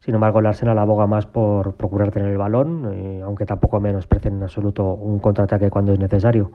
Sin 0.00 0.14
embargo, 0.14 0.40
el 0.40 0.46
Arsenal 0.46 0.78
aboga 0.78 1.06
más 1.06 1.24
por 1.24 1.76
procurar 1.76 2.10
tener 2.10 2.30
el 2.30 2.36
balón, 2.36 2.92
eh, 2.92 3.22
aunque 3.24 3.46
tampoco 3.46 3.80
menosprecien 3.80 4.34
en 4.34 4.42
absoluto 4.42 4.84
un 4.92 5.18
contraataque 5.18 5.70
cuando 5.70 5.94
es 5.94 5.98
necesario. 5.98 6.52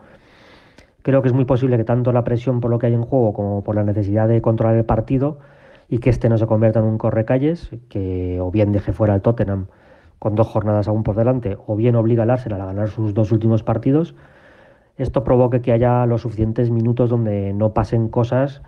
Creo 1.02 1.24
que 1.24 1.30
es 1.30 1.34
muy 1.34 1.46
posible 1.46 1.78
que 1.78 1.84
tanto 1.84 2.12
la 2.12 2.24
presión 2.24 2.60
por 2.60 2.70
lo 2.70 2.78
que 2.78 2.86
hay 2.86 2.94
en 2.94 3.02
juego 3.02 3.34
como 3.34 3.64
por 3.64 3.74
la 3.74 3.84
necesidad 3.84 4.28
de 4.28 4.40
controlar 4.40 4.76
el 4.76 4.86
partido 4.86 5.40
y 5.90 5.98
que 5.98 6.12
este 6.12 6.30
no 6.30 6.38
se 6.38 6.46
convierta 6.46 6.78
en 6.78 6.86
un 6.86 7.00
correcalles, 7.00 7.72
que 7.90 8.38
o 8.40 8.52
bien 8.52 8.72
deje 8.72 8.94
fuera 8.94 9.16
al 9.16 9.24
Tottenham 9.24 9.66
con 10.22 10.36
dos 10.36 10.48
jornadas 10.48 10.88
aún 10.88 11.02
por 11.02 11.16
delante, 11.16 11.58
o 11.66 11.76
bien 11.76 11.96
obliga 11.96 12.22
al 12.22 12.30
Arsenal 12.30 12.62
a 12.62 12.66
ganar 12.68 12.90
sus 12.90 13.16
dos 13.16 13.32
últimos 13.32 13.64
partidos, 13.64 14.14
esto 14.98 15.24
provoque 15.24 15.62
que 15.62 15.72
haya 15.72 16.06
los 16.06 16.22
suficientes 16.22 16.70
minutos 16.70 17.10
donde 17.10 17.54
no 17.54 17.74
pasen 17.74 18.08
cosas 18.08 18.62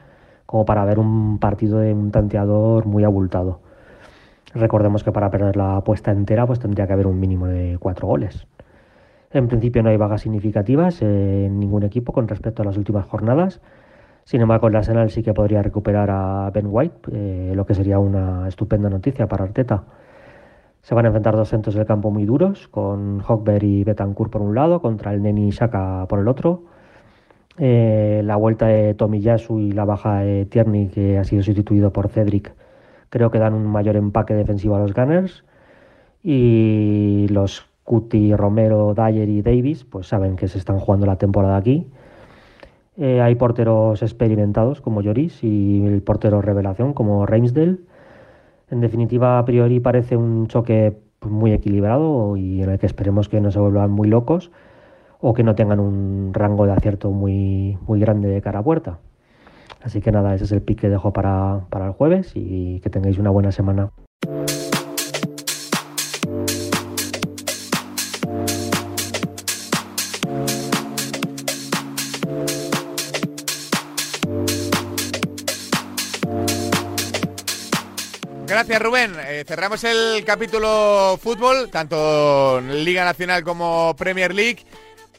como 0.48 0.66
para 0.66 0.84
ver 0.84 0.98
un 0.98 1.38
partido 1.38 1.78
de 1.78 1.94
un 1.94 2.10
tanteador 2.10 2.88
muy 2.88 3.04
abultado. 3.04 3.60
Recordemos 4.56 5.04
que 5.04 5.12
para 5.12 5.30
perder 5.30 5.56
la 5.56 5.78
apuesta 5.78 6.12
entera 6.12 6.48
pues 6.48 6.60
tendría 6.60 6.88
que 6.88 6.94
haber 6.94 7.06
un 7.06 7.20
mínimo 7.20 7.46
de 7.46 7.78
cuatro 7.80 8.08
goles. 8.08 8.48
En 9.30 9.48
principio 9.48 9.84
no 9.84 9.90
hay 9.90 9.98
vagas 9.98 10.22
significativas 10.22 11.04
en 11.04 11.60
ningún 11.60 11.84
equipo 11.84 12.14
con 12.14 12.28
respecto 12.28 12.64
a 12.64 12.66
las 12.66 12.78
últimas 12.78 13.06
jornadas 13.06 13.62
sin 14.26 14.42
embargo, 14.42 14.68
el 14.68 14.76
Arsenal 14.76 15.10
sí 15.10 15.22
que 15.22 15.34
podría 15.34 15.62
recuperar 15.62 16.10
a 16.10 16.50
Ben 16.54 16.68
White, 16.70 17.12
eh, 17.12 17.54
lo 17.56 17.66
que 17.66 17.74
sería 17.74 18.00
una 18.00 18.48
estupenda 18.48 18.90
noticia 18.90 19.28
para 19.28 19.44
Arteta. 19.44 19.84
Se 20.84 20.94
van 20.94 21.06
a 21.06 21.08
enfrentar 21.08 21.36
dos 21.36 21.50
centros 21.50 21.74
del 21.76 21.88
campo 21.88 22.12
muy 22.12 22.26
duros, 22.26 22.68
con 22.68 23.20
Hockberg 23.22 23.64
y 23.64 23.84
Betancourt 23.84 24.32
por 24.32 24.42
un 24.42 24.54
lado, 24.54 24.82
contra 24.82 25.14
el 25.14 25.24
Neni 25.24 25.50
Shaka 25.50 26.06
por 26.08 26.20
el 26.20 26.28
otro. 26.28 26.64
Eh, 27.58 28.22
la 28.24 28.36
vuelta 28.36 28.68
de 28.68 28.94
Tomiyasu 28.94 29.60
y 29.60 29.72
la 29.72 29.86
baja 29.86 30.20
de 30.20 30.46
Tierney, 30.46 30.90
que 30.90 31.18
ha 31.18 31.24
sido 31.24 31.42
sustituido 31.42 31.92
por 31.92 32.10
Cedric, 32.10 32.54
creo 33.10 33.32
que 33.32 33.40
dan 33.40 33.56
un 33.56 33.66
mayor 33.66 33.96
empaque 33.96 34.36
defensivo 34.36 34.76
a 34.76 34.80
los 34.80 34.94
Gunners. 34.94 35.44
Y 36.22 37.28
los 37.30 37.66
Cuti, 37.84 38.36
Romero, 38.36 38.94
Dyer 38.94 39.30
y 39.30 39.42
Davis, 39.42 39.84
pues 39.84 40.08
saben 40.08 40.36
que 40.36 40.48
se 40.48 40.58
están 40.60 40.80
jugando 40.80 41.06
la 41.06 41.18
temporada 41.18 41.58
aquí 41.58 41.88
eh, 42.98 43.22
hay 43.22 43.36
porteros 43.36 44.02
experimentados 44.04 44.80
como 44.80 45.02
Lloris 45.02 45.44
y 45.44 45.84
el 45.86 46.04
portero 46.04 46.42
revelación 46.42 46.94
como 46.94 47.26
Ramsdale. 47.26 47.78
En 48.74 48.82
definitiva, 48.82 49.38
a 49.38 49.46
priori 49.46 49.80
parece 49.80 50.18
un 50.18 50.48
choque 50.48 50.98
muy 51.22 51.54
equilibrado 51.54 52.36
y 52.38 52.64
en 52.64 52.72
el 52.72 52.80
que 52.80 52.88
esperemos 52.88 53.30
que 53.30 53.40
no 53.40 53.52
se 53.52 53.60
vuelvan 53.60 53.92
muy 53.92 54.08
locos 54.08 54.50
o 55.22 55.36
que 55.36 55.44
no 55.44 55.54
tengan 55.54 55.80
un 55.80 56.32
rango 56.34 56.66
de 56.66 56.72
acierto 56.72 57.12
muy, 57.12 57.78
muy 57.86 58.00
grande 58.00 58.30
de 58.30 58.42
cara 58.42 58.60
a 58.60 58.64
puerta. 58.64 58.98
Así 59.84 60.02
que 60.02 60.12
nada, 60.12 60.34
ese 60.34 60.46
es 60.46 60.52
el 60.52 60.64
pick 60.64 60.82
que 60.82 60.90
dejo 60.90 61.14
para, 61.14 61.68
para 61.70 61.86
el 61.86 61.92
jueves 61.92 62.32
y 62.34 62.80
que 62.80 62.90
tengáis 62.90 63.20
una 63.20 63.30
buena 63.30 63.52
semana. 63.52 63.92
Gracias 78.66 78.82
Rubén. 78.82 79.18
Eh, 79.20 79.44
cerramos 79.46 79.84
el 79.84 80.24
capítulo 80.24 81.20
fútbol, 81.22 81.70
tanto 81.70 82.62
Liga 82.62 83.04
Nacional 83.04 83.44
como 83.44 83.94
Premier 83.98 84.34
League, 84.34 84.66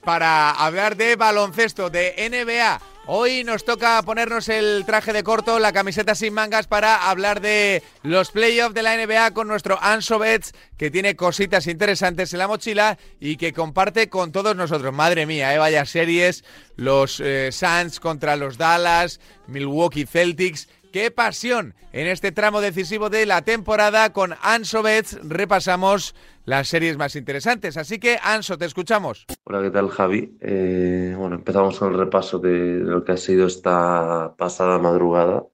para 0.02 0.50
hablar 0.50 0.96
de 0.96 1.14
baloncesto, 1.16 1.90
de 1.90 2.14
NBA. 2.30 2.80
Hoy 3.04 3.44
nos 3.44 3.66
toca 3.66 4.00
ponernos 4.00 4.48
el 4.48 4.84
traje 4.86 5.12
de 5.12 5.22
corto, 5.22 5.58
la 5.58 5.74
camiseta 5.74 6.14
sin 6.14 6.32
mangas 6.32 6.66
para 6.66 7.10
hablar 7.10 7.42
de 7.42 7.82
los 8.02 8.30
playoffs 8.30 8.74
de 8.74 8.82
la 8.82 8.96
NBA 8.96 9.32
con 9.32 9.46
nuestro 9.46 9.78
Anso 9.78 10.18
Bets, 10.18 10.54
que 10.78 10.90
tiene 10.90 11.14
cositas 11.14 11.66
interesantes 11.66 12.32
en 12.32 12.38
la 12.38 12.48
mochila 12.48 12.96
y 13.20 13.36
que 13.36 13.52
comparte 13.52 14.08
con 14.08 14.32
todos 14.32 14.56
nosotros. 14.56 14.94
Madre 14.94 15.26
mía, 15.26 15.54
¿eh? 15.54 15.58
vaya 15.58 15.84
series, 15.84 16.44
los 16.76 17.20
eh, 17.20 17.50
Suns 17.52 18.00
contra 18.00 18.36
los 18.36 18.56
Dallas, 18.56 19.20
Milwaukee 19.48 20.06
Celtics 20.06 20.66
Qué 20.94 21.10
pasión 21.10 21.74
en 21.92 22.06
este 22.06 22.30
tramo 22.30 22.60
decisivo 22.60 23.10
de 23.10 23.26
la 23.26 23.42
temporada 23.42 24.12
con 24.12 24.34
Anso 24.42 24.80
Betts. 24.80 25.18
Repasamos 25.28 26.14
las 26.44 26.68
series 26.68 26.96
más 26.96 27.16
interesantes. 27.16 27.76
Así 27.76 27.98
que, 27.98 28.16
Anso, 28.22 28.58
te 28.58 28.66
escuchamos. 28.66 29.26
Hola, 29.42 29.60
¿qué 29.60 29.72
tal, 29.72 29.88
Javi? 29.88 30.38
Eh, 30.40 31.16
bueno, 31.18 31.34
empezamos 31.34 31.80
con 31.80 31.90
el 31.90 31.98
repaso 31.98 32.38
de 32.38 32.76
lo 32.76 33.02
que 33.02 33.10
ha 33.10 33.16
sido 33.16 33.48
esta 33.48 34.36
pasada 34.38 34.78
madrugada. 34.78 35.44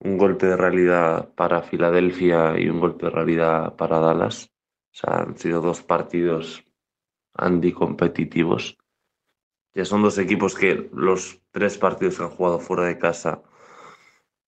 Un 0.00 0.18
golpe 0.18 0.48
de 0.48 0.56
realidad 0.58 1.30
para 1.34 1.62
Filadelfia 1.62 2.60
y 2.60 2.68
un 2.68 2.78
golpe 2.78 3.06
de 3.06 3.12
realidad 3.12 3.76
para 3.76 4.00
Dallas. 4.00 4.50
O 4.92 4.96
sea, 4.98 5.20
han 5.20 5.38
sido 5.38 5.62
dos 5.62 5.80
partidos 5.80 6.62
anticompetitivos. 7.32 8.76
Ya 9.72 9.86
son 9.86 10.02
dos 10.02 10.18
equipos 10.18 10.54
que 10.54 10.90
los 10.92 11.40
tres 11.52 11.78
partidos 11.78 12.18
que 12.18 12.24
han 12.24 12.28
jugado 12.28 12.60
fuera 12.60 12.84
de 12.84 12.98
casa 12.98 13.40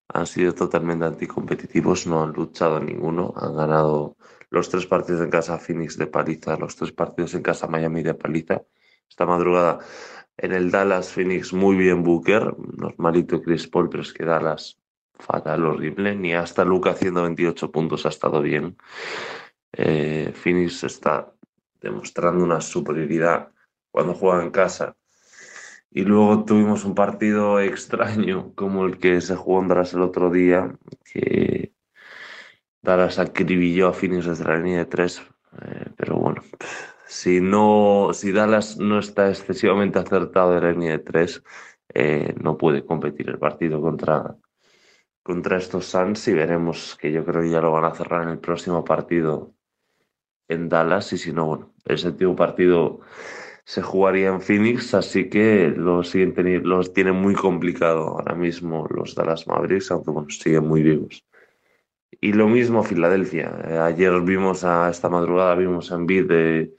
han 0.08 0.26
sido 0.26 0.54
totalmente 0.54 1.04
anticompetitivos, 1.04 2.06
no 2.06 2.22
han 2.22 2.32
luchado 2.32 2.80
ninguno, 2.80 3.34
han 3.36 3.56
ganado 3.56 4.16
los 4.50 4.68
tres 4.68 4.86
partidos 4.86 5.22
en 5.22 5.30
casa 5.30 5.58
Phoenix 5.58 5.98
de 5.98 6.06
paliza, 6.06 6.56
los 6.56 6.76
tres 6.76 6.92
partidos 6.92 7.34
en 7.34 7.42
casa 7.42 7.66
Miami 7.66 8.02
de 8.02 8.14
paliza. 8.14 8.62
Esta 9.08 9.26
madrugada 9.26 9.78
en 10.36 10.52
el 10.52 10.70
Dallas 10.70 11.12
Phoenix 11.12 11.52
muy 11.52 11.76
bien 11.76 12.02
Booker, 12.02 12.54
normalito 12.76 13.42
Chris 13.42 13.66
Paul, 13.66 13.88
pero 13.88 14.02
es 14.02 14.12
que 14.12 14.24
Dallas 14.24 14.78
fatal, 15.18 15.64
horrible, 15.64 16.14
ni 16.14 16.34
hasta 16.34 16.64
Luca 16.64 16.90
haciendo 16.90 17.22
28 17.22 17.70
puntos 17.70 18.06
ha 18.06 18.10
estado 18.10 18.42
bien. 18.42 18.76
Eh, 19.72 20.32
Phoenix 20.34 20.84
está 20.84 21.32
demostrando 21.80 22.44
una 22.44 22.60
superioridad 22.60 23.50
cuando 23.90 24.14
juega 24.14 24.42
en 24.42 24.50
casa 24.50 24.96
y 25.96 26.04
luego 26.04 26.44
tuvimos 26.44 26.85
un 26.85 26.94
partido 26.94 27.59
extraño 27.59 28.52
como 28.54 28.85
el 28.85 28.98
que 28.98 29.18
se 29.22 29.35
jugó 29.35 29.62
en 29.62 29.68
Dallas 29.68 29.94
el 29.94 30.02
otro 30.02 30.30
día, 30.30 30.76
que 31.11 31.72
Dallas 32.82 33.18
acribilló 33.18 33.88
a 33.88 33.94
Phoenix 33.94 34.26
desde 34.26 34.44
la 34.44 34.59
línea 34.59 34.80
de 34.80 34.85
tres. 34.85 35.22
Eh, 35.62 35.87
pero 35.96 36.16
bueno, 36.16 36.42
si, 37.06 37.40
no, 37.40 38.11
si 38.12 38.30
Dallas 38.30 38.76
no 38.76 38.98
está 38.98 39.30
excesivamente 39.30 39.98
acertado 39.98 40.52
de 40.52 40.61
la 40.61 40.72
línea 40.72 40.90
de 40.90 40.98
tres, 40.98 41.42
eh, 41.94 42.35
no 42.42 42.59
puede 42.59 42.85
competir 42.85 43.30
el 43.30 43.38
partido 43.38 43.80
contra, 43.80 44.37
contra 45.22 45.56
estos 45.56 45.87
Suns 45.87 46.28
y 46.28 46.35
veremos 46.35 46.98
que 47.00 47.11
yo 47.11 47.24
creo 47.24 47.40
que 47.40 47.48
ya 47.48 47.62
lo 47.62 47.72
van 47.72 47.87
a 47.87 47.94
cerrar 47.94 48.24
en 48.24 48.28
el 48.28 48.38
próximo 48.38 48.85
partido 48.85 49.54
en 50.46 50.68
Dallas 50.68 51.11
y 51.14 51.16
si 51.16 51.32
no, 51.32 51.46
bueno, 51.46 51.72
el 51.87 51.96
séptimo 51.96 52.37
partido 52.37 53.01
se 53.66 53.82
jugaría 53.82 54.28
en 54.28 54.40
Phoenix, 54.40 54.94
así 54.94 55.28
que 55.28 55.74
lo 55.76 56.04
siguen 56.04 56.62
los 56.62 56.92
tienen 56.92 57.16
muy 57.16 57.34
complicado 57.34 58.10
ahora 58.10 58.36
mismo 58.36 58.86
los 58.88 59.16
Dallas 59.16 59.48
Mavericks, 59.48 59.90
aunque 59.90 60.12
bueno, 60.12 60.30
siguen 60.30 60.68
muy 60.68 60.84
vivos. 60.84 61.26
Y 62.20 62.32
lo 62.32 62.46
mismo 62.46 62.84
Filadelfia. 62.84 63.60
Eh, 63.68 63.78
ayer 63.78 64.20
vimos 64.20 64.62
a 64.62 64.88
esta 64.88 65.08
madrugada, 65.08 65.56
vimos 65.56 65.90
a 65.90 65.96
Embiid 65.96 66.28
de, 66.28 66.76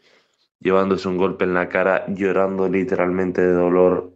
llevándose 0.60 1.10
un 1.10 1.18
golpe 1.18 1.44
en 1.44 1.56
la 1.56 1.68
cara, 1.68 2.06
llorando 2.08 2.70
literalmente 2.70 3.42
de 3.42 3.52
dolor, 3.52 4.14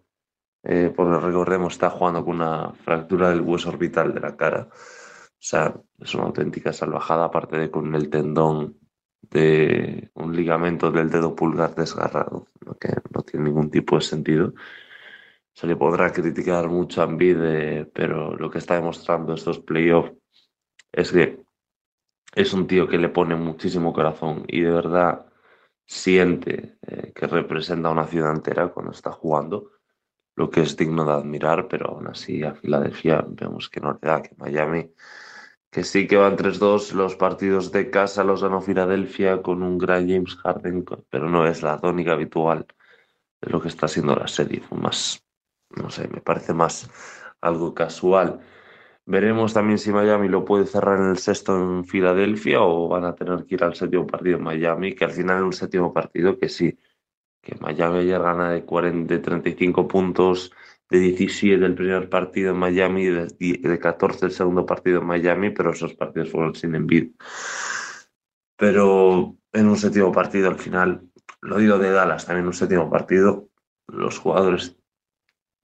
eh, 0.63 0.93
porque 0.95 1.19
recordemos, 1.19 1.74
está 1.74 1.89
jugando 1.89 2.24
con 2.24 2.36
una 2.38 2.72
fractura 2.86 3.32
del 3.32 3.41
hueso 3.41 3.67
orbital 3.69 4.13
de 4.13 4.22
la 4.22 4.38
cara. 4.38 4.69
O 4.72 5.43
sea, 5.43 5.76
es 5.99 6.15
una 6.15 6.24
auténtica 6.24 6.72
salvajada, 6.72 7.26
aparte 7.26 7.57
de 7.57 7.69
con 7.69 7.93
el 7.95 8.09
tendón 8.09 8.81
de 9.22 10.09
un 10.15 10.36
ligamento 10.36 10.91
del 10.91 11.09
dedo 11.09 11.36
pulgar 11.36 11.76
desgarrado, 11.76 12.47
que 12.80 12.89
no 13.13 13.22
tiene 13.22 13.45
ningún 13.45 13.69
tipo 13.69 13.95
de 13.95 14.01
sentido. 14.01 14.53
Se 15.53 15.67
le 15.67 15.76
podrá 15.76 16.11
criticar 16.11 16.69
mucho 16.69 17.01
a 17.01 17.05
Embiid, 17.05 17.88
pero 17.93 18.36
lo 18.36 18.49
que 18.49 18.57
está 18.57 18.76
demostrando 18.76 19.34
estos 19.34 19.59
playoffs 19.59 20.13
es 20.91 21.11
que 21.11 21.43
es 22.34 22.53
un 22.53 22.67
tío 22.67 22.88
que 22.88 22.97
le 22.97 23.09
pone 23.09 23.36
muchísimo 23.36 23.93
corazón 23.93 24.45
y 24.47 24.61
de 24.61 24.72
verdad 24.72 25.26
siente 25.86 26.78
eh, 26.88 27.11
que 27.13 27.28
representa 27.28 27.89
a 27.89 27.91
una 27.91 28.07
ciudad 28.07 28.34
entera 28.34 28.69
cuando 28.69 28.91
está 28.91 29.11
jugando, 29.11 29.72
lo 30.36 30.49
que 30.49 30.61
es 30.61 30.78
digno 30.78 31.03
de 31.03 31.11
admirar, 31.11 31.67
pero 31.67 31.89
aún 31.89 32.07
así 32.07 32.43
a 32.43 32.55
Filadelfia 32.55 33.26
vemos 33.28 33.69
que 33.69 33.82
no 33.82 33.93
le 33.93 33.99
da, 34.01 34.22
que 34.22 34.34
Miami, 34.38 34.93
que 35.72 35.84
sí 35.86 36.05
que 36.05 36.17
van 36.17 36.38
3-2, 36.38 36.91
los 36.93 37.15
partidos 37.15 37.72
de 37.72 37.89
casa 37.89 38.24
los 38.26 38.43
ganó 38.43 38.61
Filadelfia 38.61 39.41
con 39.41 39.63
un 39.63 39.78
gran 39.78 40.07
James 40.09 40.36
Harden, 40.36 40.86
pero 41.09 41.30
no 41.30 41.47
es 41.47 41.63
la 41.63 41.80
tónica 41.80 42.11
habitual 42.11 42.67
de 43.41 43.49
lo 43.49 43.61
que 43.61 43.69
está 43.69 43.88
siendo 43.88 44.15
la 44.15 44.28
serie, 44.28 44.61
más, 44.72 45.24
no 45.69 45.89
sé, 45.89 46.07
me 46.09 46.22
parece 46.22 46.53
más 46.53 46.89
algo 47.39 47.74
casual. 47.74 48.41
Veremos 49.05 49.53
también 49.53 49.80
si 49.80 49.91
Miami 49.91 50.28
lo 50.28 50.45
puede 50.45 50.65
cerrar 50.67 50.99
en 50.99 51.09
el 51.09 51.17
sexto 51.17 51.57
en 51.57 51.86
Filadelfia 51.86 52.61
o 52.61 52.88
van 52.88 53.05
a 53.05 53.15
tener 53.15 53.45
que 53.45 53.55
ir 53.55 53.63
al 53.63 53.74
séptimo 53.74 54.05
partido 54.05 54.38
en 54.38 54.43
Miami, 54.43 54.93
que 54.93 55.05
al 55.05 55.11
final 55.11 55.38
es 55.38 55.43
un 55.43 55.53
séptimo 55.53 55.93
partido 55.93 56.38
que 56.38 56.49
sí, 56.49 56.78
que 57.41 57.55
Miami 57.55 57.99
ayer 57.99 58.22
gana 58.22 58.51
de, 58.51 58.65
40, 58.65 59.13
de 59.13 59.19
35 59.19 59.88
puntos, 59.88 60.51
de 60.92 61.00
17 61.00 61.66
el 61.66 61.74
primer 61.74 62.10
partido 62.10 62.52
en 62.52 62.58
Miami, 62.58 63.06
de, 63.06 63.28
de 63.39 63.80
14 63.80 64.26
el 64.26 64.32
segundo 64.32 64.66
partido 64.66 65.00
en 65.00 65.08
Miami, 65.08 65.50
pero 65.50 65.72
esos 65.72 65.94
partidos 65.94 66.30
fueron 66.30 66.54
sin 66.54 66.76
envidia. 66.76 67.12
Pero 68.58 69.38
en 69.54 69.68
un 69.70 69.78
séptimo 69.78 70.12
partido 70.12 70.50
al 70.50 70.60
final, 70.60 71.02
lo 71.39 71.58
digo 71.58 71.78
de 71.78 71.92
Dallas, 71.92 72.26
también 72.26 72.46
un 72.46 72.54
séptimo 72.54 72.89
partido, 72.89 73.48
los 73.88 74.20
jugadores 74.20 74.78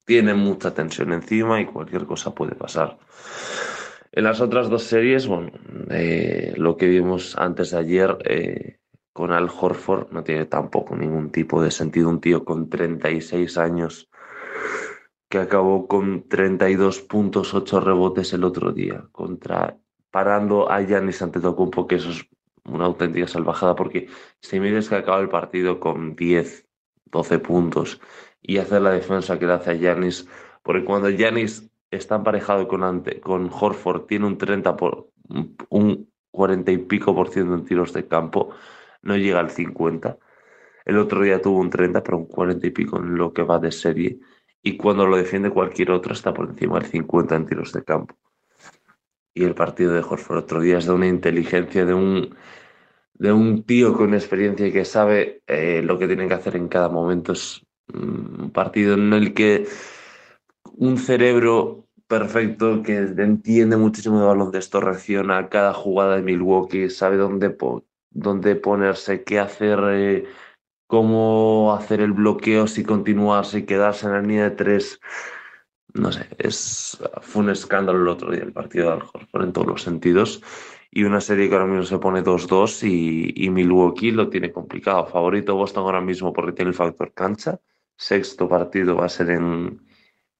tiene 0.05 0.33
mucha 0.33 0.73
tensión 0.73 1.11
encima 1.11 1.59
y 1.59 1.65
cualquier 1.65 2.05
cosa 2.05 2.33
puede 2.33 2.55
pasar. 2.55 2.97
En 4.13 4.23
las 4.23 4.39
otras 4.39 4.69
dos 4.69 4.83
series, 4.83 5.27
bueno, 5.27 5.51
eh, 5.89 6.53
lo 6.55 6.77
que 6.77 6.87
vimos 6.87 7.37
antes 7.37 7.71
de 7.71 7.77
ayer 7.77 8.17
eh, 8.23 8.79
con 9.11 9.33
Al 9.33 9.49
Horford 9.49 10.11
no 10.11 10.23
tiene 10.23 10.45
tampoco 10.45 10.95
ningún 10.95 11.31
tipo 11.31 11.61
de 11.61 11.69
sentido. 11.69 12.07
Un 12.07 12.21
tío 12.21 12.45
con 12.45 12.69
36 12.69 13.57
años 13.57 14.09
que 15.29 15.39
acabó 15.39 15.87
con 15.87 16.27
32 16.27 17.01
puntos, 17.01 17.53
8 17.53 17.79
rebotes 17.81 18.33
el 18.33 18.43
otro 18.43 18.71
día, 18.71 19.05
contra 19.11 19.77
parando 20.11 20.71
a 20.71 20.81
Giannis 20.81 21.21
Antetokounmpo, 21.21 21.87
que 21.87 21.95
eso 21.95 22.11
es 22.11 22.25
una 22.63 22.85
auténtica 22.85 23.27
salvajada, 23.27 23.75
porque 23.75 24.07
si 24.41 24.59
mides 24.59 24.89
que 24.89 24.95
acaba 24.95 25.19
el 25.19 25.29
partido 25.29 25.79
con 25.79 26.15
10, 26.15 26.65
12 27.05 27.39
puntos 27.39 28.01
y 28.41 28.57
hacer 28.57 28.81
la 28.81 28.91
defensa 28.91 29.39
que 29.39 29.45
le 29.45 29.53
hace 29.53 29.71
a 29.71 29.73
Yanis, 29.73 30.27
porque 30.63 30.85
cuando 30.85 31.09
Yanis 31.09 31.69
está 31.91 32.15
emparejado 32.15 32.67
con, 32.67 33.03
con 33.21 33.49
Horford, 33.51 34.05
tiene 34.05 34.27
un 34.27 34.37
30 34.37 34.75
por 34.75 35.09
un 35.69 36.09
40 36.31 36.71
y 36.71 36.77
pico 36.77 37.15
por 37.15 37.29
ciento 37.29 37.55
en 37.55 37.65
tiros 37.65 37.93
de 37.93 38.07
campo, 38.07 38.49
no 39.01 39.17
llega 39.17 39.39
al 39.39 39.49
50. 39.49 40.17
El 40.85 40.97
otro 40.97 41.21
día 41.21 41.41
tuvo 41.41 41.59
un 41.59 41.69
30, 41.69 42.03
pero 42.03 42.17
un 42.17 42.25
40 42.27 42.67
y 42.67 42.71
pico 42.71 42.97
en 42.97 43.15
lo 43.15 43.33
que 43.33 43.43
va 43.43 43.59
de 43.59 43.71
serie. 43.71 44.19
Y 44.61 44.77
cuando 44.77 45.05
lo 45.07 45.17
defiende 45.17 45.49
cualquier 45.49 45.91
otro 45.91 46.13
está 46.13 46.33
por 46.33 46.49
encima 46.49 46.79
del 46.79 46.89
50 46.89 47.35
en 47.35 47.45
tiros 47.45 47.73
de 47.73 47.83
campo. 47.83 48.15
Y 49.33 49.43
el 49.43 49.53
partido 49.53 49.93
de 49.93 49.99
Horford 49.99 50.39
otro 50.39 50.61
día 50.61 50.79
es 50.79 50.85
de 50.85 50.93
una 50.93 51.07
inteligencia, 51.07 51.85
de 51.85 51.93
un, 51.93 52.35
de 53.13 53.31
un 53.31 53.63
tío 53.63 53.93
con 53.93 54.13
experiencia 54.13 54.67
y 54.67 54.71
que 54.71 54.85
sabe 54.85 55.41
eh, 55.47 55.81
lo 55.83 55.99
que 55.99 56.07
tiene 56.07 56.27
que 56.27 56.33
hacer 56.33 56.55
en 56.55 56.67
cada 56.67 56.89
momento. 56.89 57.33
Es 57.33 57.65
un 57.93 58.51
partido 58.51 58.95
en 58.95 59.13
el 59.13 59.33
que 59.33 59.67
un 60.75 60.97
cerebro 60.97 61.87
perfecto 62.07 62.81
que 62.83 62.97
entiende 62.97 63.77
muchísimo 63.77 64.19
de 64.19 64.27
baloncesto 64.27 64.79
reacciona 64.79 65.37
a 65.37 65.49
cada 65.49 65.73
jugada 65.73 66.15
de 66.15 66.21
Milwaukee, 66.21 66.89
sabe 66.89 67.17
dónde, 67.17 67.55
dónde 68.11 68.55
ponerse, 68.55 69.23
qué 69.23 69.39
hacer, 69.39 69.79
eh, 69.91 70.25
cómo 70.87 71.75
hacer 71.77 72.01
el 72.01 72.13
bloqueo, 72.13 72.67
si 72.67 72.83
continuarse 72.83 73.59
y 73.59 73.65
quedarse 73.65 74.07
en 74.07 74.13
la 74.13 74.21
línea 74.21 74.49
de 74.49 74.55
tres. 74.55 74.99
No 75.93 76.11
sé, 76.11 76.27
es, 76.37 76.97
fue 77.21 77.43
un 77.43 77.49
escándalo 77.49 78.01
el 78.01 78.07
otro 78.07 78.31
día 78.31 78.43
el 78.43 78.53
partido 78.53 78.87
de 78.87 79.03
Al 79.33 79.43
en 79.43 79.53
todos 79.53 79.67
los 79.67 79.81
sentidos. 79.81 80.41
Y 80.89 81.03
una 81.03 81.21
serie 81.21 81.49
que 81.49 81.55
ahora 81.55 81.67
mismo 81.67 81.83
se 81.83 81.99
pone 81.99 82.23
2-2 82.23 83.33
y, 83.35 83.49
Milwaukee 83.49 84.11
lo 84.11 84.29
tiene 84.29 84.51
complicado. 84.51 85.05
Favorito 85.05 85.55
Boston 85.55 85.83
ahora 85.83 86.01
mismo 86.01 86.33
porque 86.33 86.53
tiene 86.53 86.69
el 86.69 86.75
factor 86.75 87.13
cancha 87.13 87.59
sexto 87.97 88.47
partido 88.47 88.95
va 88.95 89.05
a 89.05 89.09
ser 89.09 89.31
en, 89.31 89.81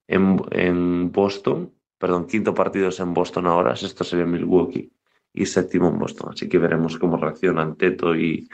en, 0.08 1.12
Boston, 1.12 1.74
perdón, 1.98 2.28
quinto 2.28 2.54
partido 2.54 2.89
es 2.89 3.00
en 3.00 3.14
Boston 3.14 3.48
ahora, 3.48 3.76
sexto 3.76 4.04
sería 4.04 4.26
en 4.26 4.32
Milwaukee 4.32 4.91
y 5.34 5.45
séptimo 5.45 5.89
en 5.89 5.98
Boston. 5.98 6.30
Así 6.34 6.48
que 6.48 6.60
veremos 6.60 6.98
cómo 6.98 7.18
reaccionan 7.18 7.76
Teto 7.76 8.16
y, 8.16 8.48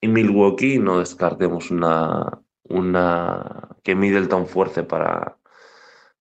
y 0.00 0.08
Milwaukee. 0.08 0.78
No 0.78 0.98
descartemos 0.98 1.70
una, 1.70 2.40
una 2.64 3.68
que 3.82 3.94
Middleton 3.94 4.46
fuerce 4.46 4.82
para, 4.82 5.36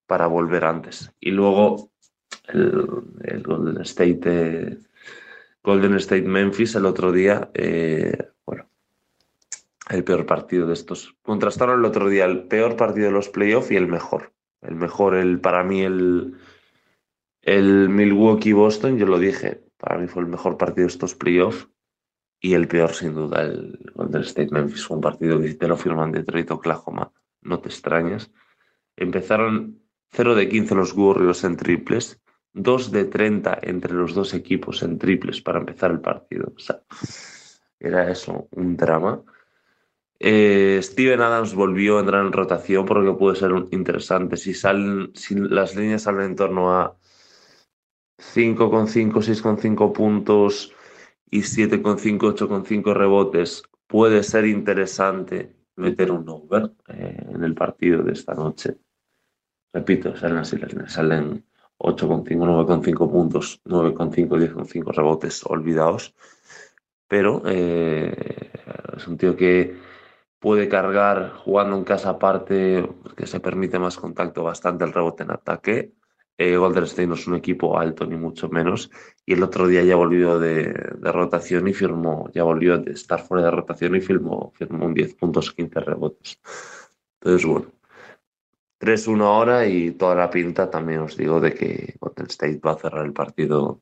para 0.06 0.28
volver 0.28 0.66
antes. 0.66 1.12
Y 1.20 1.32
luego 1.32 1.92
el, 2.48 3.44
Golden 3.44 3.82
State 3.82 4.80
Golden 5.64 5.96
State 5.96 6.24
Memphis 6.24 6.76
el 6.76 6.86
otro 6.86 7.12
día, 7.12 7.52
eh, 7.54 8.18
bueno, 8.46 8.70
el 9.90 10.04
peor 10.04 10.26
partido 10.26 10.68
de 10.68 10.74
estos. 10.74 11.16
Contrastaron 11.22 11.80
el 11.80 11.86
otro 11.86 12.10
día 12.10 12.26
el 12.26 12.48
peor 12.48 12.76
partido 12.76 13.08
de 13.08 13.14
los 13.14 13.30
playoffs 13.30 13.72
y 13.72 13.76
el 13.76 13.88
mejor. 13.88 14.34
El 14.62 14.76
mejor, 14.76 15.16
el, 15.16 15.40
para 15.40 15.64
mí, 15.64 15.82
el, 15.82 16.38
el 17.42 17.90
Milwaukee-Boston, 17.90 18.98
yo 18.98 19.06
lo 19.06 19.20
dije, 19.20 19.64
para 19.78 19.98
mí 19.98 20.08
fue 20.08 20.24
el 20.24 20.30
mejor 20.30 20.58
partido 20.58 20.88
de 20.88 20.94
estos 20.94 21.16
playoffs. 21.16 21.68
Y 22.42 22.54
el 22.54 22.68
peor, 22.68 22.94
sin 22.94 23.14
duda, 23.14 23.42
el 23.42 23.92
Golden 23.96 24.22
State 24.22 24.50
Memphis. 24.52 24.86
Fue 24.86 24.96
un 24.96 25.02
partido 25.02 25.40
que 25.42 25.54
te 25.54 25.68
lo 25.68 25.76
firman 25.76 26.12
Detroit, 26.12 26.52
Oklahoma. 26.52 27.12
No 27.42 27.60
te 27.60 27.70
extrañas. 27.70 28.32
Empezaron 28.96 29.82
0 30.12 30.36
de 30.36 30.50
15 30.50 30.76
los 30.76 30.94
Warriors 30.94 31.44
en 31.44 31.58
triples, 31.58 32.22
2 32.54 32.92
de 32.92 33.06
30 33.06 33.60
entre 33.62 33.94
los 33.94 34.14
dos 34.14 34.34
equipos 34.34 34.82
en 34.84 34.98
triples 34.98 35.42
para 35.42 35.60
empezar 35.60 35.92
el 35.92 36.00
partido. 36.00 36.54
O 36.56 36.60
sea, 36.60 36.82
era 37.80 38.10
eso, 38.10 38.48
un 38.52 38.76
drama. 38.76 39.22
Eh, 40.20 40.80
Steven 40.82 41.22
Adams 41.22 41.54
volvió 41.54 41.98
a 41.98 42.02
entrar 42.02 42.26
en 42.26 42.34
rotación 42.34 42.86
por 42.86 42.98
lo 42.98 43.14
que 43.14 43.20
puede 43.20 43.36
ser 43.36 43.52
interesante. 43.72 44.36
Si, 44.38 44.54
salen, 44.54 45.12
si 45.14 45.36
las 45.36 45.76
líneas 45.76 46.04
salen 46.04 46.24
en 46.24 46.36
torno 46.36 46.76
a 46.76 46.98
5,5, 48.18 49.14
6,5 49.14 49.94
puntos 49.94 50.74
y 51.32 51.42
7,5, 51.42 52.36
8,5 52.36 52.94
rebotes, 52.94 53.64
puede 53.88 54.24
ser 54.24 54.46
interesante 54.46 55.56
meter 55.76 56.12
un 56.12 56.28
over 56.30 56.72
eh, 56.88 57.26
en 57.30 57.44
el 57.44 57.56
partido 57.56 58.04
de 58.04 58.14
esta 58.14 58.34
noche. 58.34 58.78
Repito, 59.74 60.16
salen 60.16 60.38
así 60.38 60.58
salen 60.88 61.46
8,5, 61.78 62.26
9,5 62.26 63.12
puntos, 63.12 63.62
9,5, 63.66 64.28
10,5 64.28 64.94
rebotes, 64.94 65.46
olvidados. 65.46 66.14
Pero 67.08 67.42
eh, 67.46 68.52
es 68.98 69.08
un 69.08 69.18
tío 69.18 69.36
que 69.36 69.76
puede 70.40 70.68
cargar 70.70 71.34
jugando 71.34 71.78
en 71.78 71.84
casa 71.84 72.10
aparte, 72.10 72.88
que 73.16 73.28
se 73.28 73.40
permite 73.40 73.80
más 73.80 73.98
contacto, 73.98 74.44
bastante 74.44 74.86
el 74.86 74.94
rebote 74.94 75.24
en 75.24 75.32
ataque. 75.32 75.94
Eh, 76.42 76.56
Golden 76.56 76.86
State 76.86 77.06
no 77.06 77.16
es 77.16 77.28
un 77.28 77.36
equipo 77.36 77.78
alto 77.78 78.06
ni 78.06 78.16
mucho 78.16 78.48
menos. 78.48 78.90
Y 79.26 79.34
el 79.34 79.44
otro 79.44 79.68
día 79.68 79.84
ya 79.84 79.98
volvió 79.98 80.40
de, 80.40 80.72
rotación 81.02 81.68
y 81.68 81.74
firmó, 81.74 82.30
ya 82.34 82.44
volvió 82.44 82.78
de 82.78 82.94
estar 82.94 83.20
fuera 83.22 83.44
de 83.44 83.52
rotación 83.52 83.98
y 83.98 84.02
firmó, 84.02 84.54
firmó 84.56 84.86
un 84.86 84.94
10 84.94 85.16
puntos, 85.16 85.52
15 85.52 85.82
rebotes. 85.82 86.40
Entonces, 87.20 87.46
bueno, 87.46 87.68
3-1 88.80 89.22
ahora 89.26 89.68
y 89.68 89.92
toda 89.92 90.16
la 90.16 90.30
pinta 90.30 90.70
también 90.72 91.02
os 91.02 91.18
digo 91.18 91.42
de 91.42 91.54
que 91.54 91.96
Golden 92.00 92.28
State 92.28 92.62
va 92.66 92.72
a 92.72 92.78
cerrar 92.78 93.06
el 93.06 93.12
partido 93.12 93.82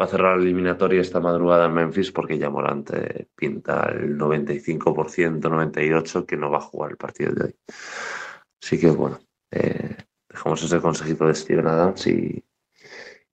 va 0.00 0.06
a 0.06 0.08
cerrar 0.08 0.36
la 0.36 0.42
eliminatoria 0.42 1.00
esta 1.00 1.20
madrugada 1.20 1.66
en 1.66 1.74
Memphis 1.74 2.10
porque 2.10 2.38
ya 2.38 2.50
Morante 2.50 3.28
pinta 3.36 3.88
el 3.90 4.16
95%, 4.18 5.40
98% 5.40 6.26
que 6.26 6.36
no 6.36 6.50
va 6.50 6.58
a 6.58 6.62
jugar 6.62 6.90
el 6.92 6.96
partido 6.96 7.32
de 7.32 7.44
hoy. 7.46 7.54
Así 8.62 8.78
que 8.80 8.90
bueno, 8.90 9.20
eh, 9.50 9.96
dejamos 10.38 10.62
ese 10.62 10.80
consejito 10.80 11.26
de 11.26 11.34
Steven 11.34 11.66
Adams 11.66 12.06
y, 12.06 12.44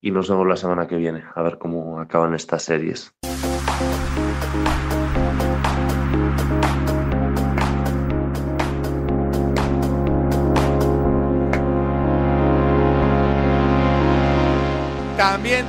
y 0.01 0.12
nos 0.12 0.28
vemos 0.28 0.47
la 0.47 0.58
semana 0.58 0.88
que 0.88 0.95
viene 0.95 1.24
a 1.36 1.43
ver 1.43 1.60
cómo 1.60 1.99
acaban 1.99 2.34
estas 2.34 2.64
series. 2.64 3.14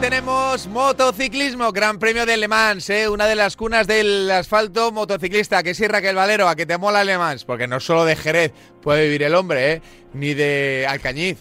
Tenemos 0.01 0.69
motociclismo, 0.69 1.73
Gran 1.73 1.99
Premio 1.99 2.27
de 2.27 2.37
Le 2.37 2.47
Mans, 2.49 2.91
¿eh? 2.91 3.09
una 3.09 3.27
de 3.27 3.35
las 3.35 3.57
cunas 3.57 3.87
del 3.87 4.31
asfalto 4.31 4.93
motociclista. 4.93 5.63
Que 5.63 5.75
sí, 5.75 5.89
Raquel 5.89 6.15
Valero, 6.15 6.49
a 6.49 6.55
que 6.55 6.65
te 6.65 6.79
mola 6.79 7.03
Le 7.03 7.19
Mans, 7.19 7.45
porque 7.45 7.67
no 7.67 7.81
solo 7.81 8.05
de 8.05 8.15
Jerez 8.15 8.53
puede 8.83 9.05
vivir 9.05 9.25
el 9.25 9.35
hombre, 9.35 9.73
¿eh? 9.73 9.83
ni 10.13 10.35
de 10.35 10.87
Alcañiz. 10.89 11.39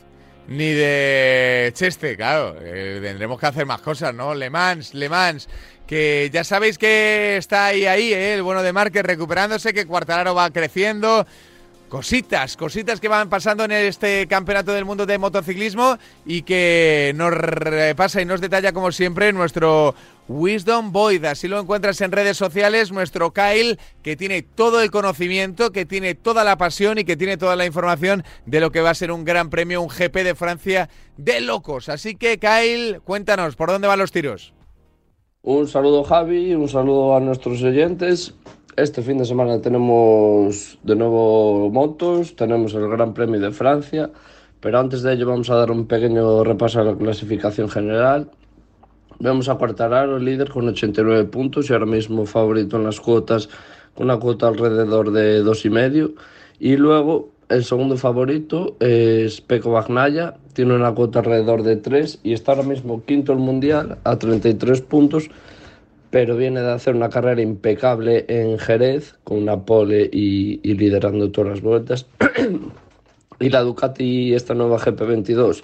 ni 0.48 0.72
de 0.72 1.72
Cheste, 1.76 2.16
claro. 2.16 2.56
Eh, 2.62 3.00
tendremos 3.04 3.40
que 3.40 3.46
hacer 3.46 3.66
más 3.66 3.82
cosas, 3.82 4.16
¿no? 4.16 4.34
Le 4.34 4.50
Mans, 4.50 4.94
Le 4.94 5.10
Mans, 5.10 5.48
que 5.86 6.30
ya 6.34 6.44
sabéis 6.44 6.78
que 6.78 7.38
está 7.38 7.68
ahí, 7.68 7.86
ahí, 7.86 8.14
¿eh? 8.14 8.36
el 8.36 8.42
bueno 8.44 8.64
de 8.64 8.74
Márquez 8.74 9.04
recuperándose, 9.04 9.74
que 9.74 9.86
Cuartararo 9.86 10.34
va 10.34 10.50
creciendo. 10.50 11.28
Cositas, 11.96 12.58
cositas 12.58 13.00
que 13.00 13.08
van 13.08 13.30
pasando 13.30 13.64
en 13.64 13.72
este 13.72 14.28
campeonato 14.28 14.74
del 14.74 14.84
mundo 14.84 15.06
de 15.06 15.18
motociclismo 15.18 15.98
y 16.26 16.42
que 16.42 17.14
nos 17.16 17.32
repasa 17.32 18.22
y 18.22 18.26
nos 18.26 18.42
detalla 18.42 18.74
como 18.74 18.92
siempre 18.92 19.32
nuestro 19.32 19.96
Wisdom 20.28 20.92
Void. 20.92 21.24
Así 21.24 21.48
lo 21.48 21.58
encuentras 21.58 22.02
en 22.02 22.12
redes 22.12 22.36
sociales, 22.36 22.92
nuestro 22.92 23.32
Kyle, 23.32 23.80
que 24.04 24.18
tiene 24.18 24.42
todo 24.42 24.82
el 24.82 24.92
conocimiento, 24.92 25.72
que 25.72 25.86
tiene 25.86 26.16
toda 26.16 26.44
la 26.44 26.58
pasión 26.58 26.98
y 26.98 27.06
que 27.06 27.16
tiene 27.16 27.38
toda 27.38 27.56
la 27.56 27.66
información 27.66 28.26
de 28.46 28.60
lo 28.60 28.74
que 28.74 28.82
va 28.82 28.90
a 28.90 28.94
ser 28.94 29.10
un 29.10 29.24
gran 29.24 29.50
premio, 29.50 29.82
un 29.82 29.88
GP 29.88 30.16
de 30.16 30.36
Francia 30.36 30.90
de 31.16 31.40
locos. 31.40 31.88
Así 31.88 32.16
que 32.16 32.40
Kyle, 32.40 33.00
cuéntanos, 33.06 33.56
¿por 33.56 33.70
dónde 33.70 33.88
van 33.88 34.00
los 34.00 34.12
tiros? 34.12 34.54
Un 35.44 35.70
saludo 35.70 36.04
Javi, 36.04 36.56
un 36.56 36.68
saludo 36.68 37.16
a 37.16 37.22
nuestros 37.22 37.64
oyentes. 37.64 38.36
Este 38.78 39.02
fin 39.02 39.18
de 39.18 39.24
semana 39.24 39.62
tenemos 39.62 40.78
de 40.84 40.98
nuevo 40.98 41.70
motos, 41.70 42.36
tenemos 42.36 42.74
el 42.74 42.90
Gran 42.90 43.14
Premio 43.14 43.40
de 43.40 43.52
Francia, 43.52 44.12
pero 44.60 44.80
antes 44.80 45.02
de 45.02 45.14
ello 45.14 45.28
vamos 45.28 45.50
a 45.50 45.56
dar 45.56 45.72
un 45.72 45.88
pequeño 45.88 46.44
repaso 46.44 46.82
a 46.82 46.84
la 46.84 46.94
clasificación 46.94 47.70
general. 47.70 48.30
Vemos 49.18 49.48
a 49.48 49.56
Quartararo, 49.56 50.20
líder 50.20 50.50
con 50.50 50.68
89 50.68 51.24
puntos 51.24 51.70
y 51.70 51.74
ahora 51.74 51.86
mismo 51.86 52.26
favorito 52.26 52.76
en 52.76 52.84
las 52.84 53.00
cuotas, 53.00 53.48
con 53.94 54.08
una 54.08 54.20
cuota 54.20 54.50
alrededor 54.50 55.14
de 55.14 55.42
2,5. 55.42 56.14
Y 56.60 56.76
luego 56.76 57.30
el 57.48 57.64
segundo 57.64 57.96
favorito 57.96 58.76
es 58.82 59.40
Peco 59.40 59.72
Bagnaya, 59.72 60.34
tiene 60.52 60.76
una 60.76 60.94
cuota 60.94 61.20
alrededor 61.20 61.64
de 61.64 61.78
3 61.78 62.20
y 62.24 62.34
está 62.34 62.52
ahora 62.52 62.68
mismo 62.68 63.06
quinto 63.06 63.32
el 63.32 63.40
mundial 63.40 64.00
a 64.04 64.18
33 64.18 64.82
puntos, 64.82 65.30
pero 66.16 66.38
viene 66.38 66.62
de 66.62 66.72
hacer 66.72 66.96
una 66.96 67.10
carrera 67.10 67.42
impecable 67.42 68.24
en 68.30 68.58
Jerez 68.58 69.16
con 69.26 69.38
una 69.40 69.66
pole 69.66 70.10
y, 70.14 70.62
y 70.64 70.76
liderando 70.76 71.30
todas 71.30 71.50
las 71.50 71.62
vueltas. 71.62 72.06
y 73.42 73.50
la 73.50 73.64
Ducati, 73.64 74.34
esta 74.34 74.54
nueva 74.54 74.80
GP22, 74.80 75.62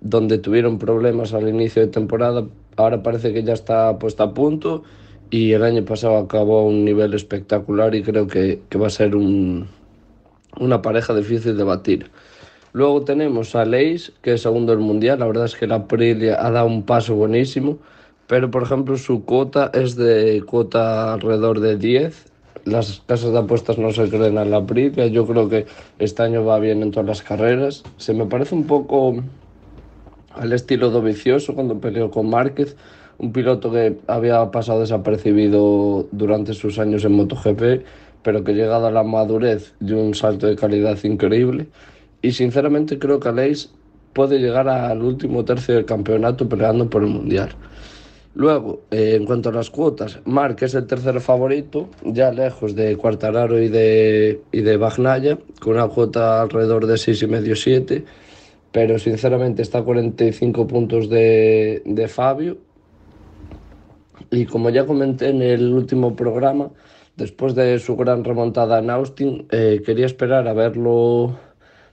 donde 0.00 0.38
tuvieron 0.38 0.78
problemas 0.78 1.34
al 1.34 1.46
inicio 1.46 1.82
de 1.82 1.88
temporada, 1.88 2.46
ahora 2.78 3.02
parece 3.02 3.34
que 3.34 3.42
ya 3.42 3.52
está 3.52 3.98
puesta 3.98 4.24
a 4.24 4.32
punto 4.32 4.82
y 5.28 5.52
el 5.52 5.62
año 5.62 5.84
pasado 5.84 6.16
acabó 6.16 6.60
a 6.60 6.64
un 6.64 6.86
nivel 6.86 7.12
espectacular 7.12 7.94
y 7.94 8.02
creo 8.02 8.26
que, 8.26 8.62
que 8.70 8.78
va 8.78 8.86
a 8.86 8.90
ser 8.90 9.14
un, 9.14 9.68
una 10.58 10.80
pareja 10.80 11.14
difícil 11.14 11.54
de 11.58 11.64
batir. 11.64 12.10
Luego 12.72 13.04
tenemos 13.04 13.54
a 13.54 13.66
Leis, 13.66 14.10
que 14.22 14.32
es 14.32 14.40
segundo 14.40 14.72
del 14.72 14.80
mundial. 14.80 15.18
La 15.18 15.26
verdad 15.26 15.44
es 15.44 15.54
que 15.54 15.66
la 15.66 15.74
Aprilia 15.74 16.38
ha 16.40 16.50
dado 16.50 16.66
un 16.66 16.84
paso 16.86 17.14
buenísimo, 17.14 17.78
pero 18.32 18.50
por 18.50 18.62
ejemplo 18.62 18.96
su 18.96 19.26
cuota 19.26 19.70
es 19.74 19.94
de 19.94 20.42
cuota 20.46 21.12
alrededor 21.12 21.60
de 21.60 21.76
10. 21.76 22.32
Las 22.64 23.02
casas 23.04 23.30
de 23.30 23.38
apuestas 23.38 23.76
no 23.76 23.92
se 23.92 24.08
creen 24.08 24.38
a 24.38 24.46
la 24.46 24.56
Aprilia. 24.56 25.06
Yo 25.08 25.26
creo 25.26 25.50
que 25.50 25.66
este 25.98 26.22
año 26.22 26.42
va 26.42 26.58
bien 26.58 26.82
en 26.82 26.92
todas 26.92 27.06
las 27.06 27.20
carreras. 27.20 27.82
Se 27.98 28.14
me 28.14 28.24
parece 28.24 28.54
un 28.54 28.64
poco 28.64 29.16
al 30.30 30.52
estilo 30.54 30.88
Dovicioso 30.88 31.54
cuando 31.54 31.78
peleó 31.78 32.10
con 32.10 32.30
Márquez, 32.30 32.74
un 33.18 33.34
piloto 33.34 33.70
que 33.70 33.98
había 34.06 34.50
pasado 34.50 34.80
desapercibido 34.80 36.08
durante 36.10 36.54
sus 36.54 36.78
años 36.78 37.04
en 37.04 37.12
MotoGP, 37.12 37.84
pero 38.22 38.44
que 38.44 38.54
llegado 38.54 38.86
a 38.86 38.90
la 38.90 39.02
madurez 39.02 39.74
dio 39.78 40.00
un 40.00 40.14
salto 40.14 40.46
de 40.46 40.56
calidad 40.56 40.96
increíble. 41.04 41.66
Y 42.22 42.32
sinceramente 42.32 42.98
creo 42.98 43.20
que 43.20 43.28
Aleix 43.28 43.68
puede 44.14 44.38
llegar 44.38 44.70
al 44.70 45.02
último 45.02 45.44
tercio 45.44 45.74
del 45.74 45.84
campeonato 45.84 46.48
peleando 46.48 46.88
por 46.88 47.02
el 47.02 47.10
Mundial. 47.10 47.50
Luego, 48.34 48.80
eh, 48.90 49.14
en 49.16 49.26
cuanto 49.26 49.50
a 49.50 49.52
las 49.52 49.68
cuotas, 49.70 50.20
Marc 50.24 50.62
es 50.62 50.74
el 50.74 50.86
tercer 50.86 51.20
favorito, 51.20 51.88
ya 52.02 52.30
lejos 52.32 52.74
de 52.74 52.96
Quartararo 52.96 53.60
y 53.60 53.68
de, 53.68 54.40
y 54.52 54.62
de 54.62 54.76
Bagnaya, 54.78 55.38
con 55.60 55.74
una 55.74 55.88
cuota 55.88 56.40
alrededor 56.40 56.86
de 56.86 56.94
6,5-7 56.94 58.04
pero 58.72 58.98
sinceramente 58.98 59.62
está 59.62 59.78
a 59.78 59.84
45 59.84 60.66
puntos 60.66 61.08
de, 61.08 61.82
de 61.84 62.08
Fabio. 62.08 62.56
Y 64.30 64.46
como 64.46 64.70
ya 64.70 64.86
comenté 64.86 65.28
en 65.28 65.42
el 65.42 65.72
último 65.72 66.16
programa, 66.16 66.70
después 67.16 67.54
de 67.54 67.78
su 67.78 67.96
gran 67.96 68.24
remontada 68.24 68.78
en 68.78 68.88
Austin, 68.88 69.46
eh, 69.50 69.82
quería 69.84 70.06
esperar 70.06 70.48
a 70.48 70.54
verlo 70.54 71.38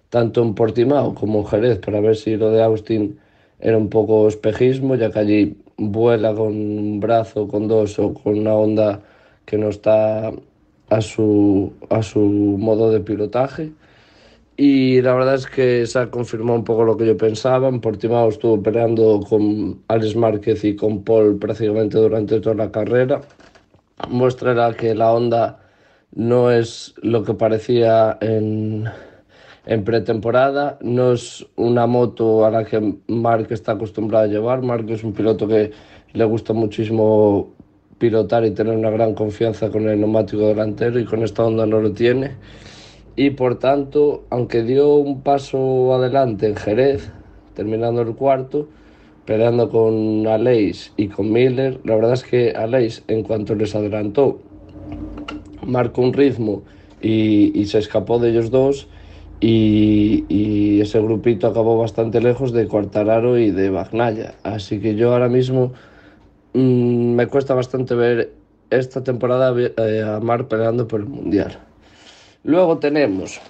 tanto 0.09 0.41
en 0.41 0.55
Portimao 0.55 1.13
como 1.13 1.39
en 1.39 1.45
Jerez 1.45 1.79
para 1.79 1.99
ver 1.99 2.15
si 2.15 2.37
lo 2.37 2.49
de 2.49 2.63
Austin 2.63 3.19
era 3.59 3.77
un 3.77 3.89
poco 3.89 4.27
espejismo, 4.29 4.95
ya 4.95 5.11
que 5.11 5.19
allí 5.19 5.57
vuela 5.79 6.33
con 6.33 6.47
un 6.47 6.99
brazo, 6.99 7.47
con 7.47 7.67
dos 7.67 7.97
o 7.99 8.13
con 8.13 8.39
una 8.39 8.53
onda 8.53 9.01
que 9.45 9.57
no 9.57 9.69
está 9.69 10.31
a 10.89 11.01
su, 11.01 11.73
a 11.89 12.03
su 12.03 12.19
modo 12.19 12.91
de 12.91 12.99
pilotaje. 12.99 13.71
Y 14.57 15.01
la 15.01 15.13
verdad 15.13 15.35
es 15.35 15.47
que 15.47 15.85
se 15.85 15.99
ha 15.99 16.11
confirmado 16.11 16.59
un 16.59 16.65
poco 16.65 16.83
lo 16.83 16.97
que 16.97 17.05
yo 17.05 17.15
pensaba. 17.15 17.69
En 17.69 17.79
Portimao 17.79 18.27
estuvo 18.29 18.61
peleando 18.61 19.21
con 19.27 19.81
Alex 19.87 20.15
Márquez 20.17 20.63
y 20.65 20.75
con 20.75 21.03
Paul 21.03 21.39
prácticamente 21.39 21.97
durante 21.97 22.41
toda 22.41 22.55
la 22.55 22.71
carrera. 22.71 23.21
Muestra 24.09 24.73
que 24.73 24.93
la 24.95 25.13
Honda 25.13 25.59
no 26.13 26.51
es 26.51 26.93
lo 27.01 27.23
que 27.23 27.33
parecía 27.33 28.17
en, 28.19 28.89
en 29.65 29.83
pretemporada. 29.83 30.77
No 30.81 31.13
es 31.13 31.45
una 31.55 31.87
moto 31.87 32.45
a 32.45 32.51
la 32.51 32.65
que 32.65 32.95
Mark 33.07 33.47
está 33.51 33.73
acostumbrado 33.73 34.25
a 34.25 34.27
llevar. 34.27 34.61
Mark 34.61 34.85
es 34.89 35.03
un 35.03 35.13
piloto 35.13 35.47
que 35.47 35.71
le 36.13 36.25
gusta 36.25 36.53
muchísimo 36.53 37.49
pilotar 37.97 38.45
y 38.45 38.51
tener 38.51 38.75
una 38.75 38.89
gran 38.89 39.13
confianza 39.13 39.69
con 39.69 39.87
el 39.87 39.99
neumático 39.99 40.47
delantero 40.47 40.99
y 40.99 41.05
con 41.05 41.23
esta 41.23 41.45
Honda 41.45 41.65
no 41.65 41.81
lo 41.81 41.91
tiene 41.91 42.37
y 43.19 43.31
por 43.31 43.59
tanto, 43.59 44.23
aunque 44.29 44.63
dio 44.63 44.93
un 44.95 45.23
paso 45.23 45.93
adelante 45.93 46.47
en 46.47 46.55
Jerez, 46.55 47.11
terminando 47.53 48.01
el 48.01 48.15
cuarto, 48.15 48.69
peleando 49.25 49.69
con 49.69 50.25
Aleix 50.25 50.93
y 50.95 51.09
con 51.09 51.29
Miller, 51.29 51.81
la 51.83 51.95
verdad 51.95 52.13
es 52.13 52.23
que 52.23 52.51
Aleix, 52.51 53.03
en 53.09 53.23
cuanto 53.23 53.55
les 53.55 53.75
adelantó, 53.75 54.39
marcó 55.67 56.01
un 56.01 56.13
ritmo 56.13 56.61
y, 57.01 57.51
y 57.59 57.65
se 57.65 57.79
escapó 57.79 58.19
de 58.19 58.29
ellos 58.29 58.51
dos. 58.51 58.87
Y, 59.41 60.81
ese 60.81 61.01
grupito 61.01 61.47
acabó 61.47 61.77
bastante 61.77 62.21
lejos 62.21 62.53
de 62.53 62.67
Cuartararo 62.67 63.37
y 63.37 63.51
de 63.51 63.69
Bagnaya. 63.69 64.35
Así 64.43 64.79
que 64.79 64.95
yo 64.95 65.11
ahora 65.11 65.27
mismo 65.27 65.73
mmm, 66.53 67.15
me 67.15 67.27
cuesta 67.27 67.53
bastante 67.53 67.95
ver 67.95 68.31
esta 68.69 69.03
temporada 69.03 69.53
eh, 69.59 70.01
a 70.01 70.19
Mar 70.19 70.47
peleando 70.47 70.87
por 70.87 71.01
el 71.01 71.07
Mundial. 71.07 71.59
Luego 72.43 72.77
tenemos 72.77 73.41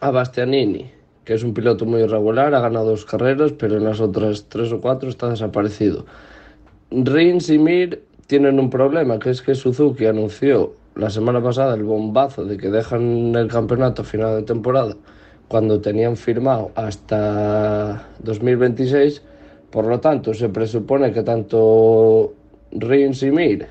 a 0.00 0.10
Bastianini, 0.10 0.90
que 1.24 1.34
es 1.34 1.44
un 1.44 1.54
piloto 1.54 1.84
muy 1.84 2.02
irregular, 2.02 2.54
ha 2.54 2.60
ganado 2.60 2.90
dos 2.90 3.04
carreras, 3.04 3.52
pero 3.52 3.76
en 3.76 3.84
las 3.84 4.00
otras 4.00 4.46
tres 4.48 4.72
o 4.72 4.80
cuatro 4.80 5.08
está 5.08 5.28
desaparecido. 5.28 6.06
Rins 6.90 7.50
y 7.50 7.58
Mir 7.58 8.02
tienen 8.26 8.58
un 8.58 8.70
problema, 8.70 9.18
que 9.18 9.30
es 9.30 9.42
que 9.42 9.54
Suzuki 9.54 10.06
anunció 10.06 10.74
la 10.94 11.10
semana 11.10 11.42
pasada 11.42 11.74
el 11.74 11.84
bombazo 11.84 12.44
de 12.44 12.56
que 12.56 12.68
dejan 12.68 13.34
el 13.34 13.48
campeonato 13.48 14.02
a 14.02 14.04
final 14.04 14.36
de 14.36 14.42
temporada 14.42 14.96
cuando 15.48 15.80
tenían 15.80 16.16
firmado 16.16 16.70
hasta 16.74 18.08
2026. 18.20 19.22
Por 19.70 19.86
lo 19.86 20.00
tanto, 20.00 20.34
se 20.34 20.48
presupone 20.48 21.12
que 21.12 21.22
tanto 21.22 22.34
Rins 22.72 23.22
y 23.22 23.30
Mir 23.30 23.68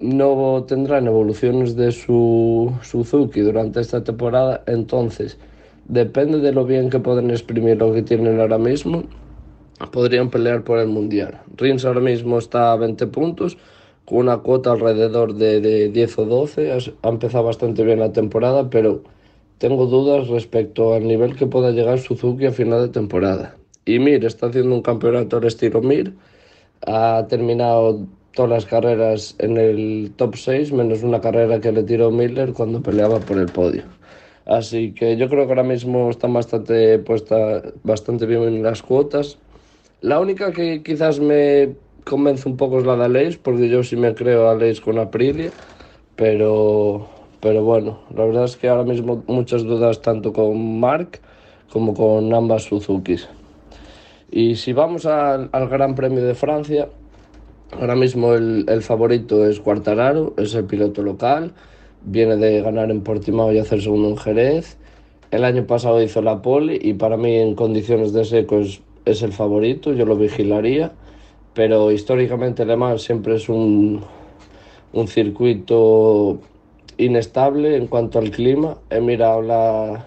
no 0.00 0.64
tendrán 0.66 1.06
evoluciones 1.06 1.76
de 1.76 1.92
su 1.92 2.72
Suzuki 2.82 3.40
durante 3.40 3.80
esta 3.80 4.02
temporada, 4.02 4.62
entonces 4.66 5.38
depende 5.86 6.38
de 6.40 6.52
lo 6.52 6.64
bien 6.64 6.90
que 6.90 6.98
pueden 6.98 7.30
exprimir 7.30 7.78
lo 7.78 7.92
que 7.92 8.02
tienen 8.02 8.40
ahora 8.40 8.58
mismo, 8.58 9.04
podrían 9.92 10.30
pelear 10.30 10.64
por 10.64 10.78
el 10.78 10.88
Mundial. 10.88 11.40
Rins 11.56 11.84
ahora 11.84 12.00
mismo 12.00 12.38
está 12.38 12.72
a 12.72 12.76
20 12.76 13.06
puntos, 13.08 13.56
con 14.04 14.18
una 14.18 14.38
cuota 14.38 14.72
alrededor 14.72 15.34
de, 15.34 15.60
de 15.60 15.88
10 15.88 16.18
o 16.18 16.24
12, 16.26 16.72
ha 17.02 17.08
empezado 17.08 17.44
bastante 17.44 17.84
bien 17.84 18.00
la 18.00 18.12
temporada, 18.12 18.68
pero 18.70 19.02
tengo 19.58 19.86
dudas 19.86 20.28
respecto 20.28 20.94
al 20.94 21.06
nivel 21.06 21.36
que 21.36 21.46
pueda 21.46 21.70
llegar 21.70 21.98
Suzuki 21.98 22.46
a 22.46 22.52
final 22.52 22.82
de 22.82 22.88
temporada. 22.88 23.56
Y 23.84 23.98
Mir 23.98 24.24
está 24.24 24.46
haciendo 24.46 24.74
un 24.74 24.82
campeonato 24.82 25.36
al 25.36 25.44
estilo 25.44 25.80
Mir, 25.82 26.14
ha 26.86 27.26
terminado 27.28 28.06
todas 28.34 28.50
las 28.50 28.66
carreras 28.66 29.36
en 29.38 29.56
el 29.56 30.12
top 30.16 30.36
6, 30.36 30.72
menos 30.72 31.02
una 31.02 31.20
carrera 31.20 31.60
que 31.60 31.72
le 31.72 31.82
tiró 31.82 32.10
Miller 32.10 32.52
cuando 32.52 32.82
peleaba 32.82 33.20
por 33.20 33.38
el 33.38 33.46
podio. 33.46 33.84
Así 34.46 34.92
que 34.92 35.16
yo 35.16 35.28
creo 35.28 35.46
que 35.46 35.52
ahora 35.52 35.62
mismo 35.62 36.10
están 36.10 36.32
bastante 36.34 36.98
puesta 36.98 37.62
bastante 37.82 38.26
bien 38.26 38.42
en 38.42 38.62
las 38.62 38.82
cuotas. 38.82 39.38
La 40.02 40.20
única 40.20 40.52
que 40.52 40.82
quizás 40.82 41.18
me 41.20 41.74
convence 42.04 42.48
un 42.48 42.56
poco 42.56 42.78
es 42.78 42.86
la 42.86 42.96
de 42.96 43.04
Aleix, 43.04 43.38
porque 43.38 43.68
yo 43.68 43.82
sí 43.82 43.96
me 43.96 44.14
creo 44.14 44.48
a 44.48 44.52
Aleix 44.52 44.80
con 44.80 44.98
Aprilia, 44.98 45.50
pero, 46.16 47.08
pero 47.40 47.64
bueno, 47.64 48.00
la 48.14 48.24
verdad 48.24 48.44
es 48.44 48.56
que 48.56 48.68
ahora 48.68 48.84
mismo 48.84 49.24
muchas 49.26 49.64
dudas 49.64 50.00
tanto 50.00 50.32
con 50.32 50.80
Mark 50.80 51.20
como 51.72 51.94
con 51.94 52.32
ambas 52.32 52.64
Suzukis. 52.64 53.28
Y 54.30 54.56
si 54.56 54.72
vamos 54.72 55.06
al, 55.06 55.48
al 55.52 55.68
Gran 55.68 55.94
Premio 55.94 56.24
de 56.24 56.34
Francia, 56.34 56.88
ahora 57.72 57.96
mismo 57.96 58.34
el, 58.34 58.64
el, 58.68 58.82
favorito 58.82 59.46
es 59.46 59.60
Quartararo, 59.60 60.34
es 60.36 60.54
el 60.54 60.64
piloto 60.64 61.02
local, 61.02 61.52
viene 62.02 62.36
de 62.36 62.60
ganar 62.60 62.90
en 62.90 63.02
Portimao 63.02 63.52
y 63.52 63.58
hacer 63.58 63.80
segundo 63.80 64.10
en 64.10 64.16
Jerez. 64.16 64.76
El 65.30 65.44
año 65.44 65.66
pasado 65.66 66.02
hizo 66.02 66.22
la 66.22 66.42
pole 66.42 66.78
y 66.80 66.94
para 66.94 67.16
mí 67.16 67.34
en 67.34 67.54
condiciones 67.54 68.12
de 68.12 68.24
seco 68.24 68.58
es, 68.58 68.82
es 69.04 69.22
el 69.22 69.32
favorito, 69.32 69.92
yo 69.92 70.04
lo 70.04 70.16
vigilaría, 70.16 70.92
pero 71.54 71.90
históricamente 71.92 72.64
Le 72.64 72.76
Mans 72.76 73.02
siempre 73.02 73.36
es 73.36 73.48
un, 73.48 74.02
un 74.92 75.08
circuito 75.08 76.38
inestable 76.98 77.76
en 77.76 77.86
cuanto 77.86 78.18
al 78.18 78.30
clima. 78.30 78.78
He 78.90 79.00
mirado 79.00 79.42
la, 79.42 80.04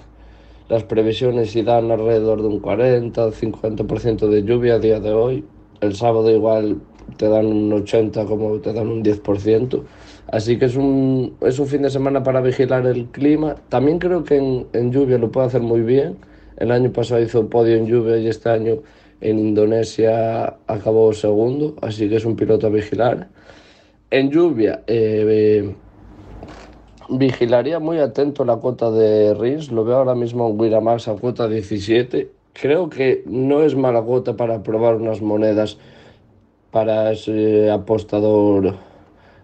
las 0.69 0.83
previsiones 0.83 1.55
y 1.55 1.63
dan 1.63 1.91
alrededor 1.91 2.41
de 2.41 2.47
un 2.47 2.59
40 2.59 3.29
50% 3.29 4.27
de 4.27 4.43
lluvia 4.43 4.75
a 4.75 4.79
día 4.79 4.99
de 4.99 5.13
hoy. 5.13 5.45
El 5.79 5.95
sábado 5.95 6.29
igual 6.29 6.81
te 7.15 7.29
dan 7.29 7.45
un 7.45 7.71
80 7.71 8.25
como 8.25 8.59
te 8.59 8.73
dan 8.73 8.89
un 8.89 9.03
10%. 9.03 9.83
Así 10.29 10.59
que 10.59 10.65
es 10.65 10.75
un, 10.75 11.37
es 11.41 11.57
un 11.59 11.67
fin 11.67 11.81
de 11.83 11.89
semana 11.89 12.23
para 12.23 12.41
vigilar 12.41 12.85
el 12.85 13.05
clima. 13.05 13.55
También 13.69 13.99
creo 13.99 14.25
que 14.25 14.35
en, 14.35 14.67
en 14.73 14.91
lluvia 14.91 15.17
lo 15.17 15.31
puede 15.31 15.47
hacer 15.47 15.61
muy 15.61 15.81
bien. 15.81 16.17
El 16.57 16.71
año 16.71 16.91
pasado 16.91 17.21
hizo 17.21 17.47
podio 17.47 17.75
en 17.75 17.85
lluvia 17.85 18.17
y 18.17 18.27
este 18.27 18.49
año 18.49 18.79
en 19.21 19.39
Indonesia 19.39 20.57
acabó 20.67 21.13
segundo, 21.13 21.75
así 21.81 22.07
que 22.09 22.17
es 22.17 22.25
un 22.25 22.35
piloto 22.35 22.67
a 22.67 22.69
vigilar. 22.69 23.27
En 24.09 24.29
lluvia, 24.29 24.83
eh, 24.87 25.75
vigilaría 27.09 27.79
muy 27.79 27.99
atento 27.99 28.45
la 28.45 28.57
cuota 28.57 28.91
de 28.91 29.33
Rins. 29.33 29.71
Lo 29.71 29.83
veo 29.83 29.97
ahora 29.97 30.15
mismo 30.15 30.49
en 30.49 30.59
Wiramax 30.59 31.07
a 31.07 31.15
cuota 31.15 31.47
17. 31.47 32.31
Creo 32.53 32.89
que 32.89 33.23
no 33.25 33.63
es 33.63 33.75
mala 33.75 34.01
cuota 34.01 34.35
para 34.35 34.63
probar 34.63 34.95
unas 34.95 35.21
monedas 35.21 35.77
para 36.71 37.11
ese 37.11 37.69
apostador 37.71 38.75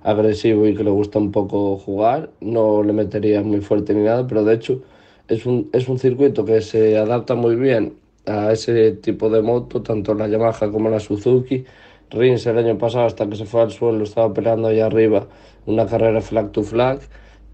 agresivo 0.03 0.67
y 0.67 0.75
que 0.75 0.83
le 0.83 0.91
gusta 0.91 1.19
un 1.19 1.31
poco 1.31 1.77
jugar. 1.77 2.29
No 2.39 2.83
le 2.83 2.93
metería 2.93 3.41
muy 3.41 3.61
fuerte 3.61 3.93
ni 3.93 4.03
nada, 4.03 4.27
pero 4.27 4.43
de 4.43 4.53
hecho 4.55 4.81
es 5.27 5.45
un, 5.45 5.69
es 5.73 5.87
un 5.87 5.99
circuito 5.99 6.45
que 6.45 6.61
se 6.61 6.97
adapta 6.97 7.35
muy 7.35 7.55
bien 7.55 8.02
a 8.25 8.51
ese 8.51 8.93
tipo 8.93 9.29
de 9.29 9.41
moto, 9.41 9.81
tanto 9.81 10.13
la 10.13 10.27
Yamaha 10.27 10.71
como 10.71 10.89
la 10.89 10.99
Suzuki. 10.99 11.65
Rins 12.09 12.45
el 12.45 12.57
año 12.57 12.77
pasado, 12.77 13.05
hasta 13.05 13.27
que 13.27 13.35
se 13.35 13.45
fue 13.45 13.61
al 13.61 13.71
suelo, 13.71 14.03
estaba 14.03 14.33
peleando 14.33 14.67
ahí 14.67 14.79
arriba 14.79 15.27
una 15.65 15.85
carrera 15.87 16.21
flag 16.21 16.51
to 16.51 16.61
flag 16.63 16.99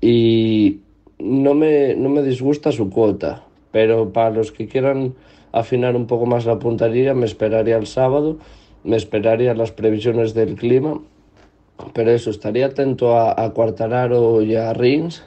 y 0.02 0.80
no 1.18 1.54
me, 1.54 1.96
no 1.96 2.10
me 2.10 2.24
disgusta 2.24 2.72
su 2.72 2.90
cuota, 2.90 3.44
pero 3.72 4.12
para 4.12 4.32
los 4.32 4.52
que 4.52 4.68
quieran 4.68 5.16
afinar 5.52 5.96
un 5.96 6.08
poco 6.08 6.26
más 6.26 6.46
la 6.46 6.60
puntería, 6.60 7.14
me 7.14 7.26
esperaría 7.26 7.78
el 7.78 7.88
sábado, 7.88 8.38
me 8.84 8.98
esperaría 8.98 9.54
las 9.54 9.72
previsiones 9.72 10.34
del 10.34 10.56
clima, 10.56 11.00
pero 11.94 12.12
eso, 12.12 12.30
estaría 12.30 12.68
atento 12.68 13.18
a, 13.18 13.42
a 13.42 13.52
Quartararo 13.52 14.42
y 14.42 14.56
a 14.56 14.74
Rins. 14.74 15.24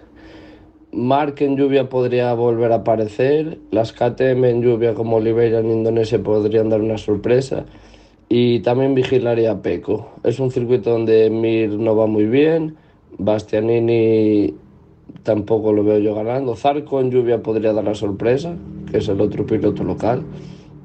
Mark 0.93 1.36
en 1.38 1.57
lluvia 1.57 1.88
podría 1.88 2.34
volver 2.34 2.70
a 2.70 2.76
aparecer, 2.76 3.59
las 3.70 3.95
KTM 3.95 4.45
en 4.45 4.62
lluvia 4.62 4.93
como 4.93 5.16
Oliveira 5.16 5.61
en 5.61 5.70
Indonesia 5.70 6.22
podrían 6.22 6.68
dar 6.68 6.82
una 6.82 6.99
sorpresa 6.99 7.64
y 8.28 8.61
también 8.61 8.95
vigilaría 8.95 9.53
a 9.53 9.62
Peco. 9.62 10.11
Es 10.22 10.38
un 10.38 10.51
circuito 10.51 10.90
donde 10.90 11.30
Mir 11.30 11.70
no 11.70 11.97
va 11.97 12.07
muy 12.07 12.26
bien, 12.26 12.76
Bastianini 13.16 14.55
tampoco 15.22 15.72
lo 15.72 15.82
veo 15.82 15.99
yo 15.99 16.14
ganando. 16.14 16.57
Zarco 16.57 17.01
en 17.01 17.11
lluvia 17.11 17.43
podría 17.43 17.72
dar 17.72 17.84
la 17.84 17.95
sorpresa, 17.95 18.55
que 18.90 18.99
es 18.99 19.09
el 19.09 19.20
otro 19.22 19.47
piloto 19.47 19.84
local. 19.84 20.24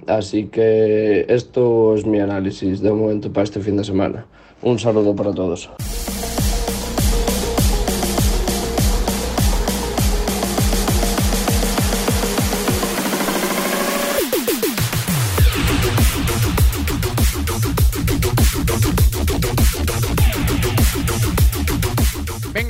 Así 0.08 0.46
que 0.46 1.26
esto 1.28 1.96
es 1.96 2.06
mi 2.06 2.20
análisis 2.20 2.80
de 2.80 2.94
momento 2.94 3.34
para 3.34 3.44
este 3.44 3.60
fin 3.60 3.76
de 3.76 3.84
semana. 3.84 4.26
Un 4.62 4.80
saludo 4.80 5.14
para 5.16 5.34
todos. 5.34 5.70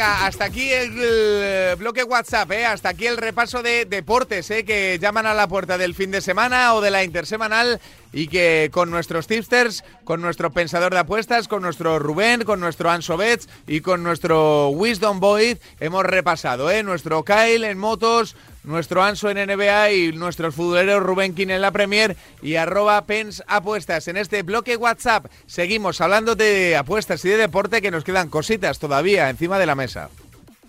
Hasta 0.08 0.46
aquí 0.46 0.72
el, 0.72 0.98
el 0.98 1.76
bloque 1.76 2.04
WhatsApp, 2.04 2.50
¿eh? 2.54 2.66
hasta 2.66 2.90
aquí 2.90 3.08
el 3.08 3.18
repaso 3.18 3.62
de 3.62 3.84
deportes 3.84 4.50
¿eh? 4.52 4.64
que 4.64 4.98
llaman 5.02 5.26
a 5.26 5.34
la 5.34 5.50
puerta 5.50 5.78
del 5.78 5.96
fin 5.96 6.12
de 6.12 6.22
semana 6.22 6.74
o 6.76 6.82
de 6.82 6.92
la 6.92 7.04
intersemanal 7.04 7.82
y 8.14 8.28
que 8.28 8.70
con 8.72 8.90
nuestros 8.90 9.28
tipsters, 9.28 9.84
con 10.06 10.22
nuestro 10.22 10.52
pensador 10.52 10.94
de 10.94 11.00
apuestas, 11.00 11.50
con 11.50 11.62
nuestro 11.62 12.00
Rubén, 12.00 12.46
con 12.46 12.62
nuestro 12.62 12.90
Anso 12.90 13.18
Betts 13.18 13.50
y 13.68 13.82
con 13.82 14.02
nuestro 14.02 14.70
Wisdom 14.70 15.20
Boyd 15.20 15.58
hemos 15.82 16.06
repasado. 16.06 16.72
¿eh? 16.72 16.84
Nuestro 16.84 17.24
Kyle 17.26 17.66
en 17.66 17.78
motos, 17.78 18.36
nuestro 18.68 19.04
Anso 19.04 19.30
en 19.30 19.38
NBA 19.38 19.92
y 19.92 20.12
nuestros 20.12 20.54
futboleros 20.54 21.02
Rubén 21.02 21.34
King 21.34 21.48
en 21.50 21.62
la 21.62 21.72
Premier 21.72 22.16
y 22.42 22.56
arroba 22.56 23.06
Pens 23.06 23.44
Apuestas. 23.48 24.08
En 24.08 24.18
este 24.18 24.44
bloque 24.44 24.76
WhatsApp 24.76 25.26
seguimos 25.48 26.02
hablando 26.02 26.36
de 26.36 26.76
apuestas 26.76 27.24
y 27.26 27.30
de 27.30 27.38
deporte 27.38 27.82
que 27.82 27.92
nos 27.92 28.04
quedan 28.04 28.30
cositas 28.30 28.78
todavía 28.78 29.30
encima 29.30 29.58
de 29.58 29.66
la 29.66 29.76
mesa. 29.76 30.10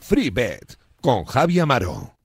Free 0.01 0.31
Bet 0.31 0.77
con 1.01 1.25
Javi 1.25 1.59
Amaro. 1.59 2.18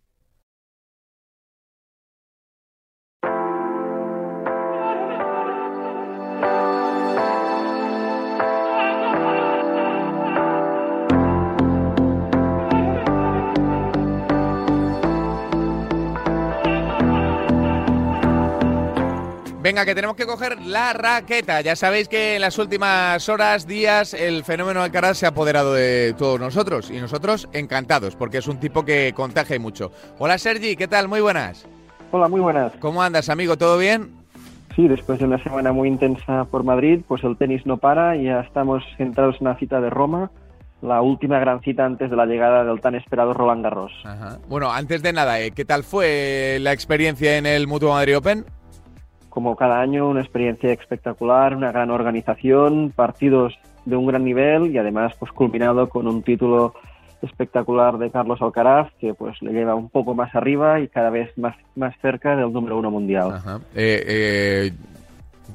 Venga, 19.63 19.85
que 19.85 19.95
tenemos 19.95 20.17
que 20.17 20.25
coger 20.25 20.61
la 20.61 20.91
raqueta. 20.91 21.61
Ya 21.61 21.77
sabéis 21.77 22.09
que 22.09 22.35
en 22.35 22.41
las 22.41 22.59
últimas 22.59 23.29
horas, 23.29 23.65
días, 23.65 24.13
el 24.13 24.43
fenómeno 24.43 24.81
Alcaraz 24.83 25.19
se 25.19 25.25
ha 25.25 25.29
apoderado 25.29 25.73
de 25.73 26.13
todos 26.17 26.37
nosotros 26.37 26.91
y 26.91 26.99
nosotros 26.99 27.47
encantados 27.53 28.17
porque 28.17 28.39
es 28.39 28.49
un 28.49 28.59
tipo 28.59 28.83
que 28.83 29.13
contagia 29.15 29.57
mucho. 29.61 29.93
Hola 30.19 30.37
Sergi, 30.37 30.75
¿qué 30.75 30.89
tal? 30.89 31.07
Muy 31.07 31.21
buenas. 31.21 31.65
Hola, 32.11 32.27
muy 32.27 32.41
buenas. 32.41 32.73
¿Cómo 32.81 33.01
andas, 33.01 33.29
amigo? 33.29 33.57
¿Todo 33.57 33.77
bien? 33.77 34.11
Sí, 34.75 34.89
después 34.89 35.19
de 35.19 35.25
una 35.25 35.41
semana 35.41 35.71
muy 35.71 35.87
intensa 35.87 36.43
por 36.43 36.65
Madrid, 36.65 36.99
pues 37.07 37.23
el 37.23 37.37
tenis 37.37 37.65
no 37.65 37.77
para 37.77 38.17
y 38.17 38.25
ya 38.25 38.41
estamos 38.41 38.83
centrados 38.97 39.37
en 39.39 39.47
una 39.47 39.55
cita 39.55 39.79
de 39.79 39.89
Roma, 39.89 40.29
la 40.81 41.01
última 41.01 41.39
gran 41.39 41.61
cita 41.61 41.85
antes 41.85 42.09
de 42.09 42.17
la 42.17 42.25
llegada 42.25 42.65
del 42.65 42.81
tan 42.81 42.95
esperado 42.95 43.31
Roland 43.31 43.63
Garros. 43.63 43.93
Ajá. 44.03 44.39
Bueno, 44.49 44.73
antes 44.73 45.01
de 45.01 45.13
nada, 45.13 45.39
¿eh? 45.39 45.51
¿qué 45.51 45.63
tal 45.63 45.85
fue 45.85 46.57
la 46.59 46.73
experiencia 46.73 47.37
en 47.37 47.45
el 47.45 47.65
Mutuo 47.65 47.93
Madrid 47.93 48.17
Open? 48.17 48.43
Como 49.33 49.55
cada 49.55 49.81
año, 49.81 50.07
una 50.07 50.21
experiencia 50.21 50.71
espectacular, 50.71 51.55
una 51.55 51.71
gran 51.71 51.89
organización, 51.89 52.93
partidos 52.95 53.57
de 53.83 53.95
un 53.95 54.05
gran 54.05 54.23
nivel 54.23 54.67
y 54.67 54.77
además 54.77 55.15
pues 55.17 55.31
culminado 55.31 55.89
con 55.89 56.05
un 56.07 56.21
título 56.21 56.75
espectacular 57.23 57.97
de 57.97 58.11
Carlos 58.11 58.43
Alcaraz 58.43 58.91
que 58.99 59.15
pues 59.15 59.41
le 59.41 59.51
lleva 59.51 59.73
un 59.73 59.89
poco 59.89 60.13
más 60.13 60.35
arriba 60.35 60.81
y 60.81 60.87
cada 60.87 61.09
vez 61.09 61.35
más, 61.35 61.55
más 61.75 61.95
cerca 61.99 62.35
del 62.35 62.53
número 62.53 62.77
uno 62.77 62.91
mundial. 62.91 63.41
Eh, 63.73 64.03
eh, 64.05 64.71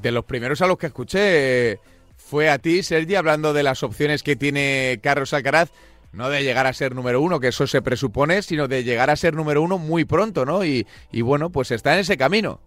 de 0.02 0.10
los 0.10 0.24
primeros 0.24 0.60
a 0.60 0.66
los 0.66 0.76
que 0.76 0.86
escuché 0.86 1.70
eh, 1.70 1.78
fue 2.16 2.50
a 2.50 2.58
ti, 2.58 2.82
Sergi, 2.82 3.14
hablando 3.14 3.52
de 3.52 3.62
las 3.62 3.84
opciones 3.84 4.24
que 4.24 4.34
tiene 4.34 4.98
Carlos 5.04 5.32
Alcaraz, 5.32 5.70
no 6.12 6.30
de 6.30 6.42
llegar 6.42 6.66
a 6.66 6.72
ser 6.72 6.96
número 6.96 7.20
uno, 7.20 7.38
que 7.38 7.48
eso 7.48 7.68
se 7.68 7.80
presupone, 7.80 8.42
sino 8.42 8.66
de 8.66 8.82
llegar 8.82 9.08
a 9.08 9.14
ser 9.14 9.34
número 9.34 9.62
uno 9.62 9.78
muy 9.78 10.04
pronto, 10.04 10.44
¿no? 10.44 10.64
Y 10.64 10.84
bueno, 11.22 11.50
pues 11.50 11.70
está 11.70 11.94
en 11.94 12.00
ese 12.00 12.16
camino. 12.16 12.58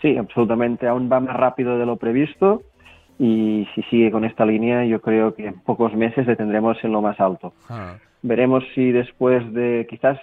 Sí, 0.00 0.16
absolutamente. 0.16 0.86
Aún 0.88 1.10
va 1.12 1.20
más 1.20 1.36
rápido 1.36 1.78
de 1.78 1.86
lo 1.86 1.96
previsto 1.96 2.62
y 3.18 3.66
si 3.74 3.82
sigue 3.84 4.10
con 4.10 4.24
esta 4.24 4.46
línea, 4.46 4.84
yo 4.84 5.00
creo 5.00 5.34
que 5.34 5.46
en 5.48 5.60
pocos 5.60 5.94
meses 5.94 6.26
le 6.26 6.36
tendremos 6.36 6.82
en 6.82 6.92
lo 6.92 7.02
más 7.02 7.20
alto. 7.20 7.52
Ah. 7.68 7.96
Veremos 8.22 8.64
si 8.74 8.92
después 8.92 9.52
de, 9.52 9.86
quizás 9.90 10.18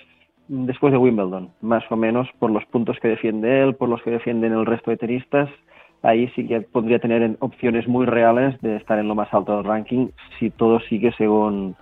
después 0.47 0.91
de 0.91 0.97
Wimbledon, 0.97 1.49
más 1.61 1.83
o 1.91 1.95
menos 1.95 2.27
por 2.39 2.49
los 2.51 2.65
puntos 2.65 2.97
que 2.99 3.09
defiende 3.09 3.61
él, 3.61 3.75
por 3.75 3.89
los 3.89 4.01
que 4.01 4.11
defienden 4.11 4.53
el 4.53 4.65
resto 4.65 4.91
de 4.91 4.97
tenistas, 4.97 5.49
ahí 6.03 6.27
sí 6.35 6.47
que 6.47 6.61
podría 6.61 6.99
tener 6.99 7.21
en- 7.21 7.37
opciones 7.39 7.87
muy 7.87 8.05
reales 8.05 8.59
de 8.61 8.77
estar 8.77 8.97
en 8.97 9.07
lo 9.07 9.15
más 9.15 9.31
alto 9.33 9.55
del 9.57 9.65
ranking 9.65 10.07
si 10.39 10.49
todo 10.49 10.79
sigue 10.81 11.11
según 11.17 11.75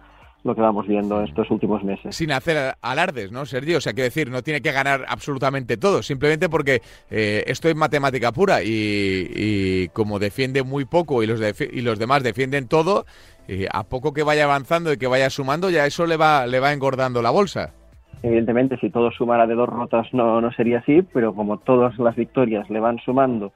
lo 0.45 0.53
que 0.53 0.61
vamos 0.61 0.87
viendo 0.87 1.21
estos 1.23 1.49
últimos 1.49 1.83
meses. 1.83 2.15
Sin 2.15 2.31
hacer 2.31 2.75
alardes, 2.81 3.31
¿no, 3.31 3.45
Sergi? 3.45 3.73
O 3.73 3.81
sea, 3.81 3.93
quiero 3.93 4.05
decir, 4.05 4.29
no 4.29 4.43
tiene 4.43 4.61
que 4.61 4.71
ganar 4.71 5.03
absolutamente 5.07 5.75
todo, 5.75 6.03
simplemente 6.03 6.49
porque 6.49 6.81
eh, 7.09 7.43
esto 7.47 7.67
es 7.67 7.75
matemática 7.75 8.31
pura 8.31 8.61
y, 8.61 9.27
y 9.35 9.87
como 9.89 10.19
defiende 10.19 10.61
muy 10.61 10.85
poco 10.85 11.23
y 11.23 11.27
los, 11.27 11.41
y 11.59 11.81
los 11.81 11.97
demás 11.97 12.21
defienden 12.21 12.67
todo, 12.67 13.05
eh, 13.47 13.67
a 13.71 13.83
poco 13.83 14.13
que 14.13 14.21
vaya 14.21 14.43
avanzando 14.43 14.93
y 14.93 14.97
que 14.97 15.07
vaya 15.07 15.31
sumando, 15.31 15.71
ya 15.71 15.87
eso 15.87 16.05
le 16.05 16.15
va, 16.15 16.45
le 16.45 16.59
va 16.59 16.73
engordando 16.73 17.23
la 17.23 17.31
bolsa. 17.31 17.73
Evidentemente, 18.21 18.77
si 18.77 18.91
todo 18.91 19.11
sumara 19.11 19.47
de 19.47 19.55
dos 19.55 19.67
rotas 19.67 20.07
no, 20.13 20.41
no 20.41 20.51
sería 20.51 20.79
así, 20.79 21.01
pero 21.11 21.33
como 21.33 21.57
todas 21.57 21.97
las 21.97 22.15
victorias 22.15 22.69
le 22.69 22.79
van 22.79 22.99
sumando 22.99 23.51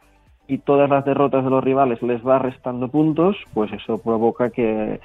y 0.48 0.58
todas 0.58 0.90
las 0.90 1.06
derrotas 1.06 1.44
de 1.44 1.52
los 1.52 1.64
rivales 1.64 2.02
les 2.02 2.26
va 2.26 2.40
restando 2.40 2.88
puntos, 2.88 3.38
pues 3.54 3.72
eso 3.74 4.00
provoca 4.00 4.50
que 4.50 5.00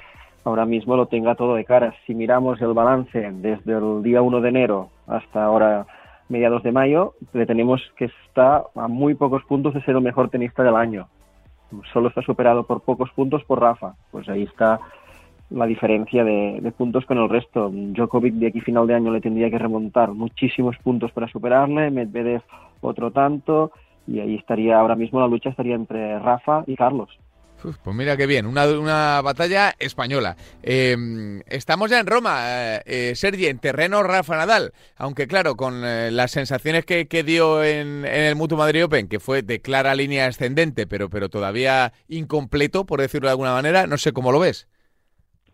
ahora 0.45 0.65
mismo 0.65 0.95
lo 0.95 1.07
tenga 1.07 1.35
todo 1.35 1.55
de 1.55 1.65
cara. 1.65 1.93
Si 2.05 2.15
miramos 2.15 2.61
el 2.61 2.73
balance 2.73 3.19
desde 3.33 3.73
el 3.73 4.01
día 4.03 4.21
1 4.21 4.39
de 4.39 4.49
enero 4.49 4.89
hasta 5.07 5.43
ahora 5.43 5.85
mediados 6.29 6.63
de 6.63 6.71
mayo, 6.71 7.15
le 7.33 7.45
tenemos 7.45 7.81
que 7.97 8.05
está 8.05 8.63
a 8.75 8.87
muy 8.87 9.15
pocos 9.15 9.43
puntos 9.43 9.73
de 9.73 9.81
ser 9.81 9.95
el 9.95 10.01
mejor 10.01 10.29
tenista 10.29 10.63
del 10.63 10.75
año. 10.75 11.07
Solo 11.91 12.09
está 12.09 12.21
superado 12.21 12.63
por 12.63 12.81
pocos 12.81 13.11
puntos 13.11 13.43
por 13.43 13.59
Rafa. 13.59 13.95
Pues 14.11 14.29
ahí 14.29 14.43
está 14.43 14.79
la 15.49 15.65
diferencia 15.65 16.23
de, 16.23 16.59
de, 16.61 16.71
puntos 16.71 17.05
con 17.05 17.17
el 17.17 17.29
resto. 17.29 17.69
Djokovic 17.71 18.35
de 18.35 18.47
aquí 18.47 18.61
final 18.61 18.87
de 18.87 18.95
año 18.95 19.11
le 19.11 19.21
tendría 19.21 19.49
que 19.49 19.59
remontar 19.59 20.13
muchísimos 20.13 20.77
puntos 20.77 21.11
para 21.11 21.27
superarle, 21.27 21.91
Medvedev 21.91 22.41
otro 22.81 23.11
tanto, 23.11 23.71
y 24.07 24.19
ahí 24.19 24.35
estaría 24.35 24.79
ahora 24.79 24.95
mismo 24.95 25.19
la 25.19 25.27
lucha 25.27 25.49
estaría 25.49 25.75
entre 25.75 26.19
Rafa 26.19 26.63
y 26.67 26.75
Carlos. 26.75 27.09
Pues 27.61 27.95
mira 27.95 28.15
qué 28.17 28.27
bien, 28.27 28.45
una, 28.45 28.65
una 28.67 29.21
batalla 29.21 29.73
española. 29.79 30.35
Eh, 30.61 30.95
estamos 31.47 31.89
ya 31.89 31.99
en 31.99 32.07
Roma, 32.07 32.37
eh, 32.43 32.81
eh, 32.85 33.15
Sergi, 33.15 33.47
en 33.47 33.59
terreno 33.59 34.03
Rafa 34.03 34.37
Nadal, 34.37 34.71
aunque 34.97 35.27
claro, 35.27 35.55
con 35.55 35.83
eh, 35.83 36.11
las 36.11 36.31
sensaciones 36.31 36.85
que, 36.85 37.07
que 37.07 37.23
dio 37.23 37.63
en, 37.63 38.05
en, 38.05 38.23
el 38.23 38.35
Mutuo 38.35 38.57
Madrid 38.57 38.85
Open, 38.85 39.07
que 39.07 39.19
fue 39.19 39.41
de 39.41 39.61
clara 39.61 39.95
línea 39.95 40.27
ascendente, 40.27 40.85
pero, 40.85 41.09
pero 41.09 41.29
todavía 41.29 41.91
incompleto, 42.07 42.85
por 42.85 43.01
decirlo 43.01 43.27
de 43.27 43.31
alguna 43.31 43.53
manera, 43.53 43.87
no 43.87 43.97
sé 43.97 44.11
cómo 44.13 44.31
lo 44.31 44.39
ves. 44.39 44.69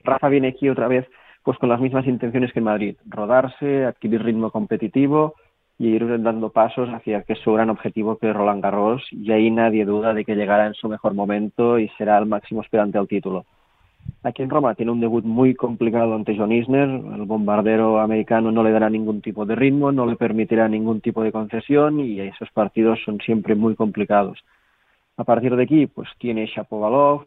Rafa 0.03 0.29
viene 0.29 0.49
aquí 0.49 0.67
otra 0.67 0.87
vez 0.87 1.07
pues 1.43 1.57
con 1.57 1.69
las 1.69 1.79
mismas 1.79 2.05
intenciones 2.05 2.53
que 2.53 2.59
en 2.59 2.65
Madrid, 2.65 2.97
rodarse, 3.05 3.85
adquirir 3.85 4.21
ritmo 4.21 4.51
competitivo, 4.51 5.35
y 5.81 5.95
ir 5.95 6.21
dando 6.21 6.49
pasos 6.49 6.89
hacia 6.89 7.23
que 7.23 7.33
su 7.33 7.53
gran 7.53 7.71
objetivo 7.71 8.17
que 8.17 8.29
es 8.29 8.35
Roland 8.35 8.61
Garros 8.61 9.03
y 9.09 9.31
ahí 9.31 9.49
nadie 9.49 9.83
duda 9.83 10.13
de 10.13 10.23
que 10.23 10.35
llegará 10.35 10.67
en 10.67 10.75
su 10.75 10.87
mejor 10.87 11.15
momento 11.15 11.79
y 11.79 11.89
será 11.97 12.19
el 12.19 12.27
máximo 12.27 12.61
aspirante 12.61 12.99
al 12.99 13.07
título. 13.07 13.45
Aquí 14.21 14.43
en 14.43 14.51
Roma 14.51 14.75
tiene 14.75 14.91
un 14.91 14.99
debut 14.99 15.25
muy 15.25 15.55
complicado 15.55 16.13
ante 16.13 16.37
John 16.37 16.51
Isner, 16.51 16.87
el 16.87 17.23
bombardero 17.23 17.99
americano 17.99 18.51
no 18.51 18.61
le 18.61 18.71
dará 18.71 18.91
ningún 18.91 19.21
tipo 19.21 19.43
de 19.43 19.55
ritmo, 19.55 19.91
no 19.91 20.05
le 20.05 20.17
permitirá 20.17 20.67
ningún 20.67 21.01
tipo 21.01 21.23
de 21.23 21.31
concesión 21.31 21.99
y 21.99 22.19
esos 22.19 22.51
partidos 22.51 22.99
son 23.03 23.17
siempre 23.19 23.55
muy 23.55 23.75
complicados. 23.75 24.37
A 25.17 25.23
partir 25.23 25.55
de 25.55 25.63
aquí, 25.63 25.87
pues 25.87 26.09
tiene 26.19 26.45
Shapovalov, 26.45 27.25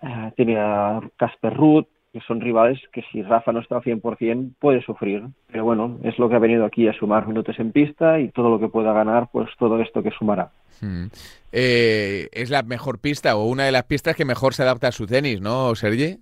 eh, 0.00 0.32
tiene 0.36 0.56
a 0.58 1.02
Casper 1.18 1.54
Ruth, 1.54 1.86
que 2.14 2.20
son 2.20 2.40
rivales 2.40 2.80
que 2.92 3.02
si 3.10 3.22
Rafa 3.22 3.50
no 3.50 3.58
está 3.58 3.74
al 3.74 3.82
100% 3.82 4.52
puede 4.60 4.80
sufrir. 4.82 5.24
Pero 5.50 5.64
bueno, 5.64 5.98
es 6.04 6.16
lo 6.16 6.28
que 6.28 6.36
ha 6.36 6.38
venido 6.38 6.64
aquí 6.64 6.86
a 6.86 6.92
sumar 6.92 7.26
minutos 7.26 7.58
en 7.58 7.72
pista 7.72 8.20
y 8.20 8.28
todo 8.28 8.50
lo 8.50 8.60
que 8.60 8.68
pueda 8.68 8.92
ganar, 8.92 9.28
pues 9.32 9.50
todo 9.58 9.80
esto 9.80 10.00
que 10.00 10.12
sumará. 10.12 10.52
Hmm. 10.80 11.06
Eh, 11.50 12.28
es 12.30 12.50
la 12.50 12.62
mejor 12.62 13.00
pista 13.00 13.34
o 13.34 13.46
una 13.46 13.64
de 13.64 13.72
las 13.72 13.82
pistas 13.82 14.14
que 14.14 14.24
mejor 14.24 14.54
se 14.54 14.62
adapta 14.62 14.86
a 14.86 14.92
su 14.92 15.08
tenis, 15.08 15.40
¿no, 15.40 15.74
Sergi? 15.74 16.18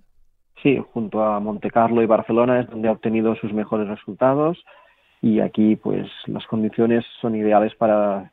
Sí, 0.63 0.81
junto 0.93 1.23
a 1.23 1.39
Monte 1.39 1.69
Carlo 1.69 2.01
y 2.01 2.07
Barcelona 2.07 2.61
es 2.61 2.69
donde 2.71 2.87
ha 2.87 2.93
obtenido 2.93 3.35
sus 3.35 3.53
mejores 3.53 3.87
resultados 3.87 4.65
y 5.21 5.41
aquí 5.41 5.75
pues 5.75 6.09
las 6.25 6.47
condiciones 6.47 7.05
son 7.21 7.35
ideales 7.35 7.75
para 7.75 8.31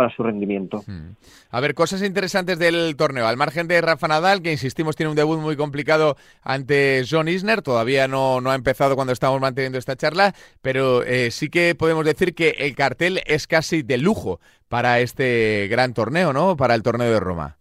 para 0.00 0.16
su 0.16 0.22
rendimiento. 0.22 0.78
Hmm. 0.86 1.10
A 1.50 1.60
ver, 1.60 1.74
cosas 1.74 2.02
interesantes 2.02 2.58
del 2.58 2.96
torneo. 2.96 3.26
Al 3.26 3.36
margen 3.36 3.68
de 3.68 3.82
Rafa 3.82 4.08
Nadal, 4.08 4.40
que 4.40 4.50
insistimos 4.50 4.96
tiene 4.96 5.10
un 5.10 5.16
debut 5.16 5.38
muy 5.38 5.56
complicado 5.56 6.16
ante 6.42 7.02
John 7.08 7.28
Isner, 7.28 7.60
todavía 7.60 8.08
no, 8.08 8.40
no 8.40 8.50
ha 8.50 8.54
empezado 8.54 8.94
cuando 8.94 9.12
estamos 9.12 9.42
manteniendo 9.42 9.76
esta 9.76 9.96
charla, 9.96 10.32
pero 10.62 11.02
eh, 11.02 11.30
sí 11.30 11.50
que 11.50 11.74
podemos 11.74 12.06
decir 12.06 12.34
que 12.34 12.54
el 12.60 12.74
cartel 12.74 13.20
es 13.26 13.46
casi 13.46 13.82
de 13.82 13.98
lujo 13.98 14.40
para 14.70 15.00
este 15.00 15.68
gran 15.70 15.92
torneo, 15.92 16.32
¿no? 16.32 16.56
Para 16.56 16.74
el 16.74 16.82
torneo 16.82 17.12
de 17.12 17.20
Roma. 17.20 17.56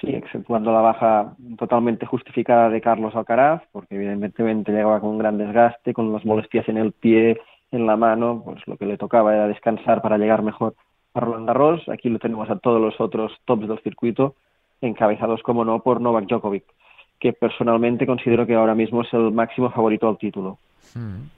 Sí, 0.00 0.08
exceptuando 0.08 0.72
la 0.72 0.80
baja 0.80 1.36
totalmente 1.58 2.06
justificada 2.06 2.70
de 2.70 2.80
Carlos 2.80 3.14
Alcaraz, 3.14 3.62
porque 3.70 3.94
evidentemente 3.94 4.72
llegaba 4.72 4.98
con 4.98 5.10
un 5.10 5.18
gran 5.18 5.38
desgaste, 5.38 5.94
con 5.94 6.12
las 6.12 6.24
molestias 6.24 6.68
en 6.68 6.76
el 6.76 6.90
pie, 6.90 7.38
en 7.70 7.86
la 7.86 7.96
mano, 7.96 8.42
pues 8.44 8.66
lo 8.66 8.76
que 8.76 8.86
le 8.86 8.96
tocaba 8.96 9.32
era 9.32 9.46
descansar 9.46 10.02
para 10.02 10.18
llegar 10.18 10.42
mejor 10.42 10.74
a 11.18 11.20
Roland 11.20 11.46
Garros. 11.46 11.88
Aquí 11.88 12.08
lo 12.08 12.18
tenemos 12.18 12.48
a 12.50 12.58
todos 12.58 12.80
los 12.80 12.98
otros 13.00 13.32
tops 13.44 13.68
del 13.68 13.80
circuito, 13.80 14.34
encabezados, 14.80 15.42
como 15.42 15.64
no, 15.64 15.80
por 15.82 16.00
Novak 16.00 16.26
Djokovic, 16.26 16.64
que 17.20 17.32
personalmente 17.32 18.06
considero 18.06 18.46
que 18.46 18.54
ahora 18.54 18.74
mismo 18.74 19.02
es 19.02 19.12
el 19.12 19.32
máximo 19.32 19.70
favorito 19.70 20.08
al 20.08 20.18
título. 20.18 20.58
Hmm. 20.94 21.28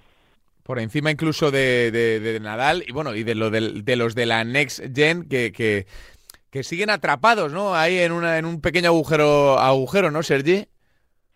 Por 0.62 0.78
encima 0.78 1.10
incluso 1.10 1.50
de, 1.50 1.90
de, 1.90 2.38
Nadal 2.38 2.84
y 2.86 2.92
bueno 2.92 3.16
y 3.16 3.24
de, 3.24 3.34
lo 3.34 3.50
de 3.50 3.96
los 3.96 4.14
de 4.14 4.26
la 4.26 4.44
Next 4.44 4.94
Gen 4.94 5.28
que, 5.28 5.50
que, 5.50 5.86
que, 6.50 6.62
siguen 6.62 6.90
atrapados, 6.90 7.52
¿no? 7.52 7.74
Ahí 7.74 7.98
en, 7.98 8.12
una, 8.12 8.38
en 8.38 8.44
un 8.44 8.60
pequeño 8.60 8.88
agujero, 8.88 9.58
agujero, 9.58 10.12
¿no, 10.12 10.22
Sergi? 10.22 10.66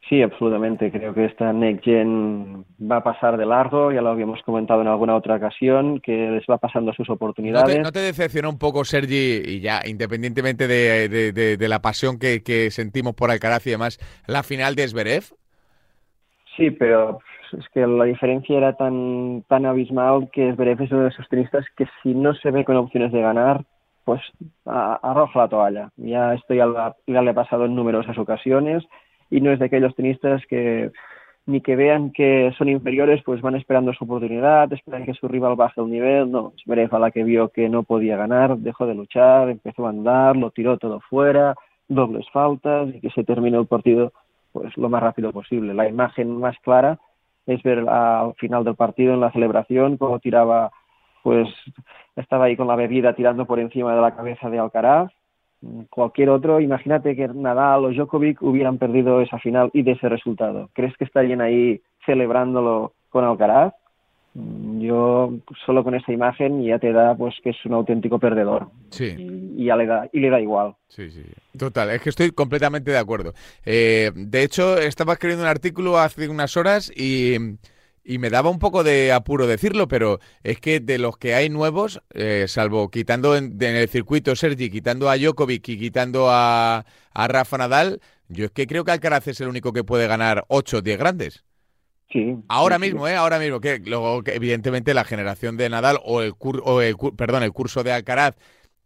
Sí, 0.09 0.21
absolutamente. 0.21 0.91
Creo 0.91 1.15
que 1.15 1.25
esta 1.25 1.53
Next 1.53 1.85
Gen 1.85 2.65
va 2.81 2.97
a 2.97 3.03
pasar 3.03 3.39
de 3.39 3.47
largo, 3.47 3.91
ya 3.91 4.03
lo 4.03 4.11
habíamos 4.11 4.43
comentado 4.43 4.83
en 4.83 4.89
alguna 4.89 5.17
otra 5.17 5.37
ocasión, 5.37 6.01
que 6.01 6.13
les 6.31 6.45
va 6.51 6.59
pasando 6.59 6.93
sus 6.93 7.09
oportunidades. 7.09 7.69
¿No 7.69 7.75
te, 7.75 7.83
no 7.83 7.93
te 7.93 8.01
decepcionó 8.01 8.51
un 8.51 8.59
poco, 8.59 8.85
Sergi, 8.85 9.41
y 9.47 9.61
ya, 9.61 9.81
independientemente 9.87 10.69
de, 10.69 11.09
de, 11.09 11.33
de, 11.33 11.57
de 11.57 11.69
la 11.69 11.81
pasión 11.81 12.19
que, 12.19 12.43
que, 12.43 12.71
sentimos 12.71 13.15
por 13.15 13.31
Alcaraz 13.31 13.67
y 13.67 13.71
demás, 13.71 13.99
la 14.27 14.43
final 14.43 14.75
de 14.75 14.89
Zverev? 14.89 15.25
Sí, 16.57 16.71
pero 16.71 17.21
es 17.59 17.67
que 17.73 17.87
la 17.87 18.05
diferencia 18.05 18.59
era 18.59 18.77
tan, 18.77 19.43
tan 19.49 19.65
abismal 19.65 20.29
que 20.33 20.53
Zverev 20.53 20.83
es 20.83 20.93
uno 20.93 21.05
de 21.05 21.09
esos 21.09 21.29
tenistas 21.31 21.65
que 21.79 21.87
si 22.03 22.15
no 22.15 22.35
se 22.35 22.51
ve 22.51 22.67
con 22.67 22.77
opciones 22.77 23.11
de 23.11 23.23
ganar, 23.23 23.65
pues 24.05 24.21
arroja 24.67 25.39
la 25.39 25.49
toalla. 25.49 25.91
Ya 25.97 26.35
esto 26.35 26.53
ya, 26.53 26.67
ya 27.07 27.23
le 27.23 27.31
ha 27.31 27.35
pasado 27.35 27.65
en 27.65 27.75
numerosas 27.75 28.19
ocasiones 28.19 28.85
y 29.31 29.41
no 29.41 29.53
es 29.53 29.59
de 29.59 29.67
aquellos 29.67 29.95
tenistas 29.95 30.43
que 30.47 30.91
ni 31.47 31.61
que 31.61 31.77
vean 31.77 32.11
que 32.11 32.53
son 32.57 32.69
inferiores, 32.69 33.23
pues 33.23 33.43
van 33.43 33.55
esperando 33.55 33.93
su 33.93 34.05
oportunidad, 34.05 34.73
esperan 34.73 35.05
que 35.05 35.13
su 35.13 35.29
rival 35.29 35.57
baje 35.57 35.81
el 35.81 35.91
nivel. 35.91 36.31
No, 36.31 36.55
Zverev 36.65 36.95
a 36.95 36.99
la 36.99 37.11
que 37.11 37.23
vio 37.23 37.51
que 37.51 37.69
no 37.69 37.83
podía 37.83 38.17
ganar, 38.17 38.57
dejó 38.57 38.87
de 38.87 38.95
luchar, 38.95 39.51
empezó 39.51 39.87
a 39.87 39.91
andar, 39.91 40.37
lo 40.37 40.51
tiró 40.51 40.79
todo 40.79 41.01
fuera, 41.01 41.55
dobles 41.87 42.27
faltas 42.33 42.89
y 42.95 43.01
que 43.01 43.11
se 43.11 43.25
terminó 43.25 43.61
el 43.61 43.67
partido 43.67 44.13
pues 44.53 44.77
lo 44.79 44.89
más 44.89 45.03
rápido 45.03 45.33
posible. 45.33 45.75
La 45.75 45.89
imagen 45.89 46.39
más 46.39 46.57
clara 46.61 46.99
es 47.47 47.63
ver 47.63 47.81
al 47.89 48.35
final 48.35 48.65
del 48.65 48.77
partido 48.77 49.15
en 49.15 49.21
la 49.21 49.33
celebración 49.33 49.97
cómo 49.99 50.21
tiraba, 50.21 50.71
pues 51.23 51.49
estaba 52.17 52.47
ahí 52.47 52.57
con 52.57 52.69
la 52.69 52.77
bebida 52.77 53.15
tirando 53.15 53.45
por 53.47 53.59
encima 53.59 53.95
de 53.95 54.01
la 54.01 54.15
cabeza 54.15 54.49
de 54.49 54.59
Alcaraz, 54.59 55.13
cualquier 55.91 56.31
otro, 56.31 56.61
imagínate 56.61 57.17
que 57.17 57.29
Nadal 57.29 57.85
o 57.85 57.91
Djokovic 57.91 58.43
hubieran 58.43 58.79
perdido 58.79 59.21
esa 59.21 59.39
final 59.39 59.71
y 59.73 59.83
de 59.83 59.93
ese 59.93 60.09
resultado. 60.09 60.71
¿Crees 60.73 60.97
que 60.97 61.05
estarían 61.05 61.41
ahí 61.41 61.81
celebrándolo 62.07 62.93
con 63.11 63.25
Alcaraz? 63.25 63.75
Yo 64.35 65.33
solo 65.65 65.85
con 65.85 65.95
esa 65.95 66.13
imagen 66.13 66.65
ya 66.65 66.81
te 66.81 66.93
da 66.93 67.15
pues 67.15 67.37
que 67.43 67.51
es 67.51 67.65
un 67.65 67.75
auténtico 67.75 68.19
perdedor. 68.19 68.67
Sí. 68.91 69.15
Y, 69.17 69.63
y 69.63 69.67
ya 69.67 69.77
le 69.77 69.87
da, 69.87 70.09
y 70.13 70.19
le 70.19 70.29
da 70.29 70.41
igual. 70.41 70.75
Sí, 70.89 71.09
sí. 71.11 71.23
Total, 71.57 71.91
es 71.91 72.03
que 72.03 72.11
estoy 72.11 72.33
completamente 72.33 72.91
de 72.91 72.99
acuerdo. 72.99 73.33
Eh, 73.65 74.11
de 74.15 74.43
hecho, 74.43 74.77
estaba 74.79 75.13
escribiendo 75.13 75.45
un 75.45 75.51
artículo 75.51 75.99
hace 75.99 76.29
unas 76.29 76.57
horas 76.57 76.91
y 76.97 77.37
y 78.05 78.19
me 78.19 78.31
daba 78.31 78.51
un 78.51 78.59
poco 78.59 78.85
de 78.85 79.13
apuro 79.13 79.47
decirlo, 79.47 79.89
pero 79.89 80.21
es 80.43 80.61
que 80.61 80.81
de 80.81 80.99
los 80.99 81.17
que 81.17 81.35
hay 81.35 81.49
nuevos, 81.49 82.03
eh, 82.13 82.45
salvo 82.49 82.91
quitando 82.91 83.37
en, 83.37 83.57
en, 83.61 83.77
el 83.77 83.89
circuito 83.89 84.37
Sergi, 84.37 84.71
quitando 84.71 85.09
a 85.09 85.17
Djokovic 85.17 85.69
y 85.71 85.79
quitando 85.79 86.29
a, 86.31 86.85
a, 87.15 87.29
Rafa 87.29 87.57
Nadal, 87.57 88.01
yo 88.29 88.45
es 88.45 88.51
que 88.51 88.67
creo 88.67 88.85
que 88.85 88.93
Alcaraz 88.93 89.27
es 89.29 89.41
el 89.41 89.49
único 89.49 89.73
que 89.73 89.85
puede 89.85 90.07
ganar 90.07 90.45
8 90.49 90.79
o 90.79 90.83
10 90.83 90.99
grandes. 90.99 91.45
Sí, 92.13 92.37
ahora 92.49 92.77
sí, 92.77 92.83
mismo, 92.83 93.07
sí. 93.07 93.13
¿eh? 93.13 93.17
Ahora 93.17 93.39
mismo. 93.39 93.61
Que 93.61 93.79
luego, 93.79 94.23
que 94.23 94.35
evidentemente, 94.35 94.95
la 94.95 95.05
generación 95.05 95.57
de 95.57 95.69
Nadal 95.69 95.99
o 96.05 96.23
el, 96.23 96.35
cur, 96.35 96.63
o 96.65 96.81
el 96.81 96.97
perdón, 97.17 97.43
el 97.43 97.53
curso 97.53 97.83
de 97.83 97.93
Alcaraz, 97.93 98.37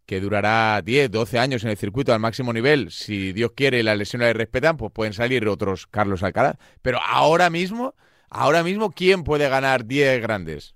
que 0.05 0.19
durará 0.19 0.81
10, 0.81 1.11
12 1.11 1.37
años 1.37 1.63
en 1.63 1.69
el 1.69 1.77
circuito 1.77 2.13
al 2.13 2.19
máximo 2.19 2.53
nivel, 2.53 2.89
si 2.89 3.31
Dios 3.33 3.51
quiere 3.55 3.79
y 3.79 3.83
las 3.83 3.97
lesiones 3.97 4.29
le 4.29 4.33
respetan, 4.33 4.77
pues 4.77 4.91
pueden 4.91 5.13
salir 5.13 5.47
otros 5.47 5.85
Carlos 5.85 6.23
Alcaraz. 6.23 6.55
Pero 6.81 6.99
ahora 7.05 7.49
mismo 7.51 7.93
Ahora 8.29 8.63
mismo, 8.63 8.91
¿quién 8.91 9.23
puede 9.23 9.49
ganar 9.49 9.85
10 9.85 10.21
grandes? 10.21 10.75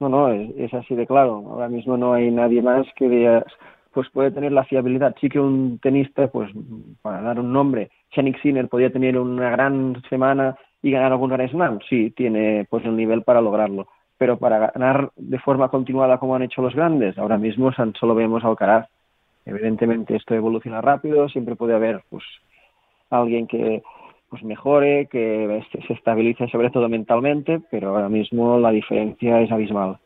No, 0.00 0.08
no, 0.08 0.30
es, 0.30 0.72
así 0.74 0.94
de 0.94 1.06
claro. 1.06 1.44
Ahora 1.50 1.68
mismo 1.68 1.96
no 1.96 2.14
hay 2.14 2.30
nadie 2.30 2.62
más 2.62 2.86
que 2.96 3.08
digas, 3.08 3.44
pues 3.92 4.08
puede 4.10 4.30
tener 4.30 4.52
la 4.52 4.64
fiabilidad. 4.64 5.14
Sí 5.20 5.28
que 5.28 5.38
un 5.38 5.78
tenista, 5.78 6.28
pues 6.28 6.50
para 7.02 7.22
dar 7.22 7.38
un 7.38 7.52
nombre, 7.52 7.90
Yannick 8.16 8.40
Sinner 8.42 8.68
podría 8.68 8.92
tener 8.92 9.18
una 9.18 9.50
gran 9.50 10.02
semana 10.08 10.56
y 10.82 10.90
ganar 10.90 11.12
algún 11.12 11.30
Grand 11.30 11.50
Slam. 11.50 11.78
Sí, 11.88 12.10
tiene 12.10 12.66
pues 12.68 12.84
el 12.84 12.96
nivel 12.96 13.22
para 13.22 13.40
lograrlo. 13.40 13.86
Pero 14.18 14.38
para 14.38 14.70
ganar 14.70 15.10
de 15.16 15.38
forma 15.38 15.68
continuada 15.68 16.18
como 16.18 16.34
han 16.34 16.42
hecho 16.42 16.62
los 16.62 16.74
grandes, 16.74 17.18
ahora 17.18 17.38
mismo 17.38 17.72
solo 17.98 18.14
vemos 18.14 18.44
a 18.44 18.48
Alcaraz. 18.48 18.88
Evidentemente 19.46 20.16
esto 20.16 20.34
evoluciona 20.34 20.80
rápido, 20.80 21.28
siempre 21.28 21.56
puede 21.56 21.74
haber 21.74 22.02
pues 22.08 22.24
alguien 23.10 23.46
que 23.46 23.82
pues 24.34 24.42
mejore, 24.42 25.06
que 25.06 25.62
se 25.86 25.92
estabilice 25.92 26.48
sobre 26.48 26.70
todo 26.70 26.88
mentalmente, 26.88 27.60
pero 27.70 27.90
ahora 27.90 28.08
mismo 28.08 28.58
la 28.58 28.72
diferencia 28.72 29.40
es 29.40 29.52
abismal. 29.52 29.98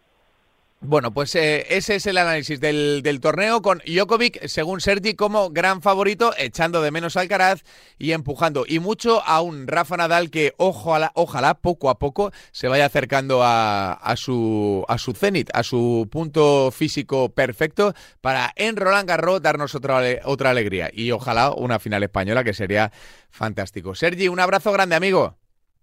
Bueno, 0.81 1.13
pues 1.13 1.35
eh, 1.35 1.67
ese 1.71 1.97
es 1.97 2.07
el 2.07 2.19
análisis 2.19 2.61
del, 2.61 3.03
torneo 3.21 3.63
con 3.63 3.83
Djokovic, 3.85 4.47
según 4.47 4.81
Sergi, 4.81 5.15
como 5.15 5.51
gran 5.51 5.83
favorito, 5.83 6.33
echando 6.39 6.81
de 6.83 6.93
menos 6.93 7.17
al 7.17 7.23
Alcaraz 7.23 7.65
y 7.99 8.13
empujando. 8.13 8.65
Y 8.67 8.79
mucho 8.79 9.21
a 9.27 9.43
un 9.43 9.67
Rafa 9.67 9.97
Nadal 9.97 10.31
que 10.31 10.55
ojalá, 10.57 11.11
ojalá 11.15 11.55
poco 11.55 11.91
a 11.91 11.99
poco 11.99 12.31
se 12.53 12.69
vaya 12.69 12.87
acercando 12.87 13.43
a, 13.43 13.93
a 13.93 14.15
su, 14.15 14.85
a 14.87 14.99
su 14.99 15.15
cenit, 15.15 15.51
a 15.53 15.65
su 15.65 16.07
punto 16.13 16.71
físico 16.71 17.31
perfecto 17.31 17.93
para 18.21 18.53
en 18.55 18.77
Roland 18.77 19.09
Garros 19.09 19.43
darnos 19.43 19.75
otra, 19.75 20.01
otra 20.25 20.51
alegría. 20.51 20.91
Y 20.93 21.11
ojalá 21.11 21.51
una 21.51 21.81
final 21.81 22.05
española 22.05 22.45
que 22.45 22.53
sería 22.53 22.93
fantástico. 23.31 23.97
Sergi, 23.97 24.29
un 24.29 24.39
abrazo 24.39 24.71
grande, 24.71 24.95
amigo. 24.95 25.35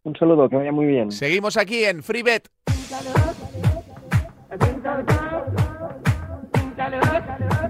Un 0.04 0.16
saludo, 0.16 0.48
que 0.48 0.56
vaya 0.56 0.72
muy 0.72 0.86
bien. 0.86 1.12
Seguimos 1.12 1.58
aquí 1.58 1.84
en 1.84 2.02
FreeBet. 2.02 2.48
Thank 4.58 4.86
you. 7.54 7.65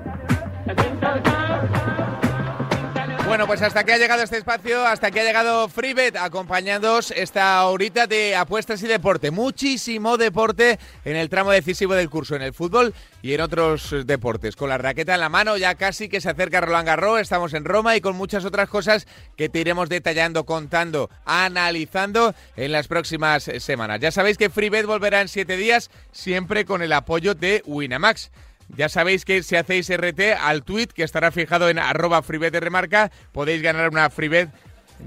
Bueno, 3.28 3.48
pues 3.48 3.64
hasta 3.64 3.84
que 3.84 3.92
ha 3.92 3.98
llegado 3.98 4.22
este 4.22 4.38
espacio, 4.38 4.86
hasta 4.86 5.10
que 5.10 5.20
ha 5.20 5.24
llegado 5.24 5.68
FreeBet, 5.68 6.16
acompañándoos 6.16 7.10
esta 7.10 7.66
horita 7.66 8.06
de 8.06 8.36
apuestas 8.36 8.84
y 8.84 8.88
deporte. 8.88 9.32
Muchísimo 9.32 10.18
deporte 10.18 10.80
en 11.04 11.16
el 11.16 11.28
tramo 11.28 11.52
decisivo 11.52 11.96
del 11.96 12.10
curso, 12.10 12.36
en 12.36 12.44
el 12.44 12.54
fútbol 12.54 12.94
y 13.24 13.34
en 13.34 13.42
otros 13.42 13.94
deportes. 14.06 14.56
Con 14.56 14.70
la 14.70 14.78
raqueta 14.78 15.16
en 15.16 15.22
la 15.22 15.30
mano, 15.30 15.58
ya 15.58 15.74
casi 15.74 16.08
que 16.08 16.22
se 16.22 16.30
acerca 16.30 16.62
Roland 16.62 16.88
Garros, 16.88 17.20
estamos 17.20 17.54
en 17.56 17.66
Roma 17.66 17.96
y 17.96 18.02
con 18.02 18.16
muchas 18.16 18.46
otras 18.46 18.70
cosas 18.70 19.08
que 19.36 19.50
te 19.50 19.60
iremos 19.60 19.90
detallando, 19.90 20.46
contando, 20.46 21.10
analizando 21.26 22.36
en 22.56 22.72
las 22.72 22.88
próximas 22.88 23.50
semanas. 23.58 24.00
Ya 24.00 24.12
sabéis 24.12 24.38
que 24.38 24.52
FreeBet 24.52 24.86
volverá 24.86 25.22
en 25.22 25.30
siete 25.30 25.58
días, 25.58 25.90
siempre 26.12 26.64
con 26.64 26.84
el 26.84 26.94
apoyo 26.94 27.34
de 27.34 27.64
Winamax. 27.66 28.30
Ya 28.76 28.90
sabéis 28.90 29.26
que 29.26 29.44
si 29.44 29.56
hacéis 29.56 29.90
RT 29.90 30.34
al 30.40 30.64
tweet 30.64 30.88
que 30.88 31.04
estará 31.04 31.32
fijado 31.32 31.70
en 31.70 31.80
arroba 31.80 32.22
freebet 32.22 32.52
de 32.52 32.60
remarca, 32.60 33.12
podéis 33.32 33.62
ganar 33.62 33.90
una 33.90 34.10
freebet 34.10 34.50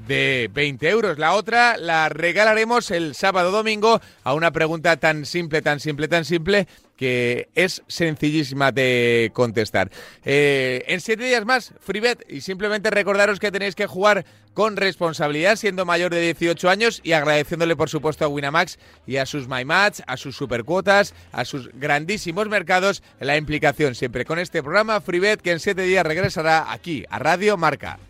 de 0.06 0.50
20 0.52 0.88
euros. 0.88 1.18
La 1.18 1.34
otra 1.34 1.76
la 1.76 2.08
regalaremos 2.08 2.90
el 2.90 3.14
sábado 3.14 3.50
domingo 3.50 4.00
a 4.22 4.34
una 4.34 4.50
pregunta 4.50 4.96
tan 4.96 5.24
simple, 5.24 5.62
tan 5.62 5.80
simple, 5.80 6.08
tan 6.08 6.24
simple 6.24 6.68
que 6.96 7.48
es 7.54 7.82
sencillísima 7.86 8.72
de 8.72 9.30
contestar. 9.32 9.90
Eh, 10.24 10.84
en 10.88 11.00
siete 11.00 11.24
días 11.24 11.44
más, 11.44 11.72
FreeBet, 11.80 12.24
y 12.28 12.40
simplemente 12.40 12.90
recordaros 12.90 13.38
que 13.38 13.52
tenéis 13.52 13.74
que 13.74 13.86
jugar 13.86 14.24
con 14.58 14.76
responsabilidad, 14.76 15.54
siendo 15.54 15.84
mayor 15.84 16.12
de 16.12 16.20
18 16.20 16.68
años 16.68 17.00
y 17.04 17.12
agradeciéndole, 17.12 17.76
por 17.76 17.88
supuesto, 17.88 18.24
a 18.24 18.28
Winamax 18.28 18.76
y 19.06 19.18
a 19.18 19.24
sus 19.24 19.46
MyMatch, 19.46 20.00
a 20.04 20.16
sus 20.16 20.34
supercuotas, 20.36 21.14
a 21.30 21.44
sus 21.44 21.70
grandísimos 21.74 22.48
mercados, 22.48 23.04
la 23.20 23.36
implicación 23.36 23.94
siempre 23.94 24.24
con 24.24 24.40
este 24.40 24.60
programa 24.60 25.00
FreeBet 25.00 25.42
que 25.42 25.52
en 25.52 25.60
siete 25.60 25.82
días 25.82 26.04
regresará 26.04 26.72
aquí, 26.72 27.04
a 27.08 27.20
Radio 27.20 27.56
Marca. 27.56 28.00